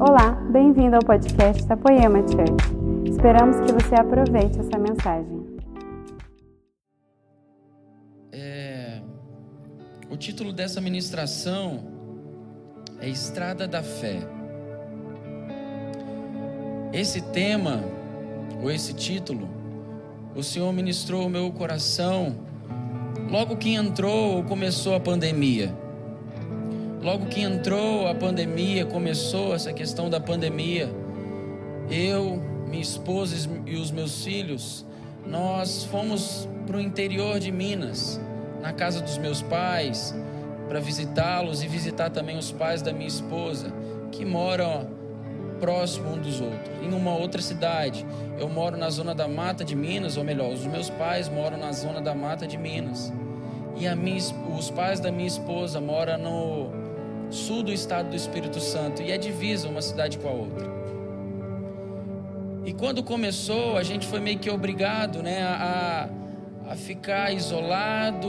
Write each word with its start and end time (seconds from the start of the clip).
Olá, 0.00 0.30
bem-vindo 0.52 0.94
ao 0.94 1.02
podcast 1.02 1.66
da 1.66 1.76
Poema 1.76 2.20
Church. 2.20 3.10
Esperamos 3.10 3.56
que 3.56 3.72
você 3.72 3.96
aproveite 3.96 4.60
essa 4.60 4.78
mensagem. 4.78 5.44
É, 8.30 9.00
o 10.08 10.16
título 10.16 10.52
dessa 10.52 10.80
ministração 10.80 11.84
é 13.00 13.08
Estrada 13.08 13.66
da 13.66 13.82
Fé. 13.82 14.20
Esse 16.92 17.20
tema, 17.32 17.82
ou 18.62 18.70
esse 18.70 18.94
título, 18.94 19.48
o 20.36 20.44
Senhor 20.44 20.72
ministrou 20.72 21.26
o 21.26 21.28
meu 21.28 21.50
coração 21.50 22.36
logo 23.28 23.56
que 23.56 23.74
entrou 23.74 24.36
ou 24.36 24.44
começou 24.44 24.94
a 24.94 25.00
pandemia. 25.00 25.87
Logo 27.00 27.26
que 27.26 27.40
entrou 27.40 28.08
a 28.08 28.14
pandemia, 28.14 28.84
começou 28.84 29.54
essa 29.54 29.72
questão 29.72 30.10
da 30.10 30.18
pandemia, 30.18 30.90
eu, 31.88 32.42
minha 32.68 32.82
esposa 32.82 33.48
e 33.64 33.76
os 33.76 33.92
meus 33.92 34.24
filhos, 34.24 34.84
nós 35.24 35.84
fomos 35.84 36.48
para 36.66 36.76
o 36.76 36.80
interior 36.80 37.38
de 37.38 37.52
Minas, 37.52 38.20
na 38.60 38.72
casa 38.72 39.00
dos 39.00 39.16
meus 39.16 39.40
pais, 39.40 40.12
para 40.68 40.80
visitá-los 40.80 41.62
e 41.62 41.68
visitar 41.68 42.10
também 42.10 42.36
os 42.36 42.50
pais 42.50 42.82
da 42.82 42.92
minha 42.92 43.08
esposa, 43.08 43.72
que 44.10 44.24
moram 44.24 44.88
próximo 45.60 46.14
um 46.14 46.18
dos 46.18 46.40
outros, 46.40 46.82
em 46.82 46.92
uma 46.92 47.14
outra 47.14 47.40
cidade. 47.40 48.04
Eu 48.38 48.48
moro 48.48 48.76
na 48.76 48.90
zona 48.90 49.14
da 49.14 49.28
mata 49.28 49.64
de 49.64 49.76
Minas, 49.76 50.16
ou 50.16 50.24
melhor, 50.24 50.52
os 50.52 50.66
meus 50.66 50.90
pais 50.90 51.28
moram 51.28 51.56
na 51.56 51.70
zona 51.70 52.00
da 52.00 52.14
mata 52.14 52.44
de 52.44 52.58
Minas. 52.58 53.12
E 53.76 53.88
minha, 53.94 54.18
os 54.58 54.70
pais 54.70 54.98
da 54.98 55.12
minha 55.12 55.28
esposa 55.28 55.80
moram 55.80 56.18
no 56.18 56.77
sul 57.30 57.62
do 57.62 57.72
estado 57.72 58.10
do 58.10 58.16
Espírito 58.16 58.60
Santo 58.60 59.02
e 59.02 59.10
é 59.10 59.18
divisa 59.18 59.68
uma 59.68 59.82
cidade 59.82 60.18
com 60.18 60.28
a 60.28 60.32
outra. 60.32 60.78
E 62.64 62.72
quando 62.72 63.02
começou, 63.02 63.76
a 63.76 63.82
gente 63.82 64.06
foi 64.06 64.20
meio 64.20 64.38
que 64.38 64.50
obrigado 64.50 65.22
né, 65.22 65.42
a, 65.42 66.08
a 66.68 66.76
ficar 66.76 67.32
isolado, 67.32 68.28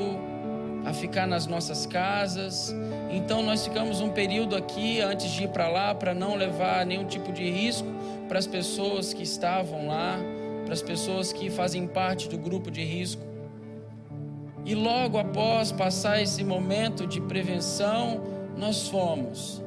a 0.86 0.94
ficar 0.94 1.27
nas 1.27 1.45
nossas 1.45 1.86
casas. 1.86 2.73
Então 3.11 3.44
nós 3.44 3.66
ficamos 3.66 4.00
um 4.00 4.09
período 4.09 4.55
aqui 4.55 5.02
antes 5.02 5.30
de 5.31 5.44
ir 5.44 5.50
para 5.50 5.67
lá 5.67 5.94
para 5.94 6.14
não 6.14 6.36
levar 6.36 6.86
nenhum 6.86 7.05
tipo 7.05 7.33
de 7.33 7.50
risco 7.50 7.88
para 8.30 8.39
as 8.39 8.47
pessoas 8.47 9.14
que 9.14 9.23
estavam 9.23 9.88
lá, 9.88 10.17
para 10.64 10.73
as 10.73 10.81
pessoas 10.81 11.33
que 11.33 11.50
fazem 11.50 11.86
parte 11.86 12.30
do 12.30 12.38
grupo 12.38 12.72
de 12.72 12.83
risco. 12.83 13.22
E 14.66 14.75
logo 14.75 15.17
após 15.17 15.72
passar 15.72 16.22
esse 16.22 16.44
momento 16.44 17.08
de 17.08 17.20
prevenção, 17.20 18.39
nós 18.59 18.89
fomos. 18.89 19.61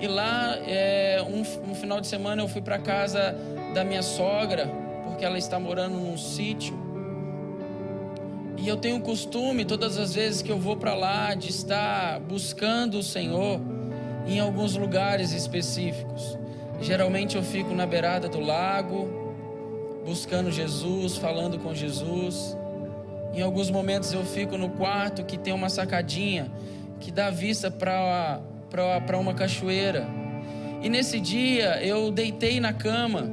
E 0.00 0.06
lá, 0.06 0.56
é, 0.66 1.22
um, 1.22 1.70
um 1.70 1.74
final 1.74 2.00
de 2.00 2.06
semana, 2.06 2.42
eu 2.42 2.48
fui 2.48 2.62
para 2.62 2.78
casa 2.78 3.36
da 3.74 3.84
minha 3.84 4.02
sogra, 4.02 4.66
porque 5.04 5.24
ela 5.24 5.38
está 5.38 5.60
morando 5.60 5.96
num 5.96 6.16
sítio. 6.16 6.74
E 8.56 8.66
eu 8.66 8.76
tenho 8.76 8.96
o 8.96 9.00
costume, 9.00 9.66
todas 9.66 9.98
as 9.98 10.14
vezes 10.14 10.40
que 10.40 10.50
eu 10.50 10.58
vou 10.58 10.76
para 10.76 10.94
lá, 10.94 11.34
de 11.34 11.50
estar 11.50 12.18
buscando 12.20 12.98
o 12.98 13.02
Senhor 13.02 13.60
em 14.26 14.40
alguns 14.40 14.76
lugares 14.76 15.32
específicos. 15.32 16.38
Geralmente 16.80 17.36
eu 17.36 17.42
fico 17.42 17.74
na 17.74 17.86
beirada 17.86 18.28
do 18.28 18.40
lago, 18.40 19.08
buscando 20.06 20.50
Jesus, 20.50 21.16
falando 21.16 21.58
com 21.58 21.74
Jesus. 21.74 22.56
Em 23.34 23.42
alguns 23.42 23.70
momentos 23.70 24.12
eu 24.12 24.24
fico 24.24 24.56
no 24.56 24.70
quarto 24.70 25.22
que 25.22 25.36
tem 25.36 25.52
uma 25.52 25.68
sacadinha 25.68 26.50
que 27.00 27.10
dá 27.10 27.30
vista 27.30 27.70
para 27.70 28.40
uma 29.18 29.34
cachoeira. 29.34 30.06
E 30.82 30.88
nesse 30.88 31.18
dia 31.20 31.82
eu 31.82 32.10
deitei 32.10 32.60
na 32.60 32.72
cama, 32.72 33.30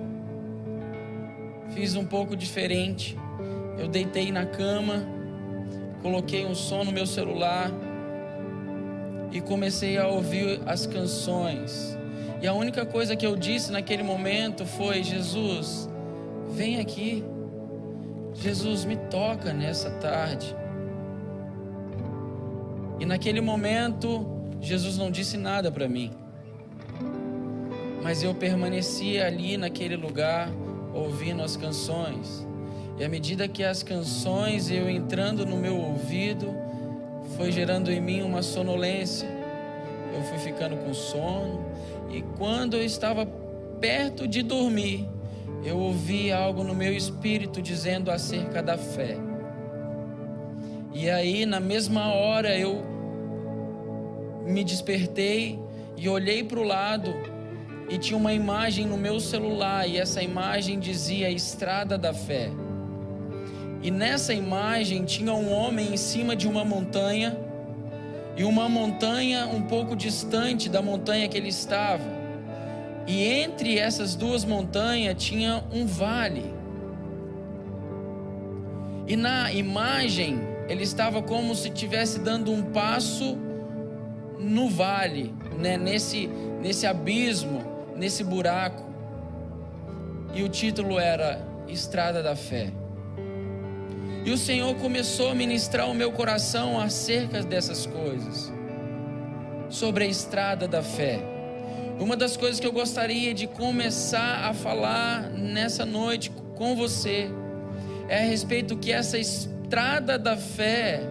fiz 1.74 1.96
um 1.96 2.06
pouco 2.06 2.36
diferente. 2.36 3.18
Eu 3.78 3.88
deitei 3.88 4.32
na 4.32 4.46
cama, 4.46 5.04
coloquei 6.02 6.46
um 6.46 6.56
som 6.56 6.84
no 6.84 6.92
meu 6.92 7.06
celular 7.06 7.72
e 9.32 9.42
comecei 9.42 9.98
a 9.98 10.08
ouvir 10.08 10.62
as 10.66 10.86
canções. 10.86 11.98
E 12.42 12.48
a 12.48 12.54
única 12.54 12.86
coisa 12.86 13.16
que 13.16 13.26
eu 13.26 13.36
disse 13.36 13.72
naquele 13.72 14.04
momento 14.04 14.66
foi: 14.66 15.02
Jesus, 15.02 15.90
vem 16.50 16.80
aqui. 16.80 17.24
Jesus, 18.36 18.86
me 18.86 18.96
toca 18.96 19.54
nessa 19.54 19.90
tarde. 19.92 20.56
E 23.04 23.06
naquele 23.06 23.42
momento, 23.42 24.26
Jesus 24.62 24.98
não 24.98 25.12
disse 25.12 25.36
nada 25.36 25.70
para 25.70 25.90
mim. 25.90 26.10
Mas 28.02 28.24
eu 28.24 28.34
permaneci 28.34 29.20
ali 29.20 29.58
naquele 29.58 29.98
lugar, 29.98 30.50
ouvindo 30.94 31.44
as 31.44 31.58
canções. 31.58 32.48
E 32.98 33.04
à 33.04 33.10
medida 33.10 33.46
que 33.46 33.62
as 33.62 33.84
canções 33.84 34.72
eu 34.72 34.90
entrando 34.90 35.46
no 35.46 35.58
meu 35.58 35.76
ouvido, 35.76 36.56
foi 37.36 37.52
gerando 37.52 37.92
em 37.92 38.00
mim 38.00 38.22
uma 38.22 38.42
sonolência. 38.42 39.28
Eu 40.16 40.22
fui 40.24 40.38
ficando 40.38 40.78
com 40.78 40.94
sono. 40.94 41.60
E 42.10 42.22
quando 42.38 42.78
eu 42.78 42.86
estava 42.86 43.26
perto 43.82 44.26
de 44.26 44.42
dormir, 44.42 45.10
eu 45.66 45.78
ouvi 45.78 46.32
algo 46.32 46.64
no 46.64 46.74
meu 46.74 46.94
espírito 46.96 47.62
dizendo 47.62 48.10
acerca 48.10 48.64
da 48.64 48.78
fé. 48.78 49.18
E 50.94 51.10
aí, 51.10 51.46
na 51.46 51.60
mesma 51.60 52.08
hora, 52.14 52.58
eu 52.58 52.93
me 54.46 54.64
despertei 54.64 55.60
e 55.96 56.10
olhei 56.10 56.44
para 56.44 56.60
o 56.60 56.64
lado 56.64 57.14
e 57.90 57.98
tinha 57.98 58.18
uma 58.18 58.34
imagem 58.34 58.86
no 58.86 58.98
meu 58.98 59.20
celular 59.20 59.88
e 59.88 59.98
essa 59.98 60.22
imagem 60.22 60.80
dizia 60.80 61.30
Estrada 61.30 61.98
da 61.98 62.14
Fé. 62.14 62.50
E 63.82 63.92
nessa 63.92 64.34
imagem 64.34 65.04
tinha 65.04 65.34
um 65.34 65.52
homem 65.52 65.94
em 65.94 65.98
cima 65.98 66.36
de 66.36 66.48
uma 66.48 66.64
montanha 66.64 67.38
e 68.36 68.44
uma 68.44 68.68
montanha 68.68 69.46
um 69.46 69.62
pouco 69.62 69.96
distante 69.96 70.70
da 70.70 70.82
montanha 70.82 71.28
que 71.28 71.38
ele 71.38 71.50
estava. 71.50 72.04
E 73.06 73.24
entre 73.24 73.78
essas 73.78 74.16
duas 74.16 74.46
montanhas 74.46 75.22
tinha 75.22 75.64
um 75.72 75.86
vale. 75.86 76.54
E 79.06 79.18
na 79.18 79.52
imagem 79.52 80.40
ele 80.70 80.84
estava 80.84 81.22
como 81.22 81.54
se 81.54 81.68
estivesse 81.68 82.20
dando 82.20 82.52
um 82.52 82.64
passo 82.64 83.38
no 84.44 84.70
vale, 84.70 85.34
né? 85.58 85.78
nesse, 85.78 86.28
nesse 86.62 86.86
abismo, 86.86 87.64
nesse 87.96 88.24
buraco. 88.24 88.84
E 90.34 90.44
o 90.44 90.50
título 90.50 91.00
era 91.00 91.46
Estrada 91.68 92.22
da 92.22 92.36
Fé. 92.36 92.72
E 94.26 94.32
o 94.32 94.38
Senhor 94.38 94.74
começou 94.76 95.30
a 95.30 95.36
ministrar 95.36 95.90
o 95.90 95.94
meu 95.94 96.12
coração 96.12 96.80
acerca 96.80 97.44
dessas 97.44 97.86
coisas, 97.86 98.52
sobre 99.70 100.06
a 100.06 100.08
estrada 100.08 100.66
da 100.66 100.82
fé. 100.82 101.20
Uma 102.00 102.16
das 102.16 102.38
coisas 102.38 102.58
que 102.58 102.66
eu 102.66 102.72
gostaria 102.72 103.34
de 103.34 103.48
começar 103.48 104.46
a 104.46 104.54
falar 104.54 105.30
nessa 105.30 105.86
noite 105.86 106.32
com 106.56 106.74
você 106.74 107.30
é 108.08 108.20
a 108.20 108.26
respeito 108.26 108.78
que 108.78 108.94
essa 108.94 109.18
estrada 109.18 110.18
da 110.18 110.38
fé 110.38 111.02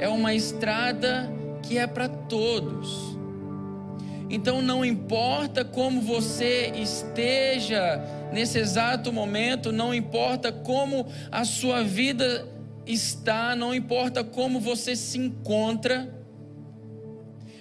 é 0.00 0.08
uma 0.08 0.32
estrada 0.32 1.30
que 1.66 1.78
é 1.78 1.86
para 1.86 2.08
todos. 2.08 3.16
Então 4.28 4.60
não 4.60 4.84
importa 4.84 5.64
como 5.64 6.00
você 6.00 6.72
esteja 6.74 8.00
nesse 8.32 8.58
exato 8.58 9.12
momento, 9.12 9.70
não 9.70 9.94
importa 9.94 10.50
como 10.52 11.06
a 11.30 11.44
sua 11.44 11.82
vida 11.82 12.46
está, 12.84 13.54
não 13.54 13.74
importa 13.74 14.24
como 14.24 14.58
você 14.58 14.96
se 14.96 15.18
encontra. 15.18 16.12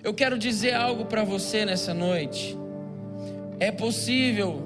Eu 0.03 0.13
quero 0.13 0.37
dizer 0.37 0.73
algo 0.73 1.05
para 1.05 1.23
você 1.23 1.65
nessa 1.65 1.93
noite. 1.93 2.57
É 3.59 3.71
possível 3.71 4.63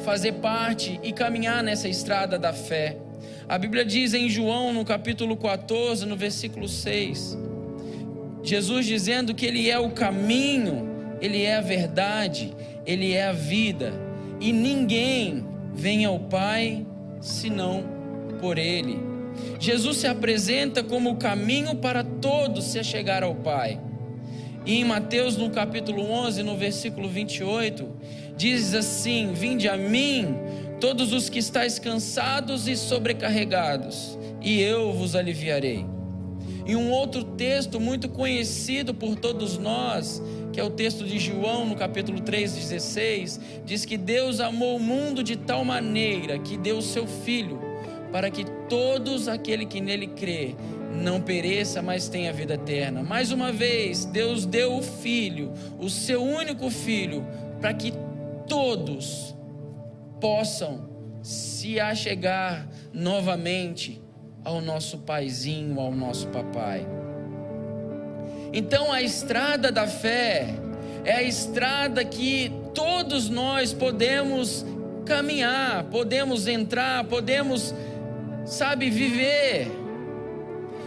fazer 0.00 0.32
parte 0.34 1.00
e 1.02 1.12
caminhar 1.12 1.62
nessa 1.62 1.88
estrada 1.88 2.38
da 2.38 2.52
fé. 2.52 2.96
A 3.48 3.58
Bíblia 3.58 3.84
diz 3.84 4.14
em 4.14 4.28
João, 4.28 4.72
no 4.72 4.84
capítulo 4.84 5.36
14, 5.36 6.06
no 6.06 6.16
versículo 6.16 6.68
6, 6.68 7.36
Jesus 8.48 8.86
dizendo 8.86 9.34
que 9.34 9.44
Ele 9.44 9.68
é 9.68 9.78
o 9.78 9.90
caminho, 9.90 10.88
Ele 11.20 11.42
é 11.42 11.56
a 11.56 11.60
verdade, 11.60 12.54
Ele 12.86 13.12
é 13.12 13.26
a 13.26 13.32
vida, 13.32 13.92
e 14.40 14.52
ninguém 14.52 15.44
vem 15.74 16.06
ao 16.06 16.18
Pai 16.18 16.86
senão 17.20 17.84
por 18.40 18.56
Ele. 18.56 18.98
Jesus 19.60 19.98
se 19.98 20.06
apresenta 20.06 20.82
como 20.82 21.10
o 21.10 21.16
caminho 21.16 21.76
para 21.76 22.02
todos 22.02 22.64
se 22.64 22.82
chegar 22.82 23.22
ao 23.22 23.34
Pai. 23.34 23.78
E 24.64 24.80
em 24.80 24.84
Mateus, 24.84 25.36
no 25.36 25.50
capítulo 25.50 26.10
11, 26.10 26.42
no 26.42 26.56
versículo 26.56 27.06
28, 27.06 27.86
diz 28.34 28.74
assim: 28.74 29.32
Vinde 29.34 29.68
a 29.68 29.76
mim, 29.76 30.34
todos 30.80 31.12
os 31.12 31.28
que 31.28 31.38
estáis 31.38 31.78
cansados 31.78 32.66
e 32.66 32.76
sobrecarregados, 32.76 34.18
e 34.40 34.60
eu 34.60 34.92
vos 34.92 35.14
aliviarei. 35.14 35.97
E 36.68 36.76
um 36.76 36.90
outro 36.90 37.24
texto 37.24 37.80
muito 37.80 38.10
conhecido 38.10 38.92
por 38.92 39.16
todos 39.16 39.56
nós, 39.56 40.22
que 40.52 40.60
é 40.60 40.62
o 40.62 40.68
texto 40.68 41.02
de 41.02 41.18
João, 41.18 41.64
no 41.64 41.74
capítulo 41.74 42.20
3, 42.20 42.52
16, 42.52 43.40
diz 43.64 43.86
que 43.86 43.96
Deus 43.96 44.38
amou 44.38 44.76
o 44.76 44.80
mundo 44.80 45.24
de 45.24 45.34
tal 45.34 45.64
maneira 45.64 46.38
que 46.38 46.58
deu 46.58 46.76
o 46.76 46.82
seu 46.82 47.06
Filho, 47.06 47.58
para 48.12 48.30
que 48.30 48.44
todos 48.68 49.28
aquele 49.28 49.64
que 49.64 49.80
nele 49.80 50.08
crê 50.08 50.54
não 51.02 51.22
pereça, 51.22 51.80
mas 51.80 52.06
tenha 52.06 52.34
vida 52.34 52.52
eterna. 52.52 53.02
Mais 53.02 53.32
uma 53.32 53.50
vez, 53.50 54.04
Deus 54.04 54.44
deu 54.44 54.76
o 54.76 54.82
Filho, 54.82 55.50
o 55.78 55.88
seu 55.88 56.22
único 56.22 56.68
Filho, 56.68 57.26
para 57.62 57.72
que 57.72 57.94
todos 58.46 59.34
possam 60.20 60.86
se 61.22 61.80
achegar 61.80 62.68
novamente 62.92 64.02
ao 64.48 64.62
nosso 64.62 64.96
paizinho, 64.98 65.78
ao 65.78 65.92
nosso 65.92 66.26
papai. 66.28 66.86
Então 68.50 68.90
a 68.90 69.02
estrada 69.02 69.70
da 69.70 69.86
fé 69.86 70.46
é 71.04 71.12
a 71.12 71.22
estrada 71.22 72.02
que 72.02 72.50
todos 72.74 73.28
nós 73.28 73.74
podemos 73.74 74.64
caminhar, 75.04 75.84
podemos 75.84 76.46
entrar, 76.46 77.04
podemos, 77.04 77.74
sabe, 78.46 78.88
viver. 78.88 79.70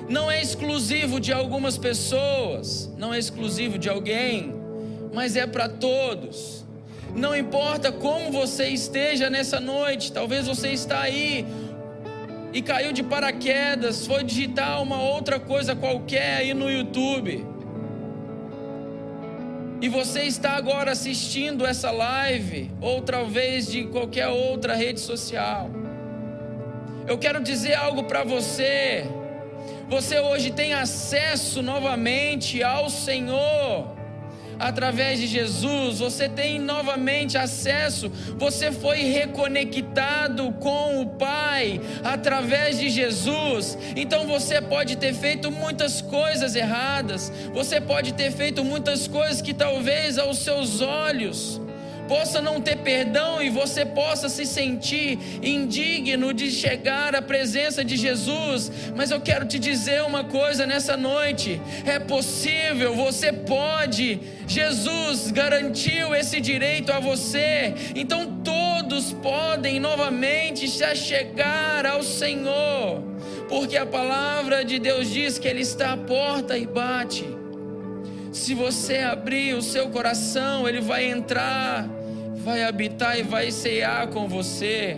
Não 0.10 0.30
é 0.30 0.42
exclusivo 0.42 1.20
de 1.20 1.32
algumas 1.32 1.78
pessoas, 1.78 2.92
não 2.98 3.14
é 3.14 3.20
exclusivo 3.20 3.78
de 3.78 3.88
alguém, 3.88 4.56
mas 5.14 5.36
é 5.36 5.46
para 5.46 5.70
todos. 5.70 6.66
Não 7.16 7.36
importa 7.36 7.92
como 7.92 8.32
você 8.32 8.70
esteja 8.70 9.30
nessa 9.30 9.60
noite, 9.60 10.12
talvez 10.12 10.48
você 10.48 10.70
está 10.70 11.02
aí 11.02 11.46
e 12.54 12.62
caiu 12.62 12.92
de 12.92 13.04
paraquedas, 13.04 14.06
foi 14.06 14.24
digitar 14.24 14.82
uma 14.82 15.02
outra 15.02 15.40
coisa 15.40 15.76
qualquer 15.76 16.38
aí 16.38 16.54
no 16.54 16.70
YouTube. 16.70 17.46
E 19.82 19.90
você 19.90 20.24
está 20.24 20.52
agora 20.52 20.92
assistindo 20.92 21.66
essa 21.66 21.90
live, 21.92 22.70
ou 22.82 23.02
talvez 23.02 23.68
de 23.68 23.86
qualquer 23.86 24.28
outra 24.28 24.76
rede 24.76 25.00
social. 25.00 25.70
Eu 27.08 27.18
quero 27.18 27.42
dizer 27.42 27.74
algo 27.74 28.04
para 28.04 28.24
você. 28.24 29.06
Você 29.90 30.20
hoje 30.20 30.52
tem 30.52 30.74
acesso 30.74 31.62
novamente 31.62 32.62
ao 32.62 32.90
Senhor 32.90 34.01
através 34.62 35.20
de 35.20 35.26
Jesus, 35.26 36.00
você 36.00 36.30
tem 36.30 36.60
novamente 36.60 37.38
acesso, 37.38 38.10
você 38.38 38.72
foi 38.72 39.00
reconectado 39.00 40.52
com 40.54 41.02
o 41.02 41.08
Pai 41.08 41.82
através 42.04 42.78
de 42.78 42.90
Jesus. 42.90 43.78
Então 43.96 44.28
você 44.28 44.62
pode 44.62 44.96
ter 44.98 45.14
feito 45.14 45.52
muitas 45.52 46.02
coisas 46.02 46.56
erradas, 46.56 47.32
você 47.54 47.82
pode 47.82 48.14
ter 48.14 48.32
feito 48.32 48.64
muitas 48.64 49.08
coisas 49.08 49.42
que 49.42 49.54
talvez 49.54 50.20
aos 50.20 50.38
seus 50.38 50.80
olhos 50.80 51.60
possa 52.12 52.42
não 52.42 52.60
ter 52.60 52.76
perdão 52.80 53.42
e 53.42 53.50
você 53.50 53.86
possa 53.86 54.28
se 54.28 54.46
sentir 54.46 55.18
indigno 55.42 56.34
de 56.34 56.52
chegar 56.52 57.16
à 57.16 57.22
presença 57.22 57.86
de 57.86 57.96
Jesus. 57.96 58.70
Mas 58.94 59.12
eu 59.12 59.22
quero 59.22 59.46
te 59.46 59.58
dizer 59.58 60.04
uma 60.04 60.26
coisa 60.26 60.68
nessa 60.68 60.98
noite: 60.98 61.62
é 61.86 62.00
possível, 62.00 62.94
você 62.94 63.32
pode. 63.32 64.20
Jesus 64.46 65.32
garantiu 65.32 66.14
esse 66.14 66.42
direito 66.42 66.92
a 66.92 67.00
você. 67.00 67.74
Então 67.96 68.42
todos 68.44 69.14
podem 69.14 69.80
novamente 69.80 70.68
se 70.68 70.94
chegar 70.98 71.86
ao 71.86 72.04
Senhor. 72.04 73.02
Porque 73.48 73.78
a 73.78 73.86
palavra 73.86 74.66
de 74.66 74.80
Deus 74.80 75.10
diz 75.10 75.40
que 75.40 75.48
Ele 75.48 75.62
está 75.62 75.94
à 75.94 75.98
porta 75.98 76.58
e 76.58 76.68
bate. 76.68 77.24
Se 78.34 78.54
você 78.54 78.98
abrir 78.98 79.54
o 79.54 79.62
seu 79.62 79.88
coração, 79.88 80.68
Ele 80.68 80.82
vai 80.82 81.06
entrar 81.06 82.01
vai 82.42 82.64
habitar 82.64 83.18
e 83.18 83.24
vai 83.24 83.52
cear 83.52 84.08
com 84.08 84.28
você. 84.28 84.98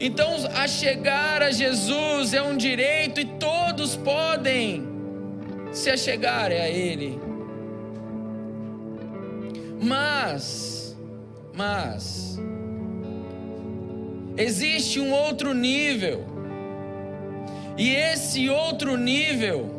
Então, 0.00 0.34
a 0.54 0.66
chegar 0.66 1.42
a 1.42 1.50
Jesus 1.50 2.34
é 2.34 2.42
um 2.42 2.56
direito 2.56 3.20
e 3.20 3.24
todos 3.24 3.96
podem 3.96 4.86
se 5.72 5.90
achegar 5.90 6.50
a 6.50 6.68
Ele. 6.68 7.18
Mas, 9.80 10.96
mas, 11.54 12.40
existe 14.36 15.00
um 15.00 15.12
outro 15.12 15.54
nível, 15.54 16.24
e 17.76 17.94
esse 17.94 18.48
outro 18.48 18.96
nível 18.96 19.70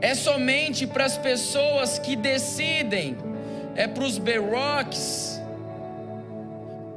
é 0.00 0.14
somente 0.14 0.86
para 0.86 1.06
as 1.06 1.16
pessoas 1.16 1.98
que 1.98 2.14
decidem 2.14 3.16
é 3.78 3.86
para 3.86 4.02
os 4.02 4.18
berroques, 4.18 5.40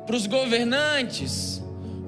para 0.08 0.16
os 0.16 0.26
governantes, 0.26 1.62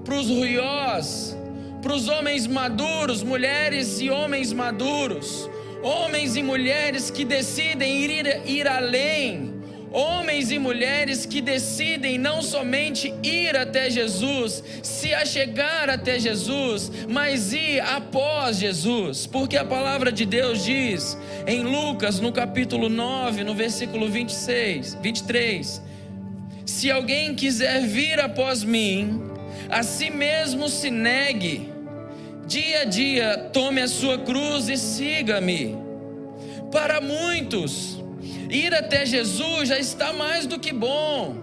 para 0.04 0.16
os 0.16 0.28
ruiós, 0.28 1.38
para 1.80 1.94
os 1.94 2.08
homens 2.08 2.48
maduros, 2.48 3.22
mulheres 3.22 4.02
e 4.02 4.10
homens 4.10 4.52
maduros, 4.52 5.48
homens 5.84 6.36
e 6.36 6.42
mulheres 6.42 7.12
que 7.12 7.24
decidem 7.24 8.04
ir, 8.04 8.50
ir 8.50 8.68
além 8.68 9.53
homens 9.94 10.52
e 10.52 10.58
mulheres 10.58 11.24
que 11.26 11.40
decidem 11.40 12.18
não 12.18 12.42
somente 12.42 13.14
ir 13.22 13.56
até 13.56 13.92
Jesus, 13.92 14.64
se 14.82 15.14
achegar 15.14 15.88
até 15.88 16.20
Jesus, 16.20 16.92
mas 17.08 17.54
ir 17.54 17.80
após 17.80 18.58
Jesus, 18.58 19.28
porque 19.28 19.56
a 19.56 19.64
palavra 19.64 20.12
de 20.12 20.26
Deus 20.26 20.66
diz 20.66 21.16
em 21.46 21.62
Lucas, 21.62 22.20
no 22.20 22.32
capítulo 22.32 22.90
9, 22.90 23.44
no 23.44 23.54
versículo 23.54 24.10
26, 24.10 24.98
23: 25.02 25.82
Se 26.66 26.90
alguém 26.90 27.36
quiser 27.36 27.82
vir 27.82 28.20
após 28.20 28.64
mim, 28.64 29.22
a 29.70 29.84
si 29.84 30.10
mesmo 30.10 30.68
se 30.70 30.90
negue, 30.90 31.70
dia 32.48 32.82
a 32.82 32.86
dia 32.86 33.50
tome 33.54 33.80
a 33.82 33.88
sua 33.88 34.18
cruz 34.18 34.68
e 34.68 34.76
siga-me. 34.76 35.78
Para 36.72 37.00
muitos, 37.00 38.03
Ir 38.54 38.72
até 38.76 39.04
Jesus 39.04 39.70
já 39.70 39.80
está 39.80 40.14
mais 40.14 40.46
do 40.46 40.60
que 40.60 40.72
bom. 40.72 41.38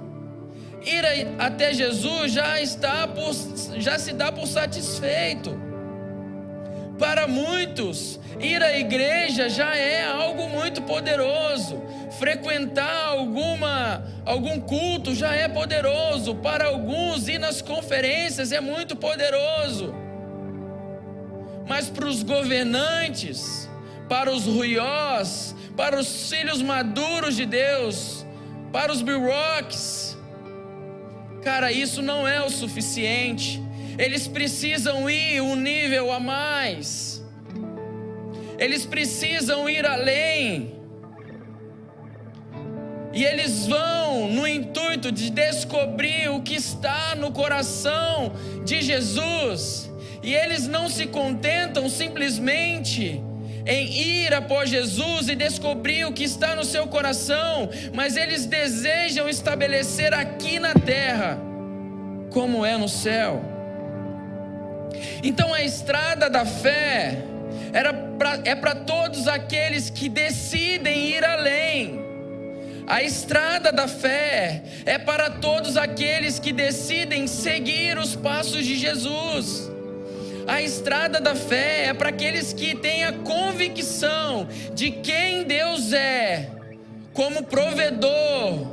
Ir 0.85 1.05
até 1.41 1.75
Jesus 1.75 2.33
já 2.33 2.61
está 2.61 3.09
por, 3.09 3.33
já 3.79 3.99
se 3.99 4.13
dá 4.13 4.31
por 4.31 4.47
satisfeito. 4.47 5.61
Para 7.01 7.27
muitos, 7.27 8.21
ir 8.39 8.63
à 8.63 8.79
igreja 8.79 9.49
já 9.49 9.75
é 9.75 10.05
algo 10.05 10.49
muito 10.49 10.83
poderoso. 10.83 11.83
Frequentar 12.19 13.07
alguma 13.07 14.05
algum 14.25 14.61
culto 14.61 15.13
já 15.13 15.35
é 15.35 15.49
poderoso. 15.49 16.37
Para 16.37 16.67
alguns, 16.67 17.27
ir 17.27 17.41
nas 17.41 17.61
conferências 17.61 18.53
é 18.53 18.61
muito 18.61 18.95
poderoso. 18.95 19.93
Mas 21.67 21.91
para 21.91 22.07
os 22.07 22.23
governantes, 22.23 23.70
para 24.11 24.29
os 24.29 24.45
ruiós, 24.45 25.55
para 25.77 25.97
os 25.97 26.29
filhos 26.29 26.61
maduros 26.61 27.37
de 27.37 27.47
Deus, 27.47 28.27
para 28.73 28.91
os 28.91 29.03
biroques. 29.03 30.19
Cara, 31.45 31.71
isso 31.71 32.03
não 32.03 32.27
é 32.27 32.43
o 32.43 32.51
suficiente. 32.51 33.63
Eles 33.97 34.27
precisam 34.27 35.09
ir 35.09 35.41
um 35.41 35.55
nível 35.55 36.11
a 36.11 36.19
mais. 36.19 37.25
Eles 38.59 38.85
precisam 38.85 39.71
ir 39.71 39.87
além. 39.87 40.75
E 43.13 43.25
eles 43.25 43.69
vão 43.69 44.29
no 44.29 44.45
intuito 44.45 45.13
de 45.13 45.31
descobrir 45.31 46.29
o 46.31 46.43
que 46.43 46.57
está 46.57 47.15
no 47.15 47.31
coração 47.31 48.33
de 48.65 48.83
Jesus. 48.83 49.89
E 50.21 50.35
eles 50.35 50.67
não 50.67 50.89
se 50.89 51.07
contentam 51.07 51.89
simplesmente 51.89 53.30
em 53.71 53.87
ir 53.93 54.35
após 54.35 54.69
Jesus 54.69 55.29
e 55.29 55.37
descobrir 55.37 56.05
o 56.05 56.13
que 56.13 56.25
está 56.25 56.57
no 56.57 56.65
seu 56.65 56.89
coração, 56.89 57.71
mas 57.95 58.17
eles 58.17 58.45
desejam 58.45 59.29
estabelecer 59.29 60.13
aqui 60.13 60.59
na 60.59 60.75
terra 60.75 61.39
como 62.31 62.67
é 62.67 62.77
no 62.77 62.89
céu. 62.89 63.41
Então 65.23 65.55
a 65.55 65.63
estrada 65.63 66.29
da 66.29 66.45
fé 66.45 67.23
era 67.73 67.93
pra, 67.93 68.41
é 68.45 68.57
para 68.57 68.75
todos 68.75 69.29
aqueles 69.29 69.89
que 69.89 70.09
decidem 70.09 71.07
ir 71.07 71.25
além. 71.25 72.01
A 72.89 73.05
estrada 73.05 73.71
da 73.71 73.87
fé 73.87 74.65
é 74.85 74.99
para 74.99 75.31
todos 75.31 75.77
aqueles 75.77 76.41
que 76.41 76.53
decidem 76.53 77.29
seguir 77.29 77.97
os 77.97 78.17
passos 78.17 78.67
de 78.67 78.77
Jesus. 78.77 79.71
A 80.47 80.63
estrada 80.63 81.21
da 81.21 81.35
fé 81.35 81.87
é 81.87 81.95
para 81.95 82.09
aqueles 82.09 82.53
que 82.53 82.75
têm 82.75 83.05
a 83.05 83.13
convicção 83.13 84.49
de 84.75 84.91
quem 84.91 85.45
Deus 85.45 85.93
é, 85.93 86.51
como 87.13 87.45
provedor, 87.45 88.67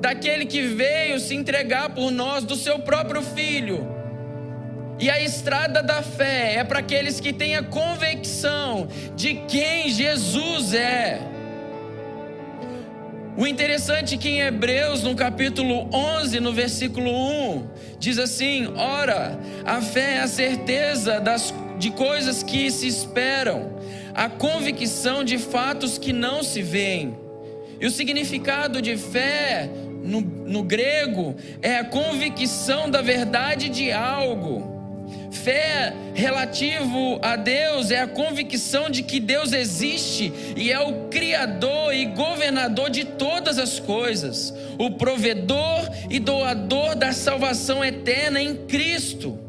daquele 0.00 0.46
que 0.46 0.62
veio 0.62 1.18
se 1.18 1.34
entregar 1.34 1.90
por 1.90 2.10
nós, 2.10 2.44
do 2.44 2.56
seu 2.56 2.78
próprio 2.80 3.22
filho. 3.22 3.86
E 4.98 5.10
a 5.10 5.20
estrada 5.20 5.82
da 5.82 6.02
fé 6.02 6.54
é 6.56 6.64
para 6.64 6.78
aqueles 6.78 7.18
que 7.18 7.32
têm 7.32 7.56
a 7.56 7.62
convicção 7.62 8.88
de 9.16 9.34
quem 9.48 9.88
Jesus 9.88 10.72
é. 10.72 11.33
O 13.36 13.46
interessante 13.46 14.14
é 14.14 14.18
que 14.18 14.28
em 14.28 14.40
Hebreus, 14.42 15.02
no 15.02 15.16
capítulo 15.16 15.88
11, 15.92 16.38
no 16.38 16.52
versículo 16.52 17.10
1, 17.10 17.66
diz 17.98 18.16
assim: 18.16 18.72
Ora, 18.76 19.38
a 19.64 19.80
fé 19.80 20.16
é 20.16 20.20
a 20.20 20.28
certeza 20.28 21.20
das, 21.20 21.52
de 21.76 21.90
coisas 21.90 22.44
que 22.44 22.70
se 22.70 22.86
esperam, 22.86 23.76
a 24.14 24.28
convicção 24.28 25.24
de 25.24 25.36
fatos 25.36 25.98
que 25.98 26.12
não 26.12 26.44
se 26.44 26.62
veem. 26.62 27.16
E 27.80 27.86
o 27.86 27.90
significado 27.90 28.80
de 28.80 28.96
fé 28.96 29.68
no, 30.04 30.20
no 30.20 30.62
grego 30.62 31.34
é 31.60 31.78
a 31.78 31.84
convicção 31.84 32.88
da 32.88 33.02
verdade 33.02 33.68
de 33.68 33.90
algo. 33.90 34.73
Fé 35.34 35.92
relativo 36.14 37.18
a 37.20 37.36
Deus 37.36 37.90
é 37.90 38.00
a 38.00 38.06
convicção 38.06 38.88
de 38.88 39.02
que 39.02 39.20
Deus 39.20 39.52
existe 39.52 40.32
e 40.56 40.70
é 40.70 40.80
o 40.80 41.08
Criador 41.08 41.92
e 41.92 42.06
governador 42.06 42.88
de 42.88 43.04
todas 43.04 43.58
as 43.58 43.78
coisas, 43.78 44.54
o 44.78 44.92
provedor 44.92 45.90
e 46.08 46.18
doador 46.18 46.94
da 46.94 47.12
salvação 47.12 47.84
eterna 47.84 48.40
em 48.40 48.56
Cristo 48.66 49.44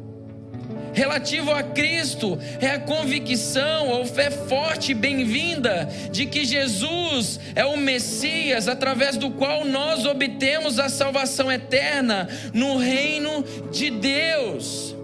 relativo 0.95 1.51
a 1.51 1.61
Cristo 1.61 2.39
é 2.61 2.67
a 2.67 2.79
convicção 2.79 3.89
ou 3.89 4.05
fé 4.05 4.31
forte 4.31 4.93
e 4.93 4.95
bem-vinda 4.95 5.89
de 6.09 6.25
que 6.25 6.45
Jesus 6.45 7.37
é 7.53 7.65
o 7.65 7.77
Messias 7.77 8.69
através 8.69 9.17
do 9.17 9.29
qual 9.31 9.65
nós 9.65 10.05
obtemos 10.05 10.79
a 10.79 10.87
salvação 10.87 11.51
eterna 11.51 12.29
no 12.53 12.77
reino 12.77 13.43
de 13.71 13.89
Deus. 13.89 14.94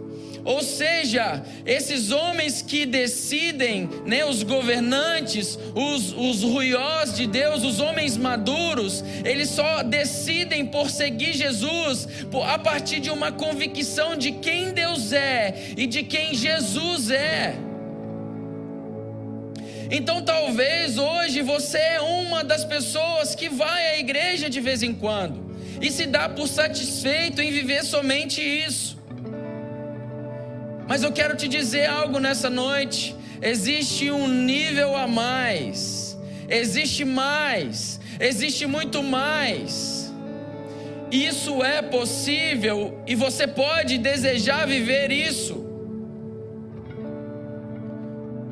Ou 0.44 0.62
seja, 0.62 1.44
esses 1.66 2.12
homens 2.12 2.62
que 2.62 2.86
decidem, 2.86 3.90
né, 4.06 4.26
os 4.26 4.44
governantes, 4.44 5.58
os, 5.76 6.14
os 6.14 6.42
ruiós 6.42 7.16
de 7.16 7.28
Deus, 7.28 7.64
os 7.64 7.80
homens 7.80 8.18
maduros, 8.18 9.04
eles 9.24 9.50
só 9.50 9.84
decidem 9.84 10.66
por 10.66 10.90
seguir 10.90 11.34
Jesus 11.34 12.08
a 12.46 12.58
partir 12.58 13.00
de 13.00 13.10
uma 13.10 13.32
convicção 13.32 14.16
de 14.16 14.32
quem 14.32 14.72
Deus 14.72 15.14
é 15.14 15.74
e 15.78 15.86
de 15.86 16.04
quem 16.04 16.34
Jesus 16.34 17.12
é. 17.12 17.56
Então 19.92 20.22
talvez 20.22 20.98
hoje 20.98 21.42
você 21.42 21.78
é 21.78 22.02
uma 22.02 22.44
das 22.44 22.64
pessoas 22.64 23.36
que 23.36 23.50
vai 23.50 23.90
à 23.90 24.00
igreja 24.00 24.50
de 24.50 24.62
vez 24.62 24.82
em 24.82 24.94
quando 24.94 25.52
e 25.82 25.92
se 25.92 26.06
dá 26.06 26.30
por 26.30 26.48
satisfeito 26.48 27.42
em 27.42 27.52
viver 27.52 27.84
somente 27.84 28.42
isso. 28.42 29.01
Mas 30.92 31.04
eu 31.04 31.12
quero 31.14 31.38
te 31.38 31.48
dizer 31.48 31.86
algo 31.86 32.20
nessa 32.20 32.50
noite: 32.50 33.16
existe 33.42 34.12
um 34.12 34.28
nível 34.28 34.94
a 34.94 35.08
mais, 35.08 36.18
existe 36.50 37.06
mais, 37.06 37.98
existe 38.20 38.66
muito 38.66 39.02
mais. 39.02 40.12
Isso 41.10 41.64
é 41.64 41.82
possível 41.82 43.02
e 43.08 43.16
você 43.16 43.48
pode 43.48 43.98
desejar 44.00 44.68
viver 44.68 45.14
isso. 45.14 45.66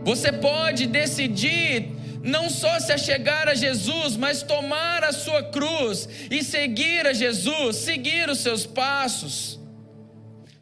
Você 0.05 0.31
pode 0.31 0.87
decidir 0.87 1.89
não 2.23 2.49
só 2.49 2.79
se 2.79 2.93
achegar 2.93 3.49
a 3.49 3.53
Jesus, 3.53 4.15
mas 4.15 4.43
tomar 4.43 5.03
a 5.03 5.11
sua 5.11 5.43
cruz 5.43 6.07
e 6.31 6.41
seguir 6.41 7.05
a 7.05 7.11
Jesus, 7.11 7.75
seguir 7.75 8.29
os 8.29 8.39
seus 8.39 8.65
passos 8.65 9.58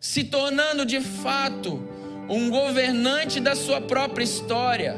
se 0.08 0.24
tornando 0.24 0.86
de 0.86 1.02
fato 1.02 1.86
um 2.30 2.50
governante 2.50 3.42
da 3.42 3.54
sua 3.56 3.82
própria 3.82 4.24
história, 4.24 4.96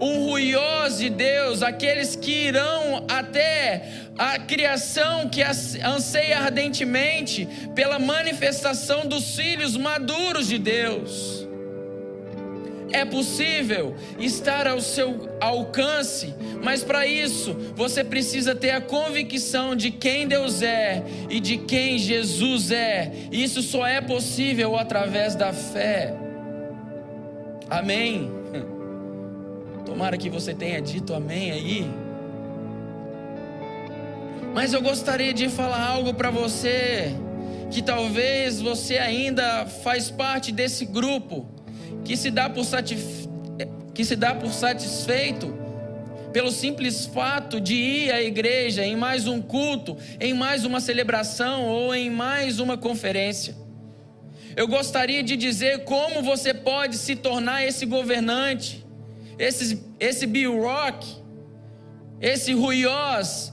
um 0.00 0.24
ruiós 0.24 0.96
de 0.96 1.10
Deus, 1.10 1.62
aqueles 1.62 2.16
que 2.16 2.30
irão 2.30 3.04
até 3.06 4.08
a 4.16 4.38
criação 4.38 5.28
que 5.28 5.42
anseia 5.42 6.38
ardentemente 6.38 7.46
pela 7.74 7.98
manifestação 7.98 9.06
dos 9.06 9.36
filhos 9.36 9.76
maduros 9.76 10.48
de 10.48 10.56
Deus. 10.56 11.46
É 12.96 13.04
possível 13.04 13.94
estar 14.18 14.66
ao 14.66 14.80
seu 14.80 15.28
alcance, 15.38 16.34
mas 16.64 16.82
para 16.82 17.06
isso 17.06 17.54
você 17.74 18.02
precisa 18.02 18.54
ter 18.54 18.70
a 18.70 18.80
convicção 18.80 19.76
de 19.76 19.90
quem 19.90 20.26
Deus 20.26 20.62
é 20.62 21.04
e 21.28 21.38
de 21.38 21.58
quem 21.58 21.98
Jesus 21.98 22.70
é. 22.70 23.12
Isso 23.30 23.60
só 23.60 23.86
é 23.86 24.00
possível 24.00 24.78
através 24.78 25.34
da 25.34 25.52
fé. 25.52 26.16
Amém. 27.68 28.30
Tomara 29.84 30.16
que 30.16 30.30
você 30.30 30.54
tenha 30.54 30.80
dito 30.80 31.12
amém 31.12 31.50
aí. 31.50 31.90
Mas 34.54 34.72
eu 34.72 34.80
gostaria 34.80 35.34
de 35.34 35.50
falar 35.50 35.86
algo 35.86 36.14
para 36.14 36.30
você 36.30 37.14
que 37.70 37.82
talvez 37.82 38.58
você 38.58 38.96
ainda 38.96 39.66
faz 39.66 40.10
parte 40.10 40.50
desse 40.50 40.86
grupo 40.86 41.55
que 42.04 42.16
se 42.16 42.30
dá 42.30 42.48
por, 42.48 42.64
satisfe... 42.64 43.28
que 43.94 44.04
se 44.04 44.16
dá 44.16 44.34
por 44.34 44.52
satisfeito 44.52 45.66
pelo 46.36 46.50
simples 46.50 47.06
fato 47.06 47.58
de 47.58 47.74
ir 47.74 48.12
à 48.12 48.22
igreja 48.22 48.84
em 48.84 48.94
mais 48.94 49.26
um 49.26 49.40
culto, 49.40 49.96
em 50.20 50.34
mais 50.34 50.66
uma 50.66 50.80
celebração 50.80 51.64
ou 51.64 51.94
em 51.94 52.10
mais 52.10 52.60
uma 52.60 52.76
conferência. 52.76 53.56
Eu 54.54 54.68
gostaria 54.68 55.22
de 55.22 55.34
dizer 55.34 55.84
como 55.84 56.22
você 56.22 56.52
pode 56.52 56.98
se 56.98 57.16
tornar 57.16 57.64
esse 57.64 57.86
governante, 57.86 58.84
esse, 59.38 59.82
esse 59.98 60.26
Bill 60.26 60.60
Rock, 60.60 61.06
esse 62.20 62.52
Ruiós, 62.52 63.50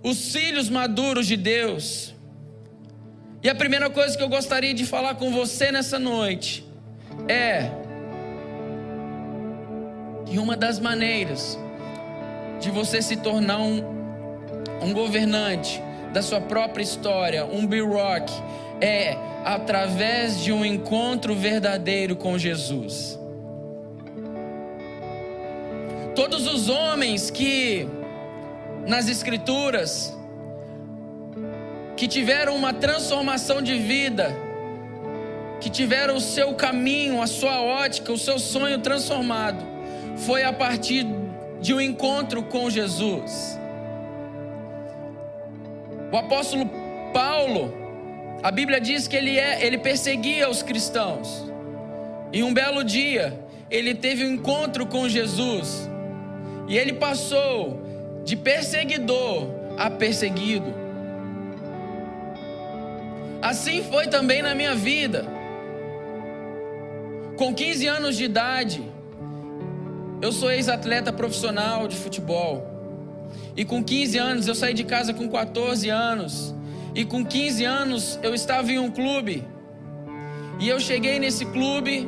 os 0.00 0.32
filhos 0.32 0.68
maduros 0.68 1.26
de 1.26 1.36
Deus. 1.36 2.14
E 3.42 3.48
a 3.48 3.56
primeira 3.56 3.90
coisa 3.90 4.16
que 4.16 4.22
eu 4.22 4.28
gostaria 4.28 4.72
de 4.72 4.86
falar 4.86 5.16
com 5.16 5.32
você 5.32 5.72
nessa 5.72 5.98
noite 5.98 6.69
é 7.30 7.70
e 10.28 10.38
uma 10.38 10.56
das 10.56 10.78
maneiras 10.78 11.58
de 12.60 12.70
você 12.70 13.00
se 13.00 13.16
tornar 13.16 13.58
um, 13.58 13.82
um 14.82 14.92
governante 14.92 15.82
da 16.12 16.22
sua 16.22 16.40
própria 16.40 16.82
história, 16.82 17.44
um 17.44 17.66
Bill 17.66 17.88
Rock, 17.88 18.32
é 18.80 19.16
através 19.44 20.42
de 20.42 20.52
um 20.52 20.64
encontro 20.64 21.34
verdadeiro 21.34 22.16
com 22.16 22.36
Jesus. 22.36 23.18
Todos 26.14 26.46
os 26.46 26.68
homens 26.68 27.30
que 27.30 27.88
nas 28.86 29.08
Escrituras 29.08 30.16
que 31.96 32.08
tiveram 32.08 32.56
uma 32.56 32.72
transformação 32.72 33.62
de 33.62 33.78
vida, 33.78 34.34
que 35.60 35.68
tiveram 35.68 36.16
o 36.16 36.20
seu 36.20 36.54
caminho, 36.54 37.20
a 37.20 37.26
sua 37.26 37.60
ótica, 37.60 38.12
o 38.12 38.18
seu 38.18 38.38
sonho 38.38 38.78
transformado, 38.78 39.64
foi 40.16 40.42
a 40.42 40.52
partir 40.52 41.06
de 41.60 41.74
um 41.74 41.80
encontro 41.80 42.42
com 42.42 42.70
Jesus. 42.70 43.58
O 46.10 46.16
apóstolo 46.16 46.68
Paulo, 47.12 47.72
a 48.42 48.50
Bíblia 48.50 48.80
diz 48.80 49.06
que 49.06 49.14
ele, 49.14 49.38
é, 49.38 49.64
ele 49.64 49.78
perseguia 49.78 50.48
os 50.48 50.62
cristãos. 50.62 51.44
E 52.32 52.42
um 52.42 52.54
belo 52.54 52.82
dia, 52.82 53.38
ele 53.70 53.94
teve 53.94 54.24
um 54.24 54.34
encontro 54.34 54.86
com 54.86 55.08
Jesus. 55.08 55.88
E 56.66 56.78
ele 56.78 56.94
passou 56.94 57.80
de 58.24 58.36
perseguidor 58.36 59.48
a 59.76 59.90
perseguido. 59.90 60.74
Assim 63.42 63.82
foi 63.82 64.06
também 64.06 64.42
na 64.42 64.54
minha 64.54 64.74
vida. 64.74 65.39
Com 67.40 67.54
15 67.54 67.86
anos 67.86 68.18
de 68.18 68.24
idade, 68.24 68.82
eu 70.20 70.30
sou 70.30 70.52
ex-atleta 70.52 71.10
profissional 71.10 71.88
de 71.88 71.96
futebol. 71.96 72.66
E 73.56 73.64
com 73.64 73.82
15 73.82 74.18
anos 74.18 74.46
eu 74.46 74.54
saí 74.54 74.74
de 74.74 74.84
casa 74.84 75.14
com 75.14 75.26
14 75.26 75.88
anos. 75.88 76.54
E 76.94 77.02
com 77.02 77.24
15 77.24 77.64
anos 77.64 78.20
eu 78.22 78.34
estava 78.34 78.70
em 78.70 78.78
um 78.78 78.90
clube. 78.90 79.42
E 80.58 80.68
eu 80.68 80.78
cheguei 80.78 81.18
nesse 81.18 81.46
clube 81.46 82.06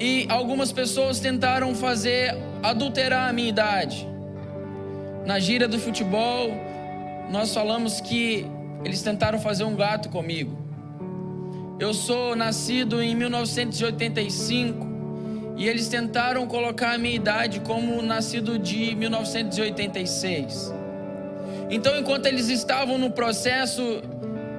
e 0.00 0.26
algumas 0.28 0.72
pessoas 0.72 1.20
tentaram 1.20 1.72
fazer 1.72 2.36
adulterar 2.60 3.30
a 3.30 3.32
minha 3.32 3.48
idade. 3.48 4.04
Na 5.24 5.38
gira 5.38 5.68
do 5.68 5.78
futebol, 5.78 6.50
nós 7.30 7.54
falamos 7.54 8.00
que 8.00 8.44
eles 8.84 9.00
tentaram 9.00 9.38
fazer 9.38 9.62
um 9.62 9.76
gato 9.76 10.08
comigo. 10.08 10.65
Eu 11.78 11.92
sou 11.92 12.34
nascido 12.34 13.02
em 13.02 13.14
1985 13.14 14.86
e 15.58 15.68
eles 15.68 15.88
tentaram 15.88 16.46
colocar 16.46 16.94
a 16.94 16.98
minha 16.98 17.14
idade 17.14 17.60
como 17.60 18.00
nascido 18.00 18.58
de 18.58 18.94
1986. 18.94 20.72
Então, 21.68 21.98
enquanto 21.98 22.26
eles 22.26 22.48
estavam 22.48 22.96
no 22.96 23.10
processo 23.10 24.02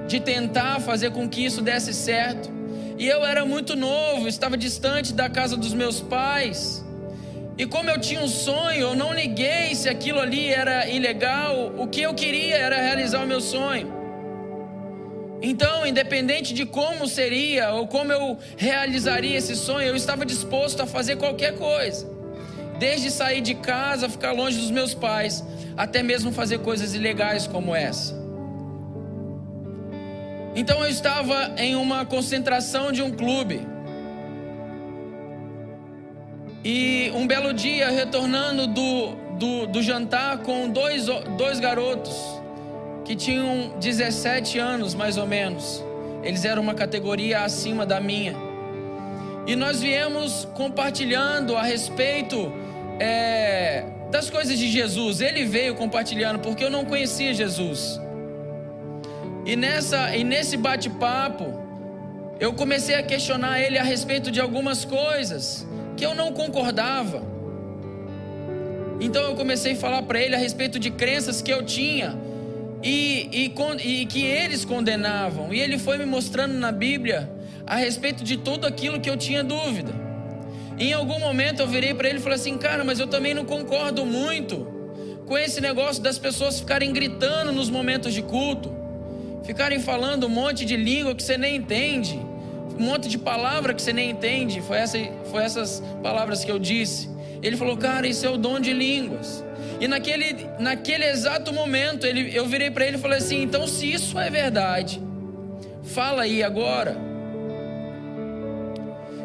de 0.06 0.20
tentar 0.20 0.80
fazer 0.80 1.10
com 1.10 1.28
que 1.28 1.44
isso 1.44 1.60
desse 1.60 1.92
certo, 1.92 2.56
E 3.00 3.06
eu 3.06 3.24
era 3.24 3.44
muito 3.44 3.76
novo, 3.76 4.26
estava 4.26 4.56
distante 4.56 5.12
da 5.12 5.28
casa 5.28 5.56
dos 5.56 5.72
meus 5.72 6.00
pais. 6.00 6.84
E 7.56 7.64
como 7.64 7.88
eu 7.88 8.00
tinha 8.00 8.20
um 8.20 8.26
sonho, 8.26 8.80
eu 8.80 8.96
não 8.96 9.14
liguei 9.14 9.72
se 9.72 9.88
aquilo 9.88 10.18
ali 10.18 10.48
era 10.48 10.88
ilegal. 10.88 11.74
O 11.78 11.86
que 11.86 12.02
eu 12.02 12.12
queria 12.12 12.56
era 12.56 12.76
realizar 12.76 13.22
o 13.22 13.26
meu 13.26 13.40
sonho. 13.40 13.97
Então, 15.40 15.86
independente 15.86 16.52
de 16.52 16.66
como 16.66 17.06
seria 17.06 17.70
ou 17.72 17.86
como 17.86 18.12
eu 18.12 18.38
realizaria 18.56 19.36
esse 19.36 19.54
sonho, 19.54 19.88
eu 19.88 19.96
estava 19.96 20.26
disposto 20.26 20.82
a 20.82 20.86
fazer 20.86 21.16
qualquer 21.16 21.56
coisa. 21.56 22.08
Desde 22.78 23.10
sair 23.10 23.40
de 23.40 23.54
casa, 23.54 24.08
ficar 24.08 24.32
longe 24.32 24.58
dos 24.58 24.70
meus 24.70 24.94
pais, 24.94 25.44
até 25.76 26.02
mesmo 26.02 26.32
fazer 26.32 26.58
coisas 26.58 26.94
ilegais 26.94 27.46
como 27.46 27.74
essa. 27.74 28.16
Então 30.54 30.80
eu 30.80 30.90
estava 30.90 31.54
em 31.56 31.76
uma 31.76 32.04
concentração 32.04 32.90
de 32.90 33.00
um 33.00 33.12
clube. 33.12 33.66
E 36.64 37.12
um 37.14 37.26
belo 37.28 37.52
dia, 37.52 37.90
retornando 37.90 38.66
do, 38.66 39.14
do, 39.38 39.66
do 39.68 39.82
jantar 39.82 40.38
com 40.38 40.68
dois, 40.68 41.06
dois 41.36 41.60
garotos 41.60 42.37
que 43.08 43.16
tinham 43.16 43.72
17 43.80 44.58
anos 44.58 44.94
mais 44.94 45.16
ou 45.16 45.26
menos. 45.26 45.82
Eles 46.22 46.44
eram 46.44 46.60
uma 46.60 46.74
categoria 46.74 47.40
acima 47.40 47.86
da 47.86 47.98
minha. 47.98 48.34
E 49.46 49.56
nós 49.56 49.80
viemos 49.80 50.46
compartilhando 50.54 51.56
a 51.56 51.62
respeito 51.62 52.52
é, 53.00 53.82
das 54.10 54.28
coisas 54.28 54.58
de 54.58 54.68
Jesus. 54.68 55.22
Ele 55.22 55.46
veio 55.46 55.74
compartilhando 55.74 56.40
porque 56.40 56.62
eu 56.62 56.68
não 56.68 56.84
conhecia 56.84 57.32
Jesus. 57.32 57.98
E, 59.46 59.56
nessa, 59.56 60.14
e 60.14 60.22
nesse 60.22 60.58
bate-papo, 60.58 61.46
eu 62.38 62.52
comecei 62.52 62.94
a 62.94 63.02
questionar 63.02 63.58
ele 63.58 63.78
a 63.78 63.82
respeito 63.82 64.30
de 64.30 64.38
algumas 64.38 64.84
coisas 64.84 65.66
que 65.96 66.04
eu 66.04 66.14
não 66.14 66.30
concordava. 66.30 67.22
Então 69.00 69.22
eu 69.22 69.34
comecei 69.34 69.72
a 69.72 69.76
falar 69.76 70.02
para 70.02 70.20
ele 70.20 70.34
a 70.34 70.38
respeito 70.38 70.78
de 70.78 70.90
crenças 70.90 71.40
que 71.40 71.50
eu 71.50 71.64
tinha 71.64 72.27
e, 72.82 73.28
e, 73.32 74.00
e 74.00 74.06
que 74.06 74.24
eles 74.24 74.64
condenavam. 74.64 75.52
E 75.52 75.60
ele 75.60 75.78
foi 75.78 75.98
me 75.98 76.06
mostrando 76.06 76.54
na 76.54 76.72
Bíblia 76.72 77.30
a 77.66 77.76
respeito 77.76 78.24
de 78.24 78.36
tudo 78.36 78.66
aquilo 78.66 79.00
que 79.00 79.10
eu 79.10 79.16
tinha 79.16 79.42
dúvida. 79.44 79.92
E 80.78 80.90
em 80.90 80.92
algum 80.92 81.18
momento 81.18 81.60
eu 81.60 81.66
virei 81.66 81.92
para 81.92 82.08
ele 82.08 82.18
e 82.18 82.22
falei 82.22 82.36
assim: 82.36 82.56
Cara, 82.56 82.84
mas 82.84 83.00
eu 83.00 83.06
também 83.06 83.34
não 83.34 83.44
concordo 83.44 84.06
muito 84.06 84.66
com 85.26 85.36
esse 85.36 85.60
negócio 85.60 86.02
das 86.02 86.18
pessoas 86.18 86.60
ficarem 86.60 86.92
gritando 86.92 87.52
nos 87.52 87.68
momentos 87.68 88.14
de 88.14 88.22
culto 88.22 88.78
ficarem 89.48 89.80
falando 89.80 90.26
um 90.26 90.28
monte 90.28 90.66
de 90.66 90.76
língua 90.76 91.14
que 91.14 91.22
você 91.22 91.38
nem 91.38 91.56
entende, 91.56 92.20
um 92.78 92.82
monte 92.84 93.08
de 93.08 93.16
palavra 93.16 93.72
que 93.72 93.80
você 93.80 93.94
nem 93.94 94.10
entende. 94.10 94.60
Foi, 94.60 94.76
essa, 94.76 94.98
foi 95.30 95.42
essas 95.42 95.82
palavras 96.02 96.44
que 96.44 96.52
eu 96.52 96.58
disse. 96.58 97.08
Ele 97.42 97.56
falou, 97.56 97.74
cara, 97.74 98.06
isso 98.06 98.26
é 98.26 98.28
o 98.28 98.36
dom 98.36 98.60
de 98.60 98.74
línguas. 98.74 99.42
E 99.80 99.86
naquele, 99.86 100.46
naquele 100.58 101.04
exato 101.04 101.52
momento, 101.52 102.06
ele, 102.06 102.36
eu 102.36 102.46
virei 102.46 102.70
para 102.70 102.86
ele 102.86 102.96
e 102.96 103.00
falei 103.00 103.18
assim: 103.18 103.42
então, 103.42 103.66
se 103.66 103.92
isso 103.92 104.18
é 104.18 104.28
verdade, 104.28 105.00
fala 105.82 106.22
aí 106.22 106.42
agora. 106.42 106.96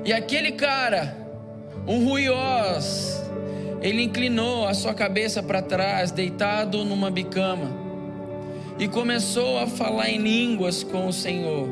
E 0.06 0.14
aquele 0.14 0.52
cara, 0.52 1.16
um 1.88 2.06
ruiós, 2.06 3.24
ele 3.82 4.04
inclinou 4.04 4.68
a 4.68 4.74
sua 4.74 4.94
cabeça 4.94 5.42
para 5.42 5.62
trás, 5.62 6.12
deitado 6.12 6.84
numa 6.86 7.10
bicama 7.10 7.84
e 8.78 8.88
começou 8.88 9.60
a 9.60 9.68
falar 9.68 10.10
em 10.10 10.18
línguas 10.18 10.84
com 10.84 11.08
o 11.08 11.14
Senhor. 11.14 11.70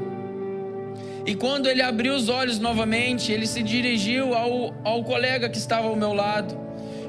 E 1.25 1.35
quando 1.35 1.67
ele 1.67 1.81
abriu 1.81 2.15
os 2.15 2.29
olhos 2.29 2.59
novamente, 2.59 3.31
ele 3.31 3.45
se 3.45 3.61
dirigiu 3.61 4.33
ao, 4.33 4.73
ao 4.83 5.03
colega 5.03 5.49
que 5.49 5.57
estava 5.57 5.87
ao 5.87 5.95
meu 5.95 6.13
lado 6.13 6.57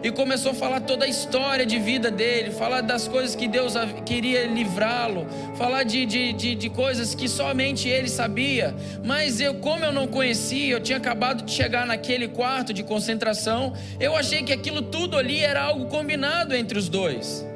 e 0.03 0.11
começou 0.11 0.51
a 0.51 0.55
falar 0.55 0.81
toda 0.81 1.05
a 1.05 1.09
história 1.09 1.65
de 1.65 1.79
vida 1.79 2.11
dele, 2.11 2.51
falar 2.51 2.81
das 2.81 3.07
coisas 3.07 3.37
que 3.37 3.47
Deus 3.47 3.75
queria 4.05 4.47
livrá-lo, 4.47 5.27
falar 5.55 5.85
de, 5.85 6.05
de, 6.05 6.33
de, 6.33 6.55
de, 6.55 6.69
coisas 6.69 7.15
que 7.15 7.29
somente 7.29 7.89
ele 7.89 8.09
sabia. 8.09 8.75
Mas 9.05 9.41
eu, 9.41 9.55
como 9.55 9.85
eu 9.85 9.93
não 9.93 10.09
conhecia, 10.09 10.75
eu 10.75 10.81
tinha 10.81 10.99
acabado 10.99 11.45
de 11.45 11.53
chegar 11.53 11.87
naquele 11.87 12.27
quarto 12.27 12.73
de 12.73 12.83
concentração, 12.83 13.73
eu 14.01 14.17
achei 14.17 14.43
que 14.43 14.53
aquilo 14.53 14.83
tudo 14.83 15.17
ali 15.17 15.39
era 15.39 15.63
algo 15.63 15.87
combinado 15.87 16.55
entre 16.55 16.77
os 16.77 16.89
dois. 16.89 17.47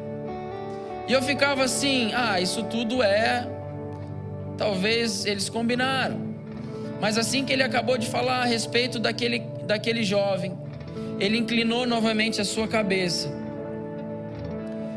E 1.09 1.13
eu 1.13 1.23
ficava 1.23 1.65
assim: 1.65 2.13
ah, 2.15 2.41
isso 2.41 2.63
tudo 2.65 3.03
é. 3.03 3.49
Talvez 4.57 5.27
eles 5.27 5.49
combinaram. 5.49 6.27
Mas 7.01 7.19
assim 7.19 7.45
que 7.45 7.53
ele 7.53 7.63
acabou 7.63 7.99
de 7.99 8.07
falar 8.07 8.43
a 8.43 8.45
respeito 8.45 8.99
daquele, 8.99 9.41
daquele 9.67 10.03
jovem, 10.03 10.57
ele 11.19 11.39
inclinou 11.39 11.87
novamente 11.87 12.41
a 12.41 12.45
sua 12.45 12.69
cabeça 12.69 13.33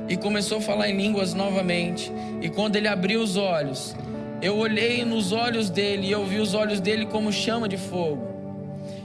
e 0.07 0.17
começou 0.17 0.57
a 0.57 0.61
falar 0.61 0.89
em 0.89 0.97
línguas 0.97 1.33
novamente. 1.33 2.11
E 2.41 2.49
quando 2.49 2.75
ele 2.75 2.87
abriu 2.87 3.21
os 3.21 3.37
olhos, 3.37 3.95
eu 4.41 4.57
olhei 4.57 5.05
nos 5.05 5.31
olhos 5.31 5.69
dele 5.69 6.07
e 6.07 6.11
eu 6.11 6.25
vi 6.25 6.39
os 6.39 6.53
olhos 6.53 6.79
dele 6.79 7.05
como 7.05 7.31
chama 7.31 7.67
de 7.67 7.77
fogo. 7.77 8.27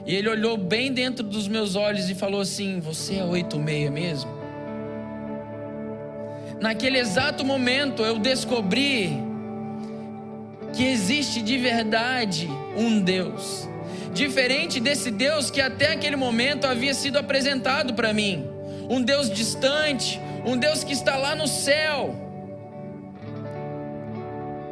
E 0.07 0.14
ele 0.14 0.29
olhou 0.29 0.57
bem 0.57 0.92
dentro 0.92 1.24
dos 1.24 1.48
meus 1.48 1.77
olhos 1.77 2.11
e 2.11 2.14
falou 2.14 2.40
assim: 2.40 2.81
Você 2.81 3.16
é 3.16 3.24
86 3.24 3.90
mesmo? 3.90 4.44
naquele 6.64 6.98
exato 6.98 7.44
momento 7.44 8.03
eu 8.03 8.18
descobri 8.18 9.22
que 10.72 10.83
existe 10.83 11.42
de 11.42 11.59
verdade 11.59 12.48
um 12.74 13.00
Deus, 13.00 13.68
diferente 14.14 14.81
desse 14.81 15.11
Deus 15.11 15.50
que 15.50 15.61
até 15.61 15.92
aquele 15.92 16.16
momento 16.16 16.66
havia 16.66 16.94
sido 16.94 17.18
apresentado 17.18 17.92
para 17.94 18.12
mim, 18.12 18.48
um 18.88 19.03
Deus 19.03 19.29
distante, 19.29 20.20
um 20.46 20.57
Deus 20.57 20.85
que 20.85 20.92
está 20.92 21.16
lá 21.16 21.35
no 21.35 21.48
céu. 21.48 22.14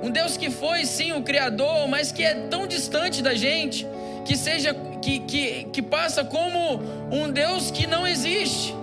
Um 0.02 0.10
Deus 0.10 0.36
que 0.36 0.50
foi 0.50 0.84
sim 0.84 1.12
o 1.12 1.22
Criador, 1.22 1.86
mas 1.88 2.10
que 2.10 2.24
é 2.24 2.34
tão 2.34 2.66
distante 2.66 3.22
da 3.22 3.34
gente, 3.34 3.86
que 4.24 4.36
seja 4.36 4.74
que, 5.00 5.20
que, 5.20 5.64
que 5.72 5.82
passa 5.82 6.24
como 6.24 6.80
um 7.10 7.30
Deus 7.30 7.70
que 7.70 7.86
não 7.86 8.06
existe. 8.06 8.74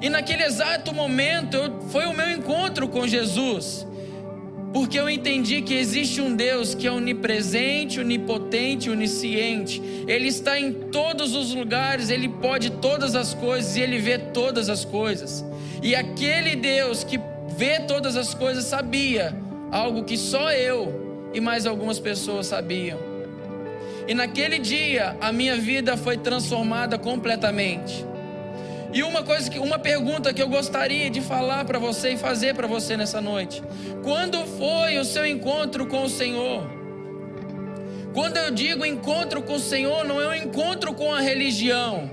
E 0.00 0.08
naquele 0.10 0.42
exato 0.42 0.92
momento 0.92 1.58
foi 1.88 2.06
o 2.06 2.12
meu 2.12 2.30
encontro 2.30 2.88
com 2.88 3.06
Jesus. 3.06 3.86
Porque 4.74 4.98
eu 4.98 5.08
entendi 5.08 5.62
que 5.62 5.72
existe 5.72 6.20
um 6.20 6.34
Deus 6.34 6.74
que 6.74 6.84
é 6.84 6.90
onipresente, 6.90 8.00
onipotente, 8.00 8.90
onisciente. 8.90 9.80
Ele 10.08 10.26
está 10.26 10.58
em 10.58 10.72
todos 10.72 11.32
os 11.32 11.54
lugares, 11.54 12.10
ele 12.10 12.28
pode 12.28 12.70
todas 12.70 13.14
as 13.14 13.32
coisas 13.34 13.76
e 13.76 13.80
ele 13.80 13.98
vê 13.98 14.18
todas 14.18 14.68
as 14.68 14.84
coisas. 14.84 15.44
E 15.80 15.94
aquele 15.94 16.56
Deus 16.56 17.04
que 17.04 17.20
vê 17.56 17.78
todas 17.86 18.16
as 18.16 18.34
coisas 18.34 18.64
sabia 18.64 19.32
algo 19.70 20.02
que 20.02 20.16
só 20.16 20.50
eu 20.50 21.30
e 21.32 21.40
mais 21.40 21.66
algumas 21.66 22.00
pessoas 22.00 22.48
sabiam. 22.48 22.98
E 24.08 24.12
naquele 24.12 24.58
dia 24.58 25.16
a 25.20 25.30
minha 25.30 25.56
vida 25.56 25.96
foi 25.96 26.18
transformada 26.18 26.98
completamente. 26.98 28.04
E 28.94 29.02
uma 29.02 29.24
coisa 29.24 29.50
que 29.50 29.58
uma 29.58 29.76
pergunta 29.76 30.32
que 30.32 30.40
eu 30.40 30.48
gostaria 30.48 31.10
de 31.10 31.20
falar 31.20 31.64
para 31.64 31.80
você 31.80 32.10
e 32.10 32.16
fazer 32.16 32.54
para 32.54 32.68
você 32.68 32.96
nessa 32.96 33.20
noite. 33.20 33.60
Quando 34.04 34.46
foi 34.46 34.98
o 34.98 35.04
seu 35.04 35.26
encontro 35.26 35.84
com 35.84 36.04
o 36.04 36.08
Senhor? 36.08 36.64
Quando 38.12 38.36
eu 38.36 38.52
digo 38.52 38.86
encontro 38.86 39.42
com 39.42 39.54
o 39.54 39.58
Senhor, 39.58 40.04
não 40.04 40.20
é 40.20 40.28
um 40.28 40.34
encontro 40.34 40.94
com 40.94 41.12
a 41.12 41.20
religião. 41.20 42.08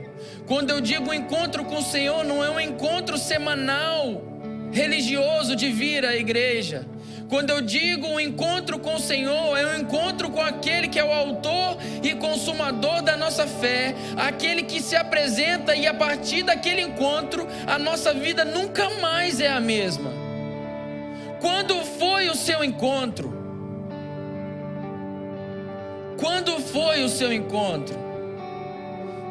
Quando 0.47 0.71
eu 0.71 0.81
digo 0.81 1.13
encontro 1.13 1.63
com 1.63 1.77
o 1.77 1.83
Senhor, 1.83 2.23
não 2.23 2.43
é 2.43 2.49
um 2.49 2.59
encontro 2.59 3.15
semanal 3.15 4.23
religioso 4.71 5.55
de 5.55 5.69
vir 5.69 6.03
à 6.03 6.15
igreja. 6.15 6.87
Quando 7.31 7.49
eu 7.49 7.61
digo 7.61 8.07
um 8.07 8.19
encontro 8.19 8.77
com 8.77 8.95
o 8.95 8.99
Senhor, 8.99 9.57
é 9.57 9.65
um 9.65 9.79
encontro 9.79 10.29
com 10.29 10.41
aquele 10.41 10.89
que 10.89 10.99
é 10.99 11.03
o 11.03 11.13
autor 11.13 11.77
e 12.03 12.13
consumador 12.13 13.01
da 13.01 13.15
nossa 13.15 13.47
fé, 13.47 13.95
aquele 14.17 14.63
que 14.63 14.81
se 14.81 14.97
apresenta 14.97 15.73
e 15.73 15.87
a 15.87 15.93
partir 15.93 16.43
daquele 16.43 16.81
encontro, 16.81 17.47
a 17.65 17.79
nossa 17.79 18.13
vida 18.13 18.43
nunca 18.43 18.89
mais 18.99 19.39
é 19.39 19.47
a 19.47 19.61
mesma. 19.61 20.11
Quando 21.39 21.73
foi 21.85 22.27
o 22.27 22.35
seu 22.35 22.65
encontro? 22.65 23.33
Quando 26.19 26.59
foi 26.59 27.01
o 27.01 27.07
seu 27.07 27.31
encontro? 27.31 27.97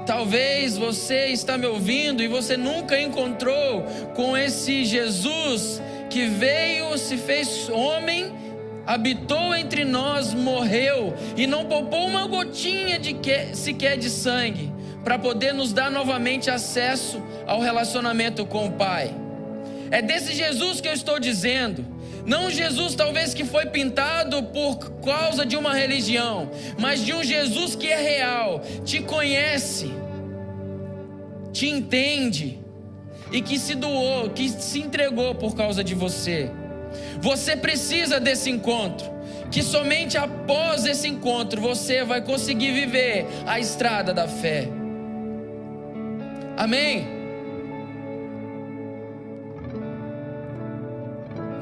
Talvez 0.06 0.74
você 0.74 1.26
está 1.26 1.58
me 1.58 1.66
ouvindo 1.66 2.22
e 2.22 2.28
você 2.28 2.56
nunca 2.56 2.98
encontrou 2.98 3.84
com 4.14 4.34
esse 4.34 4.86
Jesus 4.86 5.82
que 6.10 6.26
veio, 6.26 6.98
se 6.98 7.16
fez 7.16 7.70
homem, 7.70 8.32
habitou 8.84 9.54
entre 9.54 9.84
nós, 9.84 10.34
morreu 10.34 11.14
e 11.36 11.46
não 11.46 11.64
poupou 11.64 12.06
uma 12.06 12.26
gotinha 12.26 12.98
de 12.98 13.14
que, 13.14 13.54
sequer 13.54 13.96
de 13.96 14.10
sangue 14.10 14.72
para 15.04 15.18
poder 15.18 15.54
nos 15.54 15.72
dar 15.72 15.90
novamente 15.90 16.50
acesso 16.50 17.22
ao 17.46 17.60
relacionamento 17.60 18.44
com 18.44 18.66
o 18.66 18.72
Pai. 18.72 19.14
É 19.90 20.02
desse 20.02 20.34
Jesus 20.34 20.80
que 20.80 20.88
eu 20.88 20.92
estou 20.92 21.18
dizendo. 21.18 21.86
Não 22.26 22.50
Jesus, 22.50 22.94
talvez, 22.94 23.32
que 23.32 23.44
foi 23.44 23.66
pintado 23.66 24.42
por 24.42 24.78
causa 25.00 25.46
de 25.46 25.56
uma 25.56 25.72
religião, 25.72 26.50
mas 26.78 27.04
de 27.04 27.14
um 27.14 27.24
Jesus 27.24 27.74
que 27.74 27.88
é 27.88 27.96
real, 27.96 28.60
te 28.84 29.00
conhece, 29.00 29.90
te 31.52 31.68
entende 31.68 32.60
e 33.32 33.40
que 33.40 33.58
se 33.58 33.74
doou, 33.74 34.30
que 34.30 34.48
se 34.48 34.80
entregou 34.80 35.34
por 35.34 35.54
causa 35.54 35.82
de 35.84 35.94
você. 35.94 36.50
Você 37.20 37.56
precisa 37.56 38.18
desse 38.18 38.50
encontro, 38.50 39.08
que 39.50 39.62
somente 39.62 40.16
após 40.18 40.84
esse 40.84 41.08
encontro 41.08 41.60
você 41.60 42.04
vai 42.04 42.20
conseguir 42.20 42.72
viver 42.72 43.26
a 43.46 43.60
estrada 43.60 44.12
da 44.12 44.26
fé. 44.26 44.68
Amém? 46.56 47.06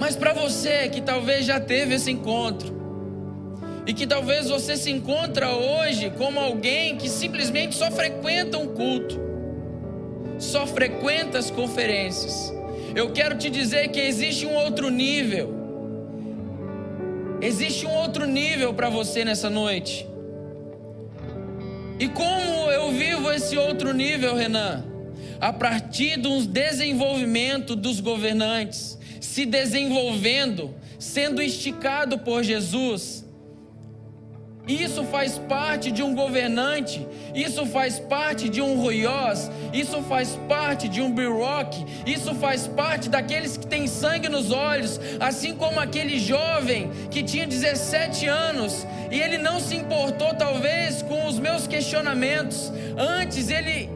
Mas 0.01 0.17
para 0.17 0.33
você 0.33 0.89
que 0.89 1.01
talvez 1.01 1.45
já 1.45 1.61
teve 1.61 1.97
esse 1.97 2.11
encontro, 2.11 2.79
e 3.89 3.95
que 3.95 4.07
talvez 4.07 4.51
você 4.51 4.77
se 4.77 4.91
encontra 4.91 5.51
hoje 5.57 6.11
como 6.11 6.39
alguém 6.39 6.97
que 6.97 7.09
simplesmente 7.09 7.75
só 7.75 7.91
frequenta 7.91 8.59
um 8.59 8.67
culto, 8.67 9.19
só 10.39 10.67
frequenta 10.67 11.39
as 11.39 11.51
conferências. 11.51 12.53
Eu 12.95 13.11
quero 13.13 13.37
te 13.37 13.51
dizer 13.51 13.89
que 13.89 14.01
existe 14.01 14.47
um 14.47 14.55
outro 14.55 14.91
nível. 14.91 15.55
Existe 17.41 17.87
um 17.87 17.95
outro 17.95 18.27
nível 18.27 18.75
para 18.75 18.89
você 18.89 19.25
nessa 19.25 19.49
noite. 19.49 20.07
E 22.01 22.09
como 22.09 22.71
eu 22.71 22.91
vivo 22.93 23.31
esse 23.31 23.57
outro 23.57 23.93
nível, 23.93 24.35
Renan? 24.35 24.85
A 25.41 25.53
partir 25.53 26.17
do 26.17 26.45
desenvolvimento 26.47 27.77
dos 27.77 28.01
governantes 28.01 28.99
se 29.21 29.45
desenvolvendo, 29.45 30.75
sendo 30.99 31.41
esticado 31.41 32.19
por 32.19 32.43
Jesus. 32.43 33.25
Isso 34.69 35.03
faz 35.05 35.39
parte 35.39 35.91
de 35.91 36.03
um 36.03 36.15
governante, 36.15 37.09
isso 37.35 37.65
faz 37.65 37.99
parte 37.99 38.51
de 38.51 38.61
um 38.61 38.79
ruiós, 38.79 39.51
isso 39.73 40.03
faz 40.03 40.39
parte 40.47 40.89
de 40.91 41.01
um 41.01 41.11
biroque, 41.11 41.87
isso 42.07 42.35
faz 42.35 42.69
parte 42.69 43.09
daqueles 43.09 43.57
que 43.57 43.67
têm 43.67 43.87
sangue 43.87 44.29
nos 44.29 44.51
olhos, 44.53 45.01
assim 45.19 45.55
como 45.55 45.81
aquele 45.81 46.19
jovem 46.19 46.91
que 47.11 47.23
tinha 47.23 47.47
17 47.47 48.27
anos 48.27 48.87
e 49.11 49.19
ele 49.19 49.39
não 49.39 49.59
se 49.59 49.75
importou, 49.75 50.35
talvez, 50.35 51.01
com 51.01 51.27
os 51.27 51.39
meus 51.39 51.67
questionamentos. 51.67 52.71
Antes 52.97 53.49
ele 53.49 53.89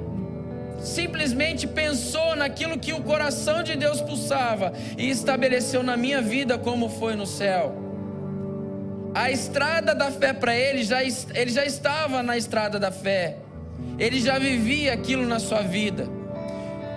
simplesmente 0.81 1.67
pensou 1.67 2.35
naquilo 2.35 2.79
que 2.79 2.95
o 2.95 3.03
coração 3.03 3.63
de 3.63 3.77
Deus 3.77 4.01
pulsava 4.01 4.73
e 4.97 5.11
estabeleceu 5.11 5.83
na 5.83 5.99
minha 5.99 6.23
vida 6.23 6.59
como 6.59 6.89
foi 6.89 7.15
no 7.15 7.27
céu. 7.27 7.92
A 9.15 9.31
estrada 9.31 9.95
da 9.95 10.11
fé 10.11 10.33
para 10.33 10.57
ele 10.57 10.83
já 10.83 11.03
ele 11.03 11.51
já 11.51 11.65
estava 11.65 12.23
na 12.23 12.37
estrada 12.37 12.79
da 12.79 12.91
fé. 12.91 13.37
Ele 13.99 14.21
já 14.21 14.39
vivia 14.39 14.93
aquilo 14.93 15.27
na 15.27 15.39
sua 15.39 15.63
vida. 15.63 16.09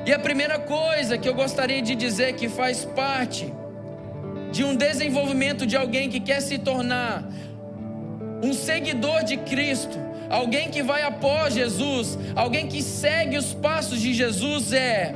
E 0.05 0.13
a 0.13 0.19
primeira 0.19 0.59
coisa 0.59 1.17
que 1.17 1.27
eu 1.27 1.33
gostaria 1.33 1.81
de 1.81 1.95
dizer 1.95 2.33
que 2.33 2.47
faz 2.47 2.85
parte 2.85 3.53
de 4.51 4.63
um 4.63 4.75
desenvolvimento 4.75 5.65
de 5.65 5.75
alguém 5.75 6.09
que 6.09 6.19
quer 6.19 6.41
se 6.41 6.57
tornar 6.59 7.23
um 8.43 8.53
seguidor 8.53 9.23
de 9.23 9.37
Cristo 9.37 10.05
alguém 10.29 10.69
que 10.69 10.81
vai 10.81 11.03
após 11.03 11.53
Jesus, 11.53 12.17
alguém 12.35 12.67
que 12.67 12.81
segue 12.81 13.37
os 13.37 13.53
passos 13.53 13.99
de 14.01 14.13
Jesus 14.13 14.73
é 14.73 15.15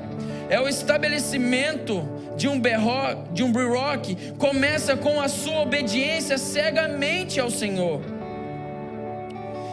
é 0.49 0.59
o 0.59 0.67
estabelecimento 0.67 2.07
de 2.39 2.47
um 2.47 2.57
berro, 2.57 3.25
de 3.33 3.43
um 3.43 3.51
briroque, 3.51 4.15
começa 4.37 4.95
com 4.95 5.19
a 5.19 5.27
sua 5.27 5.59
obediência 5.59 6.37
cegamente 6.37 7.37
ao 7.37 7.51
Senhor. 7.51 7.99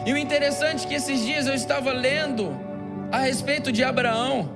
E 0.05 0.11
o 0.11 0.17
interessante 0.17 0.85
é 0.85 0.89
que 0.89 0.93
esses 0.93 1.25
dias 1.25 1.47
eu 1.47 1.53
estava 1.53 1.93
lendo 1.93 2.53
a 3.09 3.19
respeito 3.19 3.71
de 3.71 3.85
Abraão. 3.85 4.49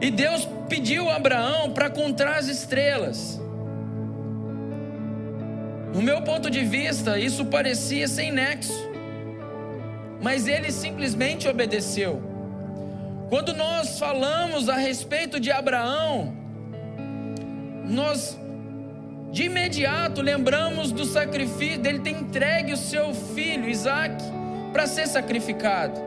E 0.00 0.12
Deus 0.12 0.48
pediu 0.68 1.10
a 1.10 1.16
Abraão 1.16 1.72
para 1.72 1.90
contar 1.90 2.36
as 2.36 2.46
estrelas. 2.46 3.40
No 5.92 6.00
meu 6.00 6.22
ponto 6.22 6.48
de 6.48 6.62
vista, 6.62 7.18
isso 7.18 7.46
parecia 7.46 8.06
sem 8.06 8.30
nexo, 8.30 8.88
mas 10.22 10.46
ele 10.46 10.70
simplesmente 10.70 11.48
obedeceu. 11.48 12.27
Quando 13.28 13.52
nós 13.52 13.98
falamos 13.98 14.68
a 14.70 14.76
respeito 14.76 15.38
de 15.38 15.50
Abraão, 15.50 16.34
nós 17.84 18.38
de 19.30 19.44
imediato 19.44 20.22
lembramos 20.22 20.90
do 20.90 21.04
sacrifício, 21.04 21.78
dele 21.78 21.98
ter 21.98 22.10
entregue 22.10 22.72
o 22.72 22.76
seu 22.76 23.12
filho 23.12 23.68
Isaac 23.68 24.16
para 24.72 24.86
ser 24.86 25.06
sacrificado. 25.06 26.00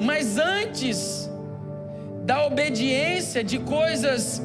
Mas 0.00 0.38
antes 0.38 1.30
da 2.24 2.44
obediência 2.44 3.44
de 3.44 3.60
coisas, 3.60 4.42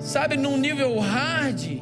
sabe, 0.00 0.36
num 0.36 0.56
nível 0.56 0.98
hard, 0.98 1.80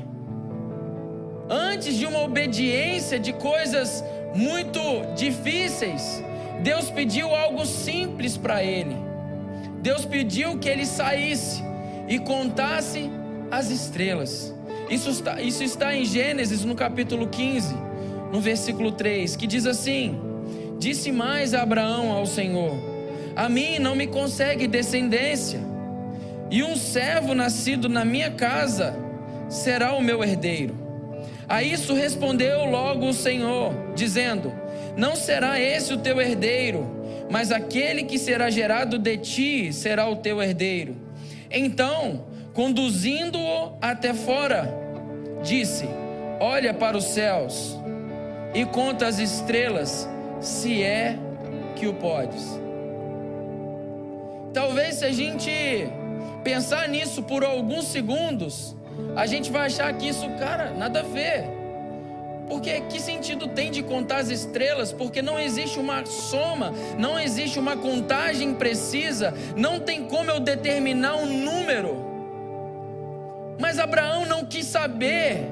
antes 1.49 1.97
de 1.97 2.05
uma 2.05 2.21
obediência 2.21 3.19
de 3.19 3.33
coisas 3.33 4.05
muito 4.35 4.81
difíceis, 5.17 6.23
Deus 6.63 6.91
pediu 6.91 7.35
algo 7.35 7.65
simples 7.65 8.37
para 8.37 8.63
ele. 8.63 8.97
Deus 9.81 10.05
pediu 10.05 10.59
que 10.59 10.69
ele 10.69 10.85
saísse 10.85 11.63
e 12.07 12.19
contasse 12.19 13.11
as 13.51 13.71
estrelas. 13.71 14.55
Isso 14.91 15.09
está, 15.09 15.41
isso 15.41 15.63
está 15.63 15.95
em 15.95 16.05
Gênesis, 16.05 16.65
no 16.65 16.75
capítulo 16.75 17.29
15, 17.29 17.75
no 18.33 18.41
versículo 18.41 18.93
3, 18.93 19.37
que 19.37 19.47
diz 19.47 19.67
assim: 19.67 20.21
Disse 20.79 21.11
mais 21.11 21.55
Abraão 21.55 22.13
ao 22.13 22.27
Senhor: 22.27 22.77
A 23.35 23.49
mim 23.49 23.79
não 23.79 23.95
me 23.95 24.07
consegue 24.07 24.67
descendência, 24.67 25.61
e 26.51 26.63
um 26.63 26.77
servo 26.77 27.35
nascido 27.35 27.89
na 27.89 28.05
minha 28.05 28.31
casa 28.33 28.95
será 29.49 29.95
o 29.95 30.03
meu 30.03 30.23
herdeiro. 30.23 30.75
A 31.49 31.63
isso 31.63 31.95
respondeu 31.95 32.65
logo 32.65 33.09
o 33.09 33.15
Senhor, 33.15 33.73
dizendo: 33.95 34.53
Não 34.97 35.17
será 35.17 35.61
esse 35.61 35.93
o 35.93 35.99
teu 35.99 36.21
herdeiro, 36.21 36.89
mas 37.31 37.53
aquele 37.53 38.05
que 38.05 38.19
será 38.19 38.51
gerado 38.51 38.99
de 38.99 39.17
ti 39.17 39.73
será 39.73 40.09
o 40.09 40.17
teu 40.17 40.43
herdeiro. 40.43 40.97
Então, 41.51 42.25
conduzindo-o 42.53 43.79
até 43.81 44.13
fora, 44.15 44.73
disse: 45.43 45.89
Olha 46.41 46.75
para 46.75 46.97
os 46.97 47.05
céus 47.05 47.79
e 48.55 48.65
conta 48.65 49.07
as 49.07 49.19
estrelas, 49.19 50.09
se 50.41 50.83
é 50.83 51.17
que 51.77 51.87
o 51.87 51.95
podes. 51.95 52.59
Talvez 54.53 54.97
se 54.97 55.05
a 55.05 55.13
gente 55.13 55.51
pensar 56.43 56.89
nisso 56.89 57.23
por 57.23 57.45
alguns 57.45 57.85
segundos, 57.85 58.77
a 59.15 59.27
gente 59.27 59.51
vai 59.51 59.67
achar 59.67 59.93
que 59.95 60.09
isso, 60.09 60.29
cara, 60.31 60.71
nada 60.71 61.01
a 61.01 61.03
ver. 61.05 61.60
Porque 62.51 62.81
que 62.81 62.99
sentido 62.99 63.47
tem 63.47 63.71
de 63.71 63.81
contar 63.81 64.17
as 64.17 64.29
estrelas? 64.29 64.93
Porque 64.93 65.23
não 65.23 65.39
existe 65.39 65.79
uma 65.79 66.05
soma, 66.05 66.73
não 66.99 67.17
existe 67.17 67.61
uma 67.61 67.77
contagem 67.77 68.53
precisa, 68.55 69.33
não 69.57 69.79
tem 69.79 70.09
como 70.09 70.33
eu 70.33 70.41
determinar 70.41 71.15
um 71.15 71.27
número. 71.27 72.05
Mas 73.57 73.79
Abraão 73.79 74.27
não 74.27 74.45
quis 74.45 74.67
saber. 74.67 75.47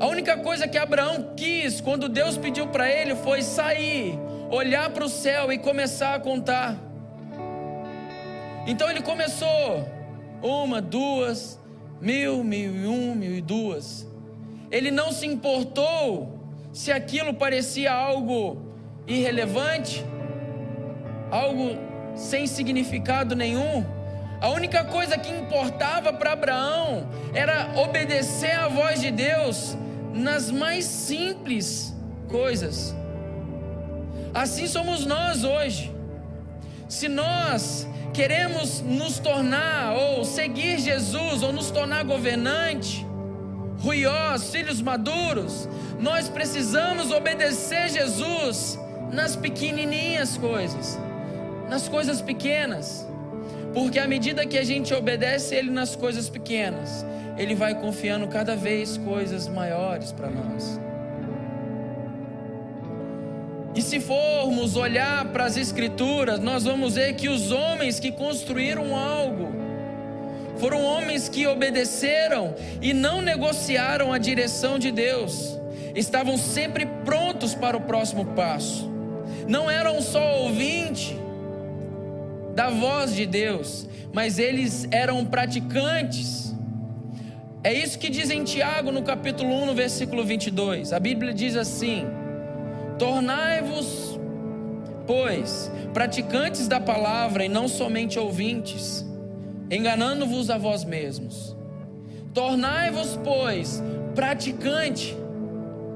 A 0.00 0.06
única 0.06 0.38
coisa 0.38 0.66
que 0.66 0.78
Abraão 0.78 1.34
quis 1.36 1.78
quando 1.82 2.08
Deus 2.08 2.38
pediu 2.38 2.68
para 2.68 2.90
ele 2.90 3.14
foi 3.14 3.42
sair, 3.42 4.18
olhar 4.50 4.88
para 4.88 5.04
o 5.04 5.10
céu 5.10 5.52
e 5.52 5.58
começar 5.58 6.14
a 6.14 6.20
contar. 6.20 6.74
Então 8.66 8.90
ele 8.90 9.02
começou 9.02 9.86
uma, 10.42 10.80
duas, 10.80 11.60
mil, 12.00 12.42
mil 12.42 12.74
e 12.74 12.86
um, 12.86 13.14
mil 13.14 13.34
e 13.36 13.42
duas. 13.42 14.10
Ele 14.72 14.90
não 14.90 15.12
se 15.12 15.26
importou 15.26 16.40
se 16.72 16.90
aquilo 16.90 17.34
parecia 17.34 17.92
algo 17.92 18.56
irrelevante, 19.06 20.02
algo 21.30 21.78
sem 22.16 22.46
significado 22.46 23.36
nenhum. 23.36 23.84
A 24.40 24.48
única 24.48 24.82
coisa 24.84 25.18
que 25.18 25.30
importava 25.30 26.12
para 26.12 26.32
Abraão 26.32 27.06
era 27.34 27.70
obedecer 27.76 28.58
à 28.58 28.66
voz 28.66 29.00
de 29.00 29.10
Deus 29.10 29.76
nas 30.14 30.50
mais 30.50 30.86
simples 30.86 31.94
coisas. 32.28 32.94
Assim 34.32 34.66
somos 34.66 35.04
nós 35.04 35.44
hoje. 35.44 35.92
Se 36.88 37.08
nós 37.08 37.86
queremos 38.12 38.80
nos 38.80 39.18
tornar 39.18 39.94
ou 39.94 40.24
seguir 40.24 40.78
Jesus 40.78 41.42
ou 41.42 41.52
nos 41.52 41.70
tornar 41.70 42.04
governante, 42.04 43.06
ruiós, 43.82 44.50
filhos 44.50 44.80
maduros, 44.80 45.68
nós 45.98 46.28
precisamos 46.28 47.10
obedecer 47.10 47.88
Jesus 47.88 48.78
nas 49.12 49.34
pequenininhas 49.34 50.38
coisas, 50.38 50.98
nas 51.68 51.88
coisas 51.88 52.22
pequenas. 52.22 53.06
Porque 53.74 53.98
à 53.98 54.06
medida 54.06 54.46
que 54.46 54.56
a 54.56 54.64
gente 54.64 54.94
obedece 54.94 55.56
Ele 55.56 55.70
nas 55.70 55.96
coisas 55.96 56.28
pequenas, 56.28 57.04
Ele 57.36 57.54
vai 57.54 57.74
confiando 57.74 58.28
cada 58.28 58.54
vez 58.54 58.96
coisas 58.98 59.48
maiores 59.48 60.12
para 60.12 60.30
nós. 60.30 60.80
E 63.74 63.82
se 63.82 63.98
formos 63.98 64.76
olhar 64.76 65.24
para 65.32 65.46
as 65.46 65.56
Escrituras, 65.56 66.38
nós 66.38 66.64
vamos 66.64 66.94
ver 66.94 67.14
que 67.14 67.28
os 67.28 67.50
homens 67.50 67.98
que 67.98 68.12
construíram 68.12 68.94
algo 68.94 69.61
foram 70.62 70.84
homens 70.84 71.28
que 71.28 71.44
obedeceram 71.44 72.54
e 72.80 72.94
não 72.94 73.20
negociaram 73.20 74.12
a 74.12 74.18
direção 74.18 74.78
de 74.78 74.92
Deus, 74.92 75.58
estavam 75.92 76.36
sempre 76.36 76.86
prontos 77.04 77.52
para 77.52 77.76
o 77.76 77.80
próximo 77.80 78.26
passo, 78.26 78.88
não 79.48 79.68
eram 79.68 80.00
só 80.00 80.38
ouvinte 80.42 81.18
da 82.54 82.70
voz 82.70 83.12
de 83.12 83.26
Deus, 83.26 83.88
mas 84.12 84.38
eles 84.38 84.86
eram 84.92 85.24
praticantes. 85.24 86.54
É 87.64 87.74
isso 87.74 87.98
que 87.98 88.08
diz 88.08 88.30
em 88.30 88.44
Tiago 88.44 88.92
no 88.92 89.02
capítulo 89.02 89.52
1, 89.64 89.66
no 89.66 89.74
versículo 89.74 90.24
22. 90.24 90.92
A 90.92 91.00
Bíblia 91.00 91.34
diz 91.34 91.56
assim: 91.56 92.06
Tornai-vos, 93.00 94.16
pois, 95.08 95.72
praticantes 95.92 96.68
da 96.68 96.78
palavra 96.78 97.44
e 97.44 97.48
não 97.48 97.66
somente 97.66 98.16
ouvintes, 98.16 99.04
enganando-vos 99.72 100.50
a 100.50 100.58
vós 100.58 100.84
mesmos. 100.84 101.56
Tornai-vos, 102.34 103.18
pois, 103.24 103.82
praticante 104.14 105.16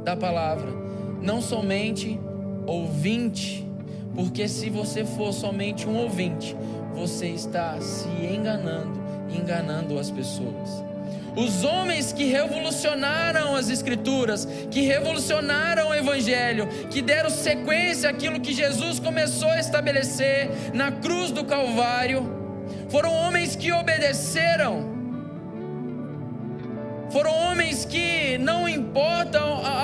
da 0.03 0.17
palavra, 0.17 0.73
não 1.21 1.43
somente 1.43 2.19
ouvinte, 2.67 3.69
porque 4.15 4.49
se 4.49 4.71
você 4.71 5.05
for 5.05 5.33
somente 5.33 5.87
um 5.87 5.97
ouvinte, 5.97 6.57
você 6.95 7.27
está 7.27 7.79
se 7.79 8.09
enganando, 8.09 8.99
enganando 9.31 9.99
as 9.99 10.11
pessoas. 10.11 10.83
Os 11.37 11.65
homens 11.65 12.15
que 12.15 12.25
revolucionaram 12.25 13.55
as 13.55 13.69
Escrituras, 13.69 14.49
que 14.71 14.81
revolucionaram 14.81 15.91
o 15.91 15.95
Evangelho, 15.95 16.67
que 16.91 17.03
deram 17.03 17.29
sequência 17.29 18.09
àquilo 18.09 18.41
que 18.41 18.55
Jesus 18.55 18.99
começou 18.99 19.51
a 19.51 19.61
estabelecer 19.61 20.49
na 20.73 20.91
cruz 20.91 21.31
do 21.31 21.45
Calvário, 21.45 22.46
foram 22.97 23.13
homens 23.13 23.55
que 23.55 23.71
obedeceram. 23.71 24.75
Foram 27.11 27.31
homens 27.31 27.85
que, 27.85 28.39
não 28.39 28.67
importa 28.67 29.39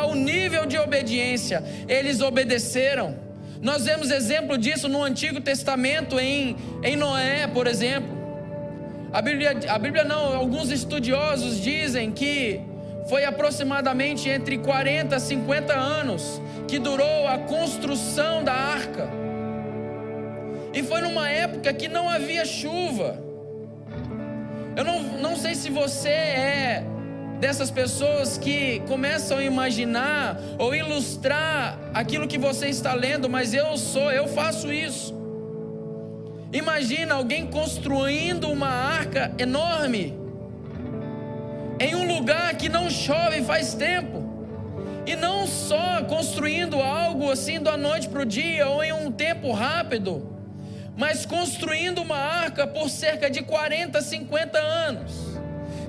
o 0.07 0.14
nível 0.14 0.64
de 0.64 0.79
obediência, 0.79 1.62
eles 1.87 2.22
obedeceram. 2.22 3.14
Nós 3.61 3.85
vemos 3.85 4.11
exemplo 4.11 4.57
disso 4.57 4.88
no 4.88 5.03
Antigo 5.03 5.42
Testamento, 5.42 6.18
em, 6.18 6.57
em 6.83 6.96
Noé, 6.96 7.46
por 7.46 7.66
exemplo. 7.66 8.09
A 9.12 9.20
Bíblia, 9.20 9.61
a 9.68 9.79
Bíblia 9.79 10.05
não, 10.05 10.35
alguns 10.35 10.70
estudiosos 10.70 11.61
dizem 11.61 12.12
que 12.12 12.62
foi 13.11 13.27
aproximadamente 13.27 14.31
entre 14.31 14.57
40 14.57 15.16
e 15.16 15.20
50 15.20 15.75
anos 15.75 16.40
que 16.66 16.79
durou 16.79 17.29
a 17.29 17.37
construção 17.37 18.42
da. 18.42 18.52
Foi 20.83 21.01
numa 21.01 21.29
época 21.29 21.73
que 21.73 21.88
não 21.88 22.09
havia 22.09 22.45
chuva. 22.45 23.18
Eu 24.77 24.85
não, 24.85 25.03
não 25.18 25.37
sei 25.37 25.55
se 25.55 25.71
você 25.71 26.09
é 26.09 26.85
dessas 27.38 27.71
pessoas 27.71 28.38
que 28.38 28.81
começam 28.87 29.38
a 29.38 29.42
imaginar 29.42 30.40
ou 30.59 30.75
ilustrar 30.75 31.79
aquilo 31.92 32.29
que 32.29 32.38
você 32.38 32.68
está 32.68 32.95
lendo, 32.95 33.29
mas 33.29 33.53
eu 33.53 33.77
sou, 33.77 34.12
eu 34.12 34.29
faço 34.29 34.73
isso. 34.73 35.14
Imagina 36.53 37.14
alguém 37.14 37.47
construindo 37.47 38.49
uma 38.49 38.68
arca 38.68 39.33
enorme 39.38 40.16
em 41.81 41.97
um 41.97 42.07
lugar 42.07 42.55
que 42.55 42.68
não 42.68 42.88
chove 42.88 43.42
faz 43.42 43.75
tempo. 43.75 44.23
E 45.05 45.16
não 45.16 45.47
só 45.49 46.05
construindo 46.05 46.81
algo 46.81 47.29
assim 47.29 47.61
da 47.61 47.77
noite 47.77 48.09
para 48.09 48.23
o 48.23 48.25
dia 48.25 48.68
ou 48.68 48.85
em 48.85 48.92
um 48.92 49.11
tempo 49.11 49.51
rápido, 49.51 50.25
mas 50.96 51.24
construindo 51.24 52.02
uma 52.02 52.16
arca 52.16 52.66
por 52.66 52.88
cerca 52.90 53.31
de 53.31 53.42
40, 53.42 54.00
50 54.00 54.59
anos. 54.59 55.12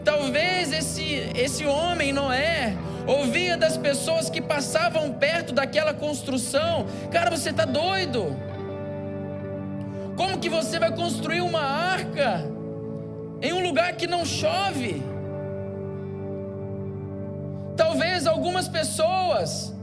Talvez 0.03 0.71
esse, 0.71 1.31
esse 1.35 1.65
homem, 1.65 2.11
Noé, 2.11 2.75
ouvia 3.07 3.55
das 3.55 3.77
pessoas 3.77 4.29
que 4.29 4.41
passavam 4.41 5.13
perto 5.13 5.53
daquela 5.53 5.93
construção: 5.93 6.85
Cara, 7.11 7.29
você 7.29 7.49
está 7.49 7.65
doido? 7.65 8.35
Como 10.15 10.37
que 10.37 10.49
você 10.49 10.77
vai 10.77 10.91
construir 10.91 11.41
uma 11.41 11.61
arca 11.61 12.45
em 13.41 13.51
um 13.53 13.61
lugar 13.61 13.93
que 13.93 14.07
não 14.07 14.25
chove? 14.25 15.01
Talvez 17.75 18.27
algumas 18.27 18.67
pessoas 18.67 19.73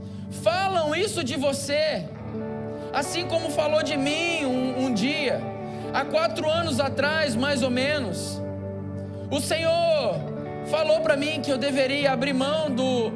falam 0.43 0.95
isso 0.95 1.25
de 1.25 1.37
você, 1.37 2.05
assim 2.93 3.27
como 3.27 3.51
falou 3.51 3.83
de 3.83 3.97
mim 3.97 4.45
um, 4.45 4.87
um 4.87 4.95
dia, 4.95 5.41
há 5.93 6.05
quatro 6.05 6.49
anos 6.49 6.81
atrás, 6.81 7.35
mais 7.37 7.63
ou 7.63 7.71
menos. 7.71 8.41
O 9.31 9.41
Senhor 9.41 10.17
falou 10.71 11.01
para 11.01 11.17
mim 11.17 11.41
que 11.41 11.51
eu 11.51 11.59
deveria 11.59 12.13
abrir 12.13 12.33
mão 12.33 12.71
do, 12.71 13.11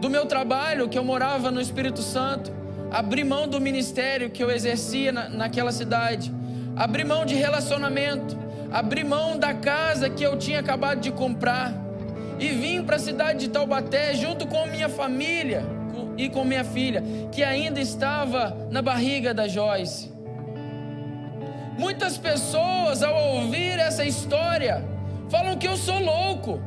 do 0.00 0.08
meu 0.08 0.26
trabalho, 0.26 0.88
que 0.88 0.98
eu 0.98 1.04
morava 1.04 1.50
no 1.50 1.60
Espírito 1.60 2.02
Santo 2.02 2.56
abrir 2.90 3.24
mão 3.24 3.48
do 3.48 3.60
ministério 3.60 4.30
que 4.30 4.42
eu 4.42 4.50
exercia 4.50 5.12
na, 5.12 5.28
naquela 5.28 5.72
cidade, 5.72 6.32
abrir 6.74 7.04
mão 7.04 7.24
de 7.24 7.34
relacionamento, 7.34 8.36
abrir 8.72 9.04
mão 9.04 9.38
da 9.38 9.54
casa 9.54 10.08
que 10.08 10.24
eu 10.24 10.38
tinha 10.38 10.60
acabado 10.60 11.00
de 11.00 11.10
comprar 11.10 11.74
e 12.38 12.48
vim 12.48 12.82
para 12.82 12.96
a 12.96 12.98
cidade 12.98 13.40
de 13.40 13.48
Taubaté 13.48 14.14
junto 14.14 14.46
com 14.46 14.66
minha 14.66 14.88
família 14.88 15.64
e 16.16 16.28
com 16.28 16.44
minha 16.44 16.64
filha, 16.64 17.02
que 17.32 17.42
ainda 17.42 17.80
estava 17.80 18.56
na 18.70 18.80
barriga 18.80 19.34
da 19.34 19.46
Joyce. 19.46 20.12
Muitas 21.78 22.16
pessoas, 22.16 23.02
ao 23.02 23.14
ouvir 23.36 23.78
essa 23.78 24.04
história, 24.04 24.82
falam 25.28 25.56
que 25.56 25.68
eu 25.68 25.76
sou 25.76 25.98
louco. 25.98 26.60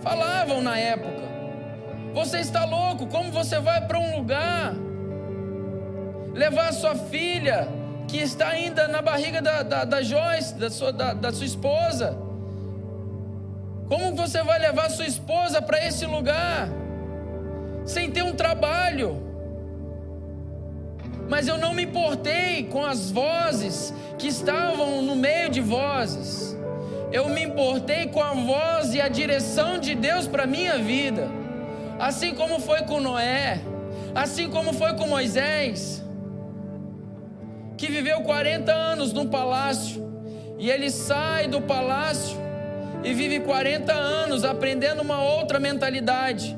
Falavam 0.00 0.60
na 0.60 0.76
época: 0.76 1.22
Você 2.12 2.38
está 2.38 2.64
louco? 2.64 3.06
Como 3.06 3.30
você 3.30 3.60
vai 3.60 3.86
para 3.86 3.98
um 3.98 4.18
lugar 4.18 4.74
levar 6.34 6.72
sua 6.72 6.96
filha, 6.96 7.68
que 8.08 8.18
está 8.18 8.48
ainda 8.48 8.88
na 8.88 9.00
barriga 9.00 9.40
da, 9.40 9.62
da, 9.62 9.84
da 9.84 10.02
Joyce, 10.02 10.54
da 10.54 10.68
sua, 10.68 10.92
da, 10.92 11.14
da 11.14 11.32
sua 11.32 11.46
esposa. 11.46 12.18
Como 13.88 14.14
você 14.16 14.42
vai 14.42 14.58
levar 14.58 14.90
sua 14.90 15.06
esposa 15.06 15.62
para 15.62 15.86
esse 15.86 16.04
lugar? 16.04 16.68
Sem 17.84 18.10
ter 18.10 18.22
um 18.22 18.32
trabalho. 18.32 19.22
Mas 21.28 21.48
eu 21.48 21.56
não 21.56 21.72
me 21.72 21.84
importei 21.84 22.64
com 22.64 22.84
as 22.84 23.10
vozes 23.10 23.92
que 24.18 24.28
estavam 24.28 25.02
no 25.02 25.16
meio 25.16 25.48
de 25.50 25.60
vozes. 25.60 26.56
Eu 27.12 27.28
me 27.28 27.42
importei 27.42 28.08
com 28.08 28.22
a 28.22 28.34
voz 28.34 28.94
e 28.94 29.00
a 29.00 29.08
direção 29.08 29.78
de 29.78 29.94
Deus 29.94 30.26
para 30.26 30.46
minha 30.46 30.78
vida. 30.78 31.28
Assim 31.98 32.34
como 32.34 32.58
foi 32.58 32.82
com 32.82 33.00
Noé, 33.00 33.60
assim 34.14 34.50
como 34.50 34.72
foi 34.72 34.94
com 34.94 35.06
Moisés 35.06 36.04
que 37.76 37.88
viveu 37.88 38.22
40 38.22 38.72
anos 38.72 39.12
num 39.12 39.26
palácio, 39.26 40.02
e 40.58 40.70
ele 40.70 40.90
sai 40.90 41.48
do 41.48 41.60
palácio 41.60 42.38
e 43.02 43.12
vive 43.12 43.40
40 43.40 43.92
anos 43.92 44.44
aprendendo 44.44 45.02
uma 45.02 45.22
outra 45.22 45.58
mentalidade. 45.58 46.56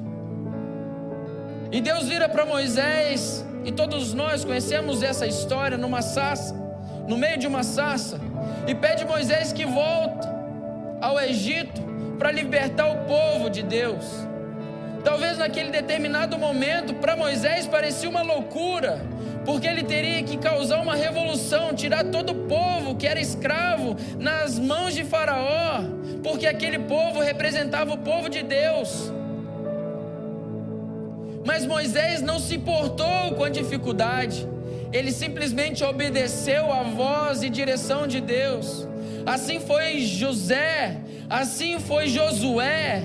E 1.70 1.80
Deus 1.80 2.08
vira 2.08 2.28
para 2.28 2.46
Moisés, 2.46 3.44
e 3.64 3.72
todos 3.72 4.14
nós 4.14 4.44
conhecemos 4.44 5.02
essa 5.02 5.26
história 5.26 5.76
numa 5.76 6.00
sassa, 6.00 6.54
no 7.08 7.16
meio 7.16 7.38
de 7.38 7.46
uma 7.46 7.62
sassa, 7.62 8.20
e 8.66 8.74
pede 8.74 9.04
Moisés 9.04 9.52
que 9.52 9.64
volte 9.64 10.28
ao 11.00 11.18
Egito 11.20 11.80
para 12.18 12.30
libertar 12.30 12.86
o 12.86 13.04
povo 13.04 13.50
de 13.50 13.62
Deus. 13.62 14.04
Talvez 15.04 15.38
naquele 15.38 15.70
determinado 15.70 16.38
momento, 16.38 16.94
para 16.94 17.16
Moisés 17.16 17.66
parecia 17.66 18.08
uma 18.08 18.22
loucura, 18.22 19.00
porque 19.44 19.66
ele 19.66 19.82
teria 19.82 20.22
que 20.22 20.36
causar 20.36 20.80
uma 20.80 20.96
revolução, 20.96 21.74
tirar 21.74 22.04
todo 22.04 22.30
o 22.30 22.46
povo 22.46 22.96
que 22.96 23.06
era 23.06 23.20
escravo 23.20 23.96
nas 24.18 24.58
mãos 24.58 24.94
de 24.94 25.04
Faraó, 25.04 25.82
porque 26.22 26.46
aquele 26.46 26.78
povo 26.80 27.20
representava 27.20 27.94
o 27.94 27.98
povo 27.98 28.28
de 28.28 28.42
Deus. 28.42 29.12
Mas 31.48 31.64
Moisés 31.64 32.20
não 32.20 32.38
se 32.40 32.56
importou 32.56 33.32
com 33.36 33.44
a 33.44 33.48
dificuldade, 33.48 34.38
ele 34.92 35.12
simplesmente 35.12 35.84
obedeceu 35.84 36.72
a 36.72 36.82
voz 36.82 37.44
e 37.44 37.48
direção 37.48 38.02
de 38.12 38.20
Deus. 38.20 38.66
Assim 39.24 39.60
foi 39.60 40.00
José, 40.00 41.00
assim 41.30 41.78
foi 41.78 42.08
Josué, 42.08 43.04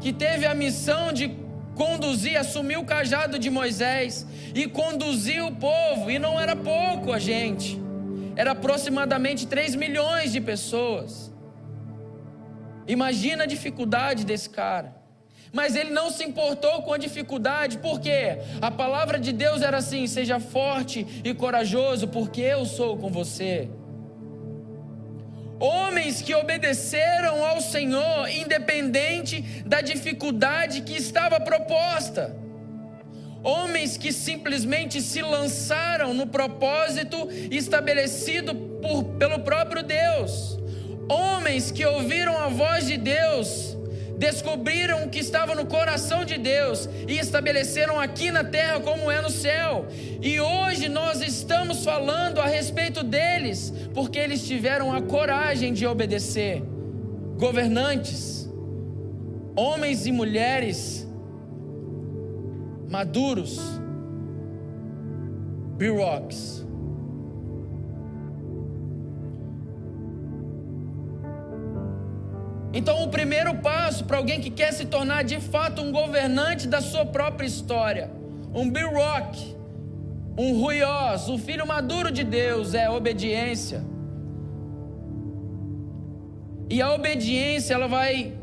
que 0.00 0.12
teve 0.12 0.44
a 0.46 0.54
missão 0.54 1.12
de 1.12 1.24
conduzir, 1.76 2.36
assumiu 2.36 2.80
o 2.80 2.84
cajado 2.84 3.38
de 3.38 3.48
Moisés 3.48 4.26
e 4.52 4.66
conduziu 4.66 5.46
o 5.46 5.54
povo, 5.54 6.10
e 6.10 6.18
não 6.18 6.40
era 6.40 6.56
pouco 6.56 7.12
a 7.12 7.20
gente. 7.20 7.80
era 8.38 8.50
aproximadamente 8.50 9.46
3 9.46 9.74
milhões 9.76 10.30
de 10.30 10.40
pessoas. 10.42 11.32
Imagina 12.86 13.44
a 13.44 13.46
dificuldade 13.46 14.26
desse 14.26 14.50
cara. 14.50 15.05
Mas 15.56 15.74
ele 15.74 15.88
não 15.88 16.10
se 16.10 16.22
importou 16.22 16.82
com 16.82 16.92
a 16.92 16.98
dificuldade, 16.98 17.78
porque 17.78 18.36
a 18.60 18.70
palavra 18.70 19.18
de 19.18 19.32
Deus 19.32 19.62
era 19.62 19.78
assim: 19.78 20.06
seja 20.06 20.38
forte 20.38 21.06
e 21.24 21.32
corajoso, 21.32 22.08
porque 22.08 22.42
eu 22.42 22.66
sou 22.66 22.98
com 22.98 23.08
você. 23.08 23.66
Homens 25.58 26.20
que 26.20 26.34
obedeceram 26.34 27.42
ao 27.42 27.62
Senhor, 27.62 28.28
independente 28.28 29.40
da 29.64 29.80
dificuldade 29.80 30.82
que 30.82 30.94
estava 30.94 31.40
proposta. 31.40 32.36
Homens 33.42 33.96
que 33.96 34.12
simplesmente 34.12 35.00
se 35.00 35.22
lançaram 35.22 36.12
no 36.12 36.26
propósito 36.26 37.28
estabelecido 37.50 38.54
por, 38.54 39.04
pelo 39.04 39.38
próprio 39.38 39.82
Deus. 39.82 40.58
Homens 41.08 41.70
que 41.70 41.86
ouviram 41.86 42.36
a 42.36 42.48
voz 42.48 42.86
de 42.86 42.98
Deus, 42.98 43.75
descobriram 44.16 45.04
o 45.04 45.10
que 45.10 45.18
estava 45.18 45.54
no 45.54 45.66
coração 45.66 46.24
de 46.24 46.38
Deus 46.38 46.88
e 47.06 47.18
estabeleceram 47.18 48.00
aqui 48.00 48.30
na 48.30 48.42
terra 48.42 48.80
como 48.80 49.10
é 49.10 49.20
no 49.20 49.30
céu. 49.30 49.86
E 50.20 50.40
hoje 50.40 50.88
nós 50.88 51.20
estamos 51.20 51.84
falando 51.84 52.40
a 52.40 52.46
respeito 52.46 53.02
deles, 53.02 53.72
porque 53.94 54.18
eles 54.18 54.46
tiveram 54.46 54.92
a 54.92 55.02
coragem 55.02 55.72
de 55.72 55.86
obedecer. 55.86 56.62
Governantes, 57.38 58.48
homens 59.54 60.06
e 60.06 60.12
mulheres 60.12 61.06
maduros, 62.88 63.60
Birocs. 65.76 66.65
Então, 72.78 73.02
o 73.02 73.08
primeiro 73.08 73.54
passo 73.54 74.04
para 74.04 74.18
alguém 74.18 74.38
que 74.38 74.50
quer 74.50 74.70
se 74.70 74.84
tornar 74.84 75.24
de 75.24 75.40
fato 75.40 75.80
um 75.80 75.90
governante 75.90 76.68
da 76.68 76.82
sua 76.82 77.06
própria 77.06 77.46
história, 77.46 78.10
um 78.54 78.70
Biroc, 78.70 79.34
um 80.36 80.60
Ruiós, 80.60 81.26
o 81.30 81.38
filho 81.38 81.66
maduro 81.66 82.10
de 82.10 82.22
Deus, 82.22 82.74
é 82.74 82.90
obediência. 82.90 83.82
E 86.68 86.82
a 86.82 86.92
obediência, 86.92 87.72
ela 87.72 87.88
vai 87.88 88.34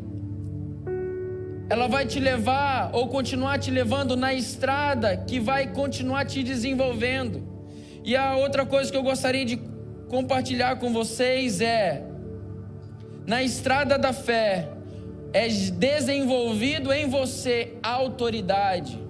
ela 1.69 1.87
vai 1.87 2.05
te 2.07 2.19
levar 2.19 2.89
ou 2.91 3.07
continuar 3.09 3.59
te 3.59 3.69
levando 3.69 4.15
na 4.15 4.33
estrada 4.33 5.15
que 5.15 5.39
vai 5.39 5.67
continuar 5.67 6.25
te 6.25 6.41
desenvolvendo. 6.41 7.43
E 8.03 8.15
a 8.15 8.35
outra 8.35 8.65
coisa 8.65 8.91
que 8.91 8.97
eu 8.97 9.03
gostaria 9.03 9.45
de 9.45 9.61
compartilhar 10.09 10.77
com 10.77 10.91
vocês 10.91 11.61
é: 11.61 12.12
na 13.25 13.41
estrada 13.41 13.97
da 13.97 14.13
fé, 14.13 14.69
é 15.31 15.47
desenvolvido 15.47 16.91
em 16.91 17.09
você 17.09 17.77
a 17.81 17.91
autoridade. 17.91 19.01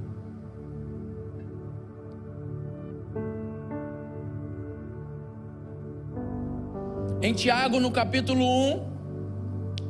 Em 7.21 7.34
Tiago, 7.34 7.80
no 7.80 7.89
capítulo 7.89 8.45
1, 8.45 8.93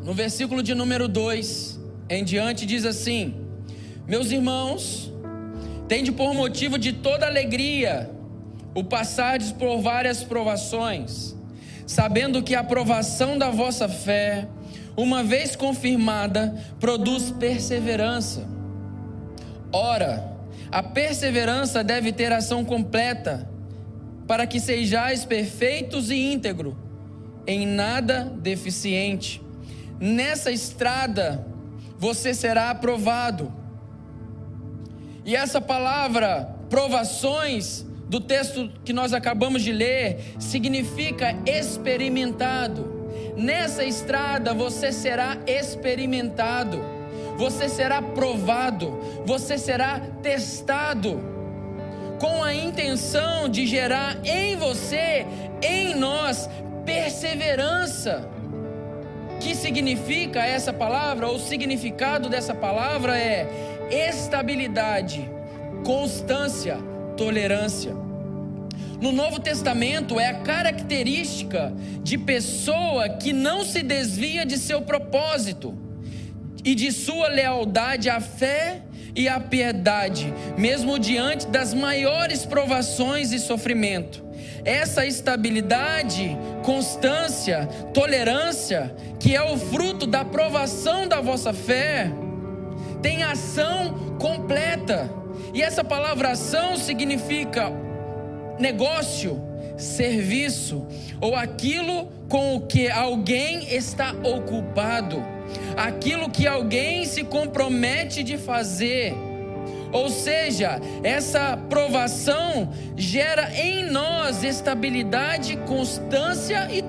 no 0.03 0.13
versículo 0.13 0.61
de 0.61 0.75
número 0.75 1.07
2, 1.07 1.79
em 2.09 2.23
diante 2.23 2.65
diz 2.65 2.85
assim: 2.85 3.33
Meus 4.07 4.31
irmãos, 4.31 5.11
tende 5.87 6.11
por 6.11 6.33
motivo 6.33 6.77
de 6.77 6.93
toda 6.93 7.25
alegria 7.25 8.11
o 8.75 8.83
passardes 8.83 9.51
por 9.51 9.81
várias 9.81 10.23
provações, 10.23 11.35
sabendo 11.85 12.41
que 12.41 12.55
a 12.55 12.61
aprovação 12.61 13.37
da 13.37 13.49
vossa 13.49 13.87
fé, 13.87 14.47
uma 14.95 15.23
vez 15.23 15.55
confirmada, 15.55 16.55
produz 16.79 17.31
perseverança. 17.31 18.47
Ora, 19.71 20.37
a 20.71 20.81
perseverança 20.81 21.83
deve 21.83 22.11
ter 22.11 22.31
ação 22.31 22.63
completa, 22.63 23.49
para 24.27 24.47
que 24.47 24.59
sejais 24.59 25.25
perfeitos 25.25 26.09
e 26.09 26.15
íntegro, 26.15 26.77
em 27.45 27.65
nada 27.67 28.31
deficiente. 28.41 29.41
Nessa 29.99 30.51
estrada 30.51 31.45
você 31.97 32.33
será 32.33 32.69
aprovado. 32.69 33.53
E 35.25 35.35
essa 35.35 35.61
palavra, 35.61 36.55
provações, 36.69 37.85
do 38.13 38.21
texto 38.21 38.69
que 38.85 38.93
nós 38.93 39.11
acabamos 39.11 39.63
de 39.63 39.71
ler, 39.71 40.35
significa 40.37 41.35
experimentado. 41.47 43.09
Nessa 43.35 43.83
estrada 43.83 44.53
você 44.53 44.91
será 44.91 45.39
experimentado, 45.47 46.79
você 47.39 47.67
será 47.67 48.03
provado, 48.03 48.99
você 49.25 49.57
será 49.57 49.99
testado, 50.21 51.19
com 52.19 52.43
a 52.43 52.53
intenção 52.53 53.49
de 53.49 53.65
gerar 53.65 54.19
em 54.23 54.57
você, 54.57 55.25
em 55.63 55.95
nós, 55.95 56.47
perseverança. 56.85 58.29
Que 59.39 59.55
significa 59.55 60.45
essa 60.45 60.71
palavra, 60.71 61.31
o 61.31 61.39
significado 61.39 62.29
dessa 62.29 62.53
palavra 62.53 63.17
é 63.17 63.81
estabilidade, 63.89 65.27
constância, 65.83 66.77
tolerância. 67.17 68.02
No 69.03 69.11
Novo 69.11 69.37
Testamento 69.37 70.17
é 70.17 70.27
a 70.27 70.33
característica 70.35 71.73
de 72.01 72.17
pessoa 72.17 73.09
que 73.09 73.33
não 73.33 73.65
se 73.65 73.83
desvia 73.83 74.45
de 74.45 74.57
seu 74.57 74.81
propósito 74.81 75.77
e 76.63 76.73
de 76.73 76.89
sua 76.89 77.27
lealdade 77.27 78.09
à 78.09 78.21
fé 78.21 78.81
e 79.13 79.27
à 79.27 79.41
piedade, 79.41 80.33
mesmo 80.57 80.97
diante 80.97 81.47
das 81.47 81.73
maiores 81.73 82.45
provações 82.45 83.33
e 83.33 83.39
sofrimento. 83.39 84.23
Essa 84.63 85.05
estabilidade, 85.05 86.37
constância, 86.63 87.65
tolerância, 87.93 88.95
que 89.19 89.35
é 89.35 89.43
o 89.43 89.57
fruto 89.57 90.07
da 90.07 90.23
provação 90.23 91.09
da 91.09 91.19
vossa 91.19 91.51
fé, 91.51 92.09
tem 93.01 93.21
ação 93.21 94.15
completa. 94.17 95.11
E 95.53 95.61
essa 95.61 95.83
palavra 95.83 96.29
ação 96.29 96.77
significa 96.77 97.83
negócio, 98.59 99.41
serviço 99.77 100.85
ou 101.19 101.35
aquilo 101.35 102.07
com 102.29 102.55
o 102.55 102.61
que 102.61 102.89
alguém 102.89 103.75
está 103.75 104.13
ocupado, 104.23 105.23
aquilo 105.75 106.29
que 106.29 106.47
alguém 106.47 107.05
se 107.05 107.23
compromete 107.23 108.23
de 108.23 108.37
fazer 108.37 109.15
ou 109.93 110.09
seja, 110.09 110.81
essa 111.03 111.55
provação 111.69 112.73
gera 112.97 113.51
em 113.55 113.85
nós 113.85 114.43
estabilidade, 114.43 115.55
constância 115.67 116.67
e 116.71 116.81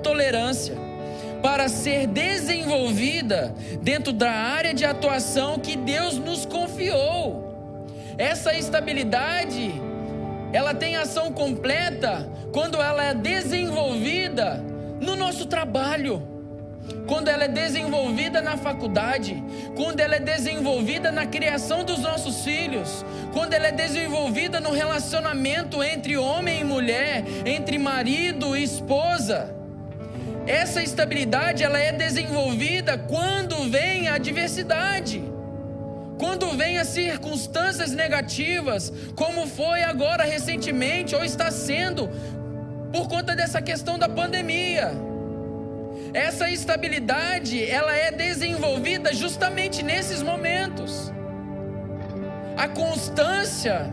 tolerância 0.00 0.76
para 1.42 1.68
ser 1.68 2.06
desenvolvida 2.06 3.52
dentro 3.82 4.12
da 4.12 4.30
área 4.30 4.72
de 4.72 4.84
atuação 4.84 5.58
que 5.58 5.76
Deus 5.76 6.18
nos 6.18 6.46
confiou. 6.46 7.50
Essa 8.16 8.54
estabilidade, 8.54 9.72
ela 10.52 10.74
tem 10.74 10.96
ação 10.96 11.32
completa 11.32 12.28
quando 12.52 12.80
ela 12.80 13.04
é 13.04 13.14
desenvolvida 13.14 14.62
no 15.00 15.16
nosso 15.16 15.46
trabalho 15.46 16.32
quando 17.06 17.28
ela 17.28 17.44
é 17.44 17.48
desenvolvida 17.48 18.40
na 18.40 18.56
faculdade, 18.56 19.42
quando 19.76 20.00
ela 20.00 20.16
é 20.16 20.20
desenvolvida 20.20 21.12
na 21.12 21.26
criação 21.26 21.84
dos 21.84 22.00
nossos 22.00 22.42
filhos, 22.42 23.04
quando 23.32 23.54
ela 23.54 23.68
é 23.68 23.72
desenvolvida 23.72 24.60
no 24.60 24.70
relacionamento 24.70 25.82
entre 25.82 26.16
homem 26.16 26.60
e 26.60 26.64
mulher, 26.64 27.24
entre 27.44 27.78
marido 27.78 28.56
e 28.56 28.62
esposa. 28.62 29.54
Essa 30.46 30.82
estabilidade 30.82 31.62
ela 31.62 31.78
é 31.78 31.92
desenvolvida 31.92 32.98
quando 32.98 33.68
vem 33.70 34.08
a 34.08 34.14
adversidade. 34.14 35.31
Quando 36.22 36.56
vem 36.56 36.78
as 36.78 36.86
circunstâncias 36.86 37.90
negativas, 37.90 38.92
como 39.16 39.44
foi 39.44 39.82
agora 39.82 40.22
recentemente 40.22 41.16
ou 41.16 41.24
está 41.24 41.50
sendo 41.50 42.08
por 42.92 43.08
conta 43.08 43.34
dessa 43.34 43.60
questão 43.60 43.98
da 43.98 44.08
pandemia. 44.08 44.92
Essa 46.14 46.48
estabilidade, 46.48 47.68
ela 47.68 47.92
é 47.96 48.12
desenvolvida 48.12 49.12
justamente 49.12 49.82
nesses 49.82 50.22
momentos. 50.22 51.12
A 52.56 52.68
constância, 52.68 53.92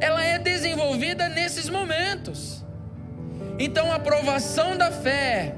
ela 0.00 0.24
é 0.24 0.40
desenvolvida 0.40 1.28
nesses 1.28 1.68
momentos. 1.68 2.64
Então 3.60 3.92
a 3.92 3.94
aprovação 3.94 4.76
da 4.76 4.90
fé, 4.90 5.54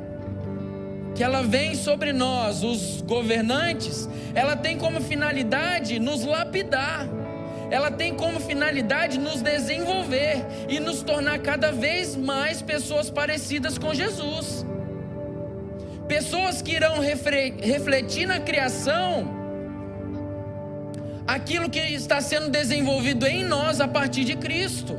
que 1.17 1.25
ela 1.25 1.43
vem 1.43 1.75
sobre 1.75 2.13
nós, 2.13 2.63
os 2.63 3.01
governantes, 3.01 4.09
ela 4.35 4.55
tem 4.55 4.77
como 4.77 5.01
finalidade 5.01 5.99
nos 5.99 6.25
lapidar. 6.25 7.09
ela 7.69 7.91
tem 7.91 8.15
como 8.15 8.39
finalidade 8.39 9.19
nos 9.19 9.43
desenvolver 9.43 10.47
e 10.69 10.79
nos 10.79 11.03
tornar 11.03 11.41
cada 11.41 11.73
vez 11.73 12.15
mais 12.15 12.63
pessoas 12.63 13.11
parecidas 13.11 13.77
com 13.77 13.93
Jesus. 13.93 14.65
Pessoas 16.07 16.63
que 16.63 16.73
irão 16.73 17.01
refletir 17.01 18.25
na 18.27 18.39
criação 18.39 19.35
aquilo 21.27 21.69
que 21.69 21.81
está 21.81 22.21
sendo 22.21 22.49
desenvolvido 22.49 23.27
em 23.27 23.43
nós 23.43 23.81
a 23.81 23.89
partir 23.89 24.23
de 24.23 24.37
Cristo. 24.37 24.97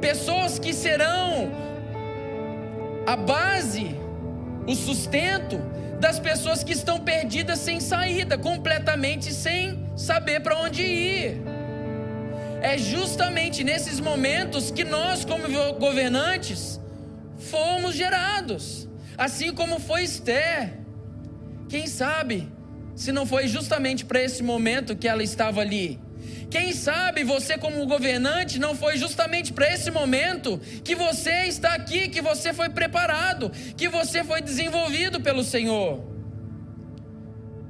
Pessoas 0.00 0.58
que 0.58 0.74
serão 0.74 1.50
a 3.06 3.16
base, 3.16 3.96
o 4.68 4.74
sustento 4.74 5.58
das 5.98 6.20
pessoas 6.20 6.62
que 6.62 6.72
estão 6.72 7.00
perdidas 7.00 7.58
sem 7.58 7.80
saída, 7.80 8.36
completamente 8.36 9.32
sem 9.32 9.82
saber 9.96 10.40
para 10.40 10.60
onde 10.60 10.82
ir. 10.82 11.40
É 12.60 12.76
justamente 12.76 13.64
nesses 13.64 13.98
momentos 13.98 14.70
que 14.70 14.84
nós, 14.84 15.24
como 15.24 15.48
governantes, 15.78 16.78
fomos 17.38 17.94
gerados. 17.94 18.86
Assim 19.16 19.54
como 19.54 19.80
foi 19.80 20.04
Esther. 20.04 20.74
Quem 21.68 21.86
sabe 21.86 22.48
se 22.94 23.10
não 23.10 23.24
foi 23.24 23.48
justamente 23.48 24.04
para 24.04 24.22
esse 24.22 24.42
momento 24.42 24.94
que 24.94 25.08
ela 25.08 25.22
estava 25.22 25.62
ali? 25.62 25.98
Quem 26.50 26.72
sabe 26.72 27.24
você, 27.24 27.58
como 27.58 27.86
governante, 27.86 28.58
não 28.58 28.74
foi 28.74 28.96
justamente 28.96 29.52
para 29.52 29.72
esse 29.72 29.90
momento 29.90 30.58
que 30.82 30.94
você 30.94 31.44
está 31.44 31.74
aqui, 31.74 32.08
que 32.08 32.22
você 32.22 32.54
foi 32.54 32.70
preparado, 32.70 33.50
que 33.76 33.88
você 33.88 34.24
foi 34.24 34.40
desenvolvido 34.40 35.20
pelo 35.20 35.44
Senhor. 35.44 36.02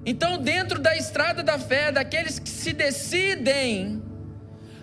Então, 0.07 0.39
dentro 0.39 0.79
da 0.79 0.97
estrada 0.97 1.43
da 1.43 1.59
fé, 1.59 1.91
daqueles 1.91 2.39
que 2.39 2.49
se 2.49 2.73
decidem 2.73 4.01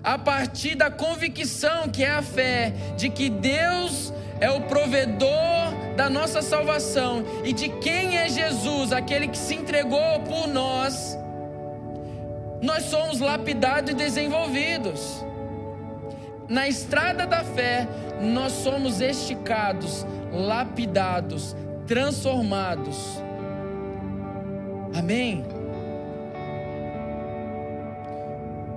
a 0.03 0.19
partir 0.19 0.75
da 0.75 0.91
convicção 0.91 1.89
que 1.89 2.03
é 2.03 2.11
a 2.11 2.21
fé 2.21 2.71
de 2.95 3.09
que 3.09 3.27
Deus 3.27 4.13
é 4.39 4.51
o 4.51 4.61
provedor 4.61 5.73
da 5.95 6.09
nossa 6.09 6.41
salvação 6.41 7.25
e 7.43 7.53
de 7.53 7.69
quem 7.69 8.17
é 8.17 8.29
Jesus, 8.29 8.91
aquele 8.91 9.27
que 9.27 9.37
se 9.37 9.55
entregou 9.55 10.19
por 10.19 10.47
nós, 10.47 11.17
nós 12.65 12.85
somos 12.85 13.19
lapidados 13.19 13.91
e 13.91 13.93
desenvolvidos. 13.93 15.23
Na 16.49 16.67
estrada 16.67 17.25
da 17.25 17.43
fé, 17.43 17.87
nós 18.19 18.51
somos 18.51 19.01
esticados, 19.01 20.05
lapidados, 20.33 21.55
transformados. 21.87 23.21
Amém? 24.97 25.45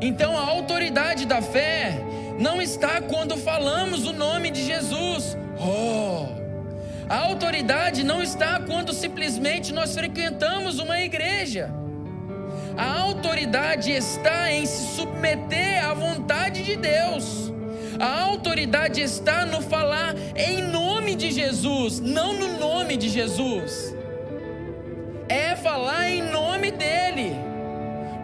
Então 0.01 0.37
a 0.37 0.43
autoridade 0.43 1.27
da 1.27 1.41
fé 1.41 1.99
não 2.39 2.61
está 2.61 3.01
quando 3.01 3.37
falamos 3.37 4.07
o 4.07 4.13
nome 4.13 4.51
de 4.51 4.65
Jesus. 4.65 5.37
Oh! 5.59 6.29
A 7.09 7.17
autoridade 7.21 8.05
não 8.05 8.23
está 8.23 8.61
quando 8.61 8.93
simplesmente 8.93 9.73
nós 9.73 9.95
frequentamos 9.95 10.79
uma 10.79 11.01
igreja. 11.01 11.71
A 12.79 13.01
autoridade 13.01 13.91
está 13.91 14.53
em 14.53 14.65
se 14.65 14.95
submeter 14.95 15.85
à 15.85 15.93
vontade 15.93 16.63
de 16.63 16.77
Deus. 16.77 17.53
A 17.99 18.23
autoridade 18.23 19.01
está 19.01 19.45
no 19.45 19.61
falar 19.61 20.15
em 20.37 20.63
nome 20.63 21.17
de 21.17 21.33
Jesus, 21.33 21.99
não 21.99 22.33
no 22.33 22.59
nome 22.59 22.97
de 22.97 23.09
Jesus. 23.09 23.95
É 25.29 25.57
falar 25.57 26.09
em 26.09 26.23
nome 26.23 26.71
dele, 26.71 27.33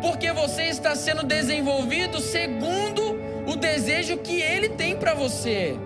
porque 0.00 0.32
você 0.32 0.66
está 0.66 0.94
sendo 0.94 1.24
desenvolvido 1.24 2.20
segundo 2.20 3.18
o 3.46 3.56
desejo 3.56 4.16
que 4.18 4.40
ele 4.40 4.68
tem 4.70 4.96
para 4.96 5.12
você 5.12 5.76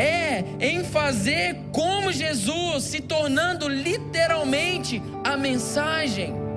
é 0.00 0.44
em 0.58 0.82
fazer 0.82 1.58
como 1.72 2.10
Jesus, 2.10 2.84
se 2.84 3.00
tornando 3.00 3.68
literalmente 3.68 5.02
a 5.22 5.36
mensagem. 5.36 6.49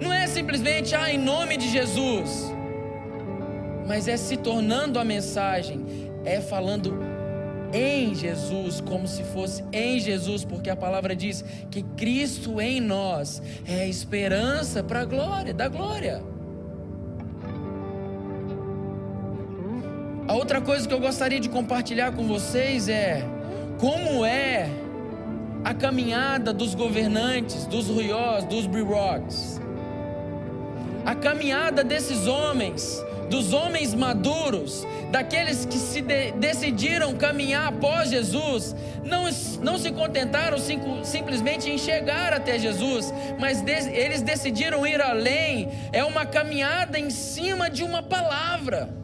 Não 0.00 0.12
é 0.12 0.26
simplesmente, 0.26 0.94
ah, 0.94 1.12
em 1.12 1.18
nome 1.18 1.56
de 1.56 1.68
Jesus, 1.68 2.50
mas 3.86 4.08
é 4.08 4.16
se 4.16 4.36
tornando 4.36 4.98
a 4.98 5.04
mensagem, 5.04 5.84
é 6.24 6.40
falando 6.40 6.98
em 7.72 8.14
Jesus, 8.14 8.80
como 8.80 9.06
se 9.06 9.22
fosse 9.22 9.64
em 9.72 10.00
Jesus, 10.00 10.44
porque 10.44 10.70
a 10.70 10.76
palavra 10.76 11.14
diz 11.14 11.44
que 11.70 11.82
Cristo 11.82 12.60
em 12.60 12.80
nós 12.80 13.42
é 13.66 13.82
a 13.82 13.86
esperança 13.86 14.82
para 14.82 15.02
a 15.02 15.04
glória, 15.04 15.54
da 15.54 15.68
glória. 15.68 16.22
A 20.26 20.34
outra 20.34 20.60
coisa 20.60 20.86
que 20.86 20.94
eu 20.94 21.00
gostaria 21.00 21.40
de 21.40 21.48
compartilhar 21.48 22.12
com 22.12 22.26
vocês 22.26 22.88
é 22.88 23.24
como 23.78 24.24
é 24.24 24.68
a 25.64 25.74
caminhada 25.74 26.52
dos 26.52 26.74
governantes, 26.74 27.66
dos 27.66 27.88
ruiós, 27.88 28.44
dos 28.44 28.66
birogs. 28.66 29.59
A 31.10 31.14
caminhada 31.16 31.82
desses 31.82 32.28
homens, 32.28 33.04
dos 33.28 33.52
homens 33.52 33.92
maduros, 33.92 34.86
daqueles 35.10 35.64
que 35.64 35.76
se 35.76 36.00
de, 36.00 36.30
decidiram 36.30 37.16
caminhar 37.16 37.66
após 37.66 38.10
Jesus, 38.10 38.76
não, 39.02 39.24
não 39.60 39.76
se 39.76 39.90
contentaram 39.90 40.56
sim, 40.56 40.78
simplesmente 41.02 41.68
em 41.68 41.76
chegar 41.76 42.32
até 42.32 42.60
Jesus, 42.60 43.12
mas 43.40 43.60
de, 43.60 43.72
eles 43.72 44.22
decidiram 44.22 44.86
ir 44.86 45.02
além. 45.02 45.68
É 45.92 46.04
uma 46.04 46.24
caminhada 46.24 46.96
em 46.96 47.10
cima 47.10 47.68
de 47.68 47.82
uma 47.82 48.04
palavra. 48.04 48.99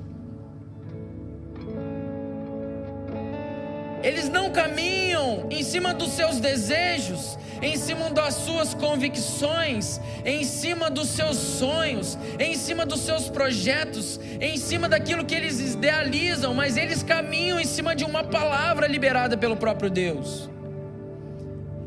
Eles 4.06 4.28
não 4.28 4.50
caminham 4.50 5.48
em 5.50 5.64
cima 5.64 5.92
dos 5.92 6.12
seus 6.12 6.38
desejos, 6.38 7.36
em 7.60 7.76
cima 7.76 8.08
das 8.08 8.34
suas 8.34 8.72
convicções, 8.72 10.00
em 10.24 10.44
cima 10.44 10.88
dos 10.88 11.08
seus 11.08 11.36
sonhos, 11.36 12.16
em 12.38 12.54
cima 12.54 12.86
dos 12.86 13.00
seus 13.00 13.28
projetos, 13.28 14.20
em 14.40 14.56
cima 14.58 14.88
daquilo 14.88 15.24
que 15.24 15.34
eles 15.34 15.58
idealizam, 15.58 16.54
mas 16.54 16.76
eles 16.76 17.02
caminham 17.02 17.58
em 17.58 17.64
cima 17.64 17.96
de 17.96 18.04
uma 18.04 18.22
palavra 18.22 18.86
liberada 18.86 19.36
pelo 19.36 19.56
próprio 19.56 19.90
Deus. 19.90 20.48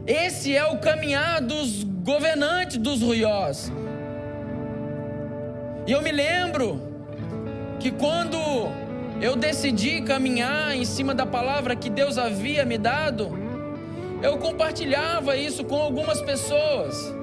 Esse 0.06 0.54
é 0.54 0.66
o 0.66 0.78
caminhar 0.78 1.40
dos 1.40 1.86
governantes 1.86 2.76
dos 2.76 3.02
ruiós. 3.02 3.72
E 5.88 5.92
eu 5.94 6.02
me 6.02 6.12
lembro 6.12 6.82
que 7.80 7.92
quando 7.92 8.38
eu 9.22 9.36
decidi 9.36 10.02
caminhar 10.02 10.76
em 10.76 10.86
cima 10.86 11.14
da 11.14 11.26
palavra 11.26 11.76
que 11.76 11.90
Deus 11.90 12.18
havia 12.18 12.64
me 12.64 12.78
dado, 12.78 13.32
eu 14.22 14.38
compartilhava 14.38 15.36
isso 15.36 15.64
com 15.66 15.76
algumas 15.76 16.22
pessoas. 16.22 17.14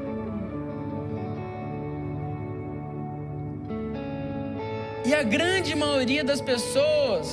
E 5.06 5.14
a 5.14 5.22
grande 5.22 5.74
maioria 5.74 6.22
das 6.24 6.40
pessoas 6.40 7.32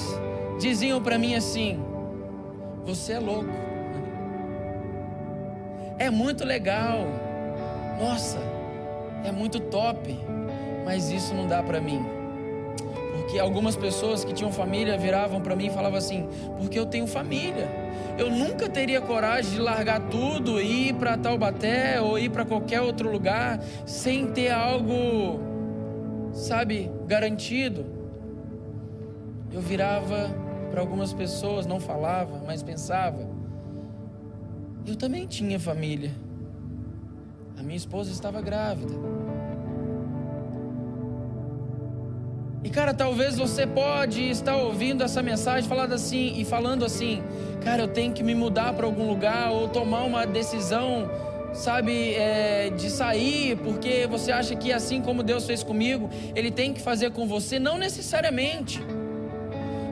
diziam 0.59 1.01
para 1.01 1.17
mim 1.17 1.35
assim: 1.35 1.79
Você 2.85 3.13
é 3.13 3.19
louco. 3.19 3.49
É 5.97 6.09
muito 6.09 6.45
legal. 6.45 6.99
Nossa, 7.99 8.37
é 9.25 9.31
muito 9.31 9.59
top. 9.59 10.17
Mas 10.85 11.09
isso 11.09 11.33
não 11.33 11.47
dá 11.47 11.63
para 11.63 11.79
mim 11.81 12.22
que 13.29 13.39
algumas 13.39 13.75
pessoas 13.75 14.23
que 14.23 14.33
tinham 14.33 14.51
família 14.51 14.97
viravam 14.97 15.41
para 15.41 15.55
mim 15.55 15.67
e 15.67 15.69
falavam 15.69 15.97
assim: 15.97 16.27
porque 16.57 16.77
eu 16.77 16.85
tenho 16.85 17.07
família. 17.07 17.67
Eu 18.17 18.29
nunca 18.29 18.69
teria 18.69 19.01
coragem 19.01 19.51
de 19.53 19.59
largar 19.59 19.99
tudo 20.01 20.61
e 20.61 20.89
ir 20.89 20.93
para 20.93 21.17
Taubaté 21.17 21.99
ou 21.99 22.19
ir 22.19 22.29
para 22.29 22.45
qualquer 22.45 22.81
outro 22.81 23.11
lugar 23.11 23.59
sem 23.85 24.27
ter 24.27 24.51
algo, 24.51 25.39
sabe, 26.31 26.91
garantido. 27.07 27.85
Eu 29.51 29.61
virava 29.61 30.29
para 30.69 30.81
algumas 30.81 31.13
pessoas, 31.13 31.65
não 31.65 31.79
falava, 31.79 32.41
mas 32.45 32.61
pensava. 32.61 33.27
Eu 34.85 34.95
também 34.95 35.25
tinha 35.25 35.59
família. 35.59 36.11
A 37.57 37.63
minha 37.63 37.77
esposa 37.77 38.11
estava 38.11 38.41
grávida. 38.41 38.93
E 42.63 42.69
cara, 42.69 42.93
talvez 42.93 43.37
você 43.37 43.67
pode 43.67 44.29
estar 44.29 44.55
ouvindo 44.55 45.03
essa 45.03 45.21
mensagem 45.21 45.67
falando 45.67 45.93
assim 45.93 46.33
e 46.37 46.45
falando 46.45 46.85
assim, 46.85 47.21
cara, 47.61 47.83
eu 47.83 47.87
tenho 47.89 48.13
que 48.13 48.23
me 48.23 48.33
mudar 48.33 48.71
para 48.73 48.85
algum 48.85 49.05
lugar 49.05 49.51
ou 49.51 49.67
tomar 49.67 50.03
uma 50.03 50.25
decisão, 50.25 51.11
sabe, 51.53 52.13
é, 52.13 52.69
de 52.69 52.89
sair, 52.89 53.57
porque 53.57 54.07
você 54.07 54.31
acha 54.31 54.55
que 54.55 54.71
assim 54.71 55.01
como 55.01 55.21
Deus 55.21 55.45
fez 55.45 55.61
comigo, 55.61 56.09
Ele 56.33 56.49
tem 56.49 56.73
que 56.73 56.79
fazer 56.79 57.11
com 57.11 57.27
você. 57.27 57.59
Não 57.59 57.77
necessariamente. 57.77 58.81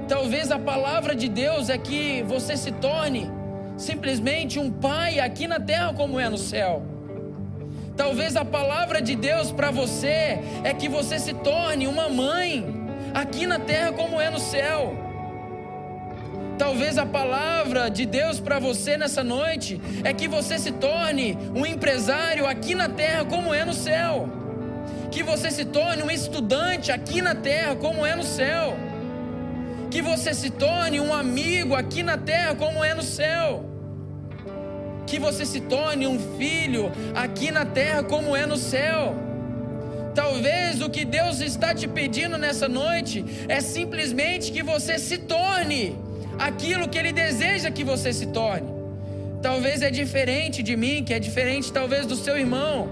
Talvez 0.07 0.49
a 0.49 0.57
palavra 0.57 1.13
de 1.13 1.27
Deus 1.27 1.69
é 1.69 1.77
que 1.77 2.23
você 2.23 2.55
se 2.55 2.71
torne 2.71 3.29
simplesmente 3.75 4.59
um 4.59 4.71
pai 4.71 5.19
aqui 5.19 5.45
na 5.45 5.59
terra 5.59 5.93
como 5.93 6.17
é 6.17 6.29
no 6.29 6.37
céu. 6.37 6.90
Talvez 7.95 8.35
a 8.35 8.45
palavra 8.45 9.01
de 9.01 9.15
Deus 9.15 9.51
para 9.51 9.69
você 9.69 10.39
é 10.63 10.73
que 10.73 10.87
você 10.87 11.19
se 11.19 11.33
torne 11.33 11.87
uma 11.87 12.09
mãe 12.09 12.65
aqui 13.13 13.45
na 13.45 13.59
terra 13.59 13.91
como 13.91 14.19
é 14.19 14.29
no 14.29 14.39
céu. 14.39 14.95
Talvez 16.57 16.97
a 16.97 17.05
palavra 17.05 17.89
de 17.89 18.05
Deus 18.05 18.39
para 18.39 18.59
você 18.59 18.95
nessa 18.95 19.23
noite 19.23 19.81
é 20.03 20.13
que 20.13 20.27
você 20.27 20.57
se 20.57 20.71
torne 20.71 21.37
um 21.55 21.65
empresário 21.65 22.45
aqui 22.45 22.75
na 22.75 22.87
terra 22.87 23.25
como 23.25 23.53
é 23.53 23.65
no 23.65 23.73
céu. 23.73 24.29
Que 25.11 25.23
você 25.23 25.51
se 25.51 25.65
torne 25.65 26.03
um 26.03 26.11
estudante 26.11 26.91
aqui 26.91 27.21
na 27.21 27.35
terra 27.35 27.75
como 27.75 28.05
é 28.05 28.15
no 28.15 28.23
céu. 28.23 28.77
Que 29.89 30.01
você 30.01 30.33
se 30.33 30.49
torne 30.49 30.99
um 30.99 31.13
amigo 31.13 31.75
aqui 31.75 32.03
na 32.03 32.17
terra 32.17 32.55
como 32.55 32.83
é 32.83 32.93
no 32.93 33.03
céu 33.03 33.70
que 35.05 35.19
você 35.19 35.45
se 35.45 35.61
torne 35.61 36.07
um 36.07 36.19
filho 36.37 36.91
aqui 37.13 37.51
na 37.51 37.65
terra 37.65 38.03
como 38.03 38.35
é 38.35 38.45
no 38.45 38.57
céu. 38.57 39.15
Talvez 40.13 40.81
o 40.81 40.89
que 40.89 41.05
Deus 41.05 41.39
está 41.39 41.73
te 41.73 41.87
pedindo 41.87 42.37
nessa 42.37 42.67
noite 42.67 43.23
é 43.47 43.61
simplesmente 43.61 44.51
que 44.51 44.61
você 44.61 44.99
se 44.99 45.17
torne 45.17 45.97
aquilo 46.37 46.89
que 46.89 46.97
Ele 46.97 47.11
deseja 47.11 47.71
que 47.71 47.83
você 47.83 48.11
se 48.11 48.27
torne. 48.27 48.69
Talvez 49.41 49.81
é 49.81 49.89
diferente 49.89 50.61
de 50.61 50.75
mim, 50.75 51.03
que 51.03 51.13
é 51.13 51.19
diferente 51.19 51.71
talvez 51.71 52.05
do 52.05 52.15
seu 52.15 52.37
irmão. 52.37 52.89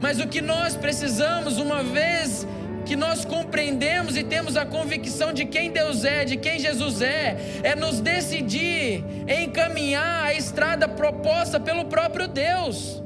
Mas 0.00 0.20
o 0.20 0.28
que 0.28 0.40
nós 0.40 0.76
precisamos, 0.76 1.58
uma 1.58 1.82
vez 1.82 2.46
que 2.86 2.94
nós 2.94 3.24
compreendemos 3.24 4.16
e 4.16 4.22
temos 4.22 4.56
a 4.56 4.64
convicção 4.64 5.32
de 5.32 5.44
quem 5.44 5.72
Deus 5.72 6.04
é, 6.04 6.24
de 6.24 6.36
quem 6.36 6.58
Jesus 6.58 7.02
é, 7.02 7.36
é 7.64 7.74
nos 7.74 8.00
decidir 8.00 9.04
encaminhar 9.44 10.26
a 10.26 10.32
estrada 10.32 10.86
proposta 10.86 11.58
pelo 11.58 11.86
próprio 11.86 12.28
Deus, 12.28 13.02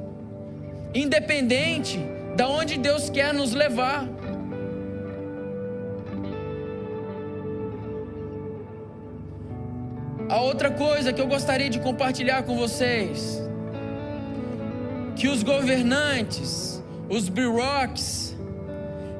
independente 0.94 1.98
da 2.36 2.46
onde 2.46 2.76
Deus 2.76 3.08
quer 3.08 3.32
nos 3.32 3.54
levar. 3.54 4.06
A 10.28 10.40
outra 10.42 10.70
coisa 10.70 11.12
que 11.12 11.20
eu 11.20 11.26
gostaria 11.26 11.70
de 11.70 11.80
compartilhar 11.80 12.42
com 12.42 12.54
vocês, 12.54 13.42
que 15.16 15.26
os 15.26 15.42
governantes, 15.42 16.82
os 17.08 17.28
bureaucratas, 17.28 18.29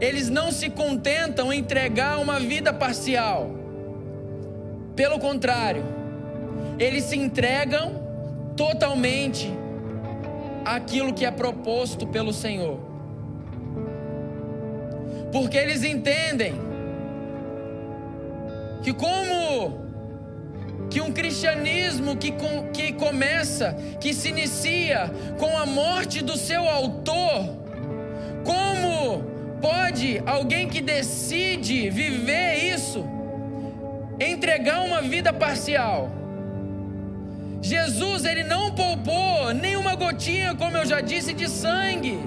eles 0.01 0.31
não 0.31 0.51
se 0.51 0.71
contentam 0.71 1.53
em 1.53 1.59
entregar 1.59 2.19
uma 2.19 2.41
vida 2.41 2.73
parcial. 2.73 3.51
Pelo 4.97 5.19
contrário, 5.19 5.85
eles 6.79 7.05
se 7.05 7.17
entregam 7.17 8.01
totalmente 8.57 9.53
àquilo 10.65 11.13
que 11.13 11.25
é 11.25 11.31
proposto 11.31 12.07
pelo 12.07 12.33
Senhor. 12.33 12.79
Porque 15.33 15.57
eles 15.57 15.85
entendem 15.85 16.55
que 18.83 18.93
como 18.93 19.81
que 20.89 21.01
um 21.01 21.13
cristianismo 21.13 22.17
que, 22.17 22.33
com, 22.33 22.69
que 22.73 22.93
começa, 22.93 23.77
que 24.01 24.13
se 24.13 24.29
inicia 24.29 25.11
com 25.39 25.57
a 25.57 25.65
morte 25.65 26.21
do 26.23 26.37
seu 26.37 26.69
autor, 26.69 27.49
como 28.45 28.90
pode 29.61 30.23
alguém 30.27 30.69
que 30.69 30.81
decide 30.81 31.91
viver 31.91 32.57
isso 32.75 33.07
entregar 34.19 34.81
uma 34.83 35.03
vida 35.03 35.33
parcial? 35.33 36.11
Jesus, 37.63 38.25
ele 38.25 38.43
não 38.43 38.73
poupou 38.73 39.53
nenhuma 39.53 39.95
gotinha, 39.95 40.55
como 40.55 40.77
eu 40.77 40.87
já 40.87 41.01
disse, 41.01 41.33
de 41.35 41.49
sangue. 41.49 42.19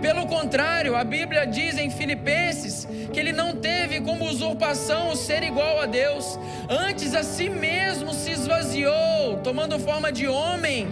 Pelo 0.00 0.26
contrário, 0.26 0.94
a 0.94 1.02
Bíblia 1.02 1.44
diz 1.44 1.76
em 1.76 1.90
Filipenses 1.90 2.86
que 3.12 3.18
ele 3.18 3.32
não 3.32 3.56
teve 3.56 4.00
como 4.00 4.26
usurpação 4.26 5.10
o 5.10 5.16
ser 5.16 5.42
igual 5.42 5.80
a 5.80 5.86
Deus, 5.86 6.38
antes 6.68 7.14
a 7.14 7.24
si 7.24 7.48
mesmo 7.48 8.14
se 8.14 8.30
esvaziou, 8.30 9.38
tomando 9.42 9.76
forma 9.80 10.12
de 10.12 10.28
homem 10.28 10.86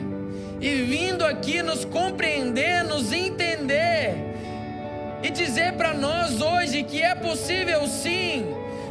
e 0.60 0.74
vindo 0.82 1.24
aqui 1.24 1.62
nos 1.62 1.84
compreender, 1.84 2.82
nos 2.82 3.12
entender 3.12 4.35
e 5.26 5.30
dizer 5.30 5.72
para 5.72 5.92
nós 5.92 6.40
hoje 6.40 6.84
que 6.84 7.02
é 7.02 7.12
possível 7.12 7.84
sim 7.88 8.46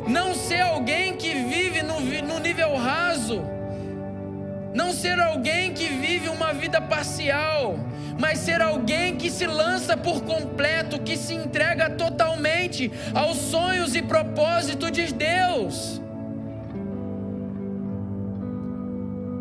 não 0.05 0.35
ser 0.35 0.59
alguém 0.59 1.15
que 1.15 1.33
vive 1.33 1.81
no, 1.81 2.01
no 2.01 2.39
nível 2.39 2.75
raso, 2.75 3.41
não 4.73 4.91
ser 4.91 5.17
alguém 5.17 5.73
que 5.73 5.87
vive 5.87 6.27
uma 6.27 6.53
vida 6.53 6.81
parcial, 6.81 7.79
mas 8.19 8.39
ser 8.39 8.61
alguém 8.61 9.15
que 9.15 9.31
se 9.31 9.47
lança 9.47 9.95
por 9.95 10.23
completo, 10.23 10.99
que 10.99 11.15
se 11.15 11.33
entrega 11.33 11.89
totalmente 11.91 12.91
aos 13.13 13.37
sonhos 13.37 13.95
e 13.95 14.01
propósitos 14.01 14.91
de 14.91 15.13
Deus. 15.13 16.01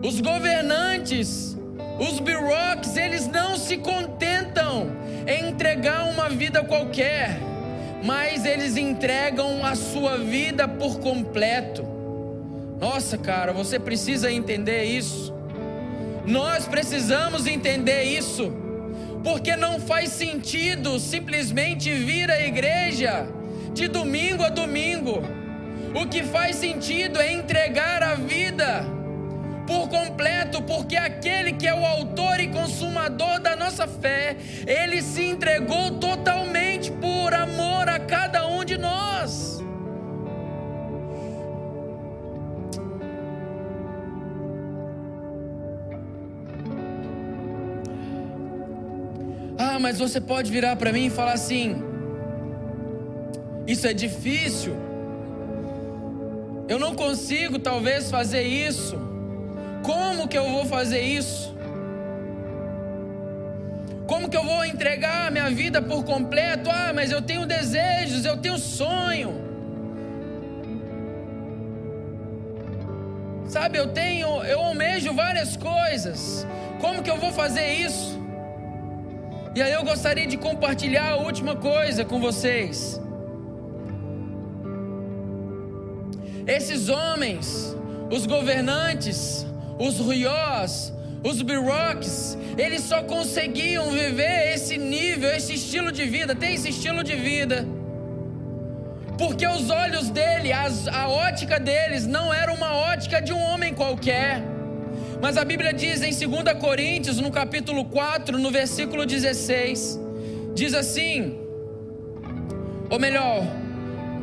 Os 0.01 0.21
governantes, 0.21 1.59
os 1.99 2.21
bureaucratas, 2.21 2.97
eles 2.97 3.27
não 3.27 3.57
se 3.57 3.79
contentam 3.79 5.04
entregar 5.27 6.05
uma 6.05 6.29
vida 6.29 6.62
qualquer, 6.62 7.39
mas 8.03 8.45
eles 8.45 8.77
entregam 8.77 9.64
a 9.64 9.75
sua 9.75 10.18
vida 10.18 10.68
por 10.68 10.99
completo. 10.99 11.87
Nossa, 12.81 13.16
cara, 13.16 13.53
você 13.53 13.79
precisa 13.79 14.31
entender 14.31 14.85
isso. 14.85 15.33
Nós 16.27 16.66
precisamos 16.66 17.47
entender 17.47 18.05
isso, 18.05 18.53
porque 19.22 19.57
não 19.57 19.79
faz 19.81 20.11
sentido 20.11 20.99
simplesmente 20.99 21.93
vir 21.93 22.31
à 22.31 22.41
igreja 22.41 23.27
de 23.72 23.89
domingo 23.89 24.43
a 24.43 24.49
domingo. 24.49 25.22
O 25.95 26.07
que 26.07 26.22
faz 26.22 26.57
sentido 26.57 27.20
é 27.20 27.33
entregar 27.33 28.03
a 28.03 28.14
vida 28.14 28.85
por 29.67 29.89
completo, 29.89 30.62
porque 30.62 30.97
aquele 30.97 31.53
que 31.53 31.67
é 31.67 31.75
o 31.75 31.85
autor 31.85 32.41
e 32.41 32.49
consumador 32.49 33.41
da 33.41 33.57
nossa 33.57 33.87
fé, 33.87 34.37
ele 34.67 35.03
se 35.03 35.23
entregou 35.23 35.93
totalmente 35.93 36.91
por 36.91 37.33
amor 37.35 37.89
a 37.89 37.99
cada 37.99 38.47
um 38.47 38.65
de 38.65 38.77
nós. 38.77 39.62
Ah, 49.57 49.79
mas 49.79 49.99
você 49.99 50.21
pode 50.21 50.51
virar 50.51 50.77
para 50.77 50.93
mim 50.93 51.07
e 51.07 51.11
falar 51.11 51.33
assim: 51.33 51.83
Isso 53.67 53.87
é 53.87 53.95
difícil. 53.95 54.75
Eu 56.69 56.79
não 56.79 56.95
consigo 56.95 57.59
talvez 57.59 58.11
fazer 58.11 58.43
isso. 58.43 59.14
Como 59.85 60.26
que 60.26 60.39
eu 60.39 60.49
vou 60.51 60.64
fazer 60.64 61.03
isso? 61.03 61.55
Como 64.07 64.28
que 64.30 64.37
eu 64.37 64.43
vou 64.43 64.64
entregar 64.64 65.30
minha 65.30 65.51
vida 65.51 65.80
por 65.82 66.05
completo? 66.05 66.70
Ah, 66.70 66.93
mas 66.95 67.11
eu 67.11 67.20
tenho 67.20 67.47
desejos, 67.47 68.24
eu 68.24 68.37
tenho 68.39 68.59
sonho. 68.59 69.32
Sabe, 73.47 73.78
eu 73.78 73.89
tenho, 73.89 74.43
eu 74.45 74.61
almejo 74.61 75.12
várias 75.12 75.57
coisas. 75.57 76.47
Como 76.80 77.03
que 77.03 77.11
eu 77.11 77.18
vou 77.18 77.30
fazer 77.30 77.66
isso? 77.74 78.18
E 79.55 79.62
aí 79.62 79.72
eu 79.72 79.85
gostaria 79.85 80.26
de 80.26 80.37
compartilhar 80.37 81.11
a 81.11 81.16
última 81.16 81.55
coisa 81.57 82.05
com 82.05 82.18
vocês. 82.18 83.01
Esses 86.47 86.89
homens, 86.89 87.76
os 88.11 88.26
governantes, 88.26 89.47
os 89.79 89.99
ruiós, 89.99 90.93
os 91.22 91.43
biroques, 91.43 92.37
eles 92.57 92.83
só 92.83 93.03
conseguiam 93.03 93.91
viver 93.91 94.55
esse 94.55 94.77
nível, 94.77 95.31
esse 95.31 95.55
estilo 95.55 95.91
de 95.91 96.05
vida, 96.05 96.35
ter 96.35 96.53
esse 96.53 96.68
estilo 96.68 97.03
de 97.03 97.14
vida. 97.14 97.66
Porque 99.16 99.47
os 99.47 99.70
olhos 99.70 100.11
dele, 100.11 100.53
as, 100.53 100.89
a 100.89 101.09
ótica 101.09 101.59
deles 101.59 102.07
não 102.07 102.33
era 102.33 102.53
uma 102.53 102.75
ótica 102.75 103.22
de 103.22 103.33
um 103.33 103.41
homem 103.41 103.72
qualquer. 103.72 104.43
Mas 105.22 105.37
a 105.37 105.45
Bíblia 105.45 105.72
diz 105.72 106.03
em 106.03 106.11
2 106.11 106.59
Coríntios, 106.59 107.18
no 107.18 107.31
capítulo 107.31 107.85
4, 107.85 108.39
no 108.39 108.51
versículo 108.51 109.07
16, 109.07 109.99
diz 110.55 110.75
assim: 110.75 111.45
ou 112.91 112.99
melhor, 112.99 113.43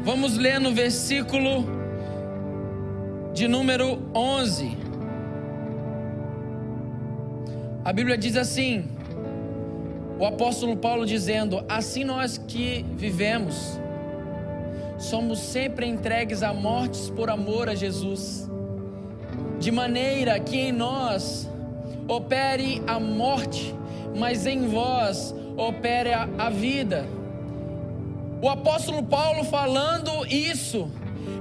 vamos 0.04 0.38
ler 0.38 0.60
no 0.60 0.72
versículo 0.72 1.66
de 3.34 3.48
número 3.48 4.00
11. 4.14 4.78
A 7.84 7.92
Bíblia 7.92 8.18
diz 8.18 8.38
assim: 8.38 8.88
o 10.20 10.26
apóstolo 10.26 10.78
Paulo 10.78 11.04
dizendo: 11.04 11.66
Assim 11.68 12.04
nós 12.04 12.38
que 12.38 12.86
vivemos, 12.94 13.80
somos 15.00 15.40
sempre 15.40 15.88
entregues 15.88 16.44
a 16.44 16.54
mortes 16.54 17.10
por 17.10 17.28
amor 17.28 17.68
a 17.68 17.74
Jesus, 17.74 18.48
de 19.60 19.72
maneira 19.72 20.40
que 20.40 20.58
em 20.60 20.72
nós 20.72 21.50
opere 22.08 22.84
a 22.86 23.00
morte, 23.00 23.74
mas 24.16 24.46
em 24.46 24.68
vós 24.68 25.34
opera 25.58 26.30
a 26.38 26.52
vida. 26.52 27.04
O 28.44 28.48
apóstolo 28.48 29.02
Paulo 29.02 29.44
falando 29.44 30.24
isso, 30.28 30.88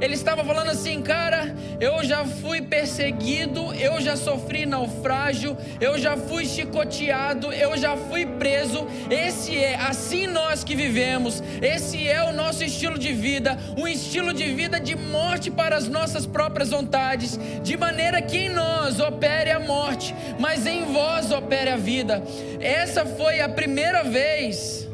ele 0.00 0.14
estava 0.14 0.42
falando 0.42 0.70
assim, 0.70 1.02
cara, 1.02 1.54
eu 1.78 2.02
já 2.02 2.24
fui 2.24 2.62
perseguido, 2.62 3.72
eu 3.74 4.00
já 4.00 4.16
sofri 4.16 4.64
naufrágio, 4.64 5.56
eu 5.78 5.98
já 5.98 6.16
fui 6.16 6.46
chicoteado, 6.46 7.52
eu 7.52 7.76
já 7.76 7.96
fui 7.96 8.24
preso. 8.24 8.86
Esse 9.10 9.56
é 9.56 9.74
assim 9.76 10.26
nós 10.26 10.64
que 10.64 10.74
vivemos. 10.74 11.42
Esse 11.60 12.08
é 12.08 12.24
o 12.24 12.32
nosso 12.32 12.64
estilo 12.64 12.98
de 12.98 13.12
vida, 13.12 13.58
um 13.76 13.86
estilo 13.86 14.32
de 14.32 14.44
vida 14.54 14.80
de 14.80 14.96
morte 14.96 15.50
para 15.50 15.76
as 15.76 15.86
nossas 15.86 16.24
próprias 16.24 16.70
vontades, 16.70 17.38
de 17.62 17.76
maneira 17.76 18.22
que 18.22 18.38
em 18.38 18.48
nós 18.48 19.00
opere 19.00 19.50
a 19.50 19.60
morte, 19.60 20.14
mas 20.38 20.66
em 20.66 20.84
vós 20.92 21.30
opere 21.30 21.70
a 21.70 21.76
vida. 21.76 22.22
Essa 22.58 23.04
foi 23.04 23.40
a 23.40 23.48
primeira 23.48 24.02
vez 24.02 24.88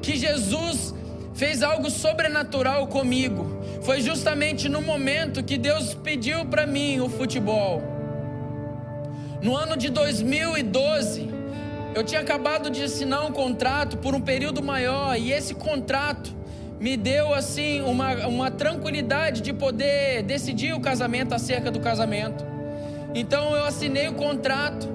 que 0.00 0.16
Jesus 0.16 0.94
fez 1.40 1.62
algo 1.62 1.90
sobrenatural 1.90 2.86
comigo. 2.86 3.46
Foi 3.80 4.02
justamente 4.02 4.68
no 4.68 4.82
momento 4.82 5.42
que 5.42 5.56
Deus 5.56 5.94
pediu 5.94 6.44
para 6.44 6.66
mim 6.66 7.00
o 7.00 7.08
futebol. 7.08 7.82
No 9.40 9.56
ano 9.56 9.74
de 9.74 9.88
2012, 9.88 11.30
eu 11.94 12.04
tinha 12.04 12.20
acabado 12.20 12.68
de 12.68 12.82
assinar 12.82 13.24
um 13.24 13.32
contrato 13.32 13.96
por 13.96 14.14
um 14.14 14.20
período 14.20 14.62
maior 14.62 15.18
e 15.18 15.32
esse 15.32 15.54
contrato 15.54 16.30
me 16.78 16.94
deu 16.94 17.32
assim 17.32 17.80
uma, 17.80 18.26
uma 18.26 18.50
tranquilidade 18.50 19.40
de 19.40 19.54
poder 19.54 20.22
decidir 20.22 20.74
o 20.74 20.80
casamento 20.80 21.34
acerca 21.34 21.70
do 21.70 21.80
casamento. 21.80 22.44
Então 23.14 23.56
eu 23.56 23.64
assinei 23.64 24.08
o 24.08 24.12
contrato 24.12 24.86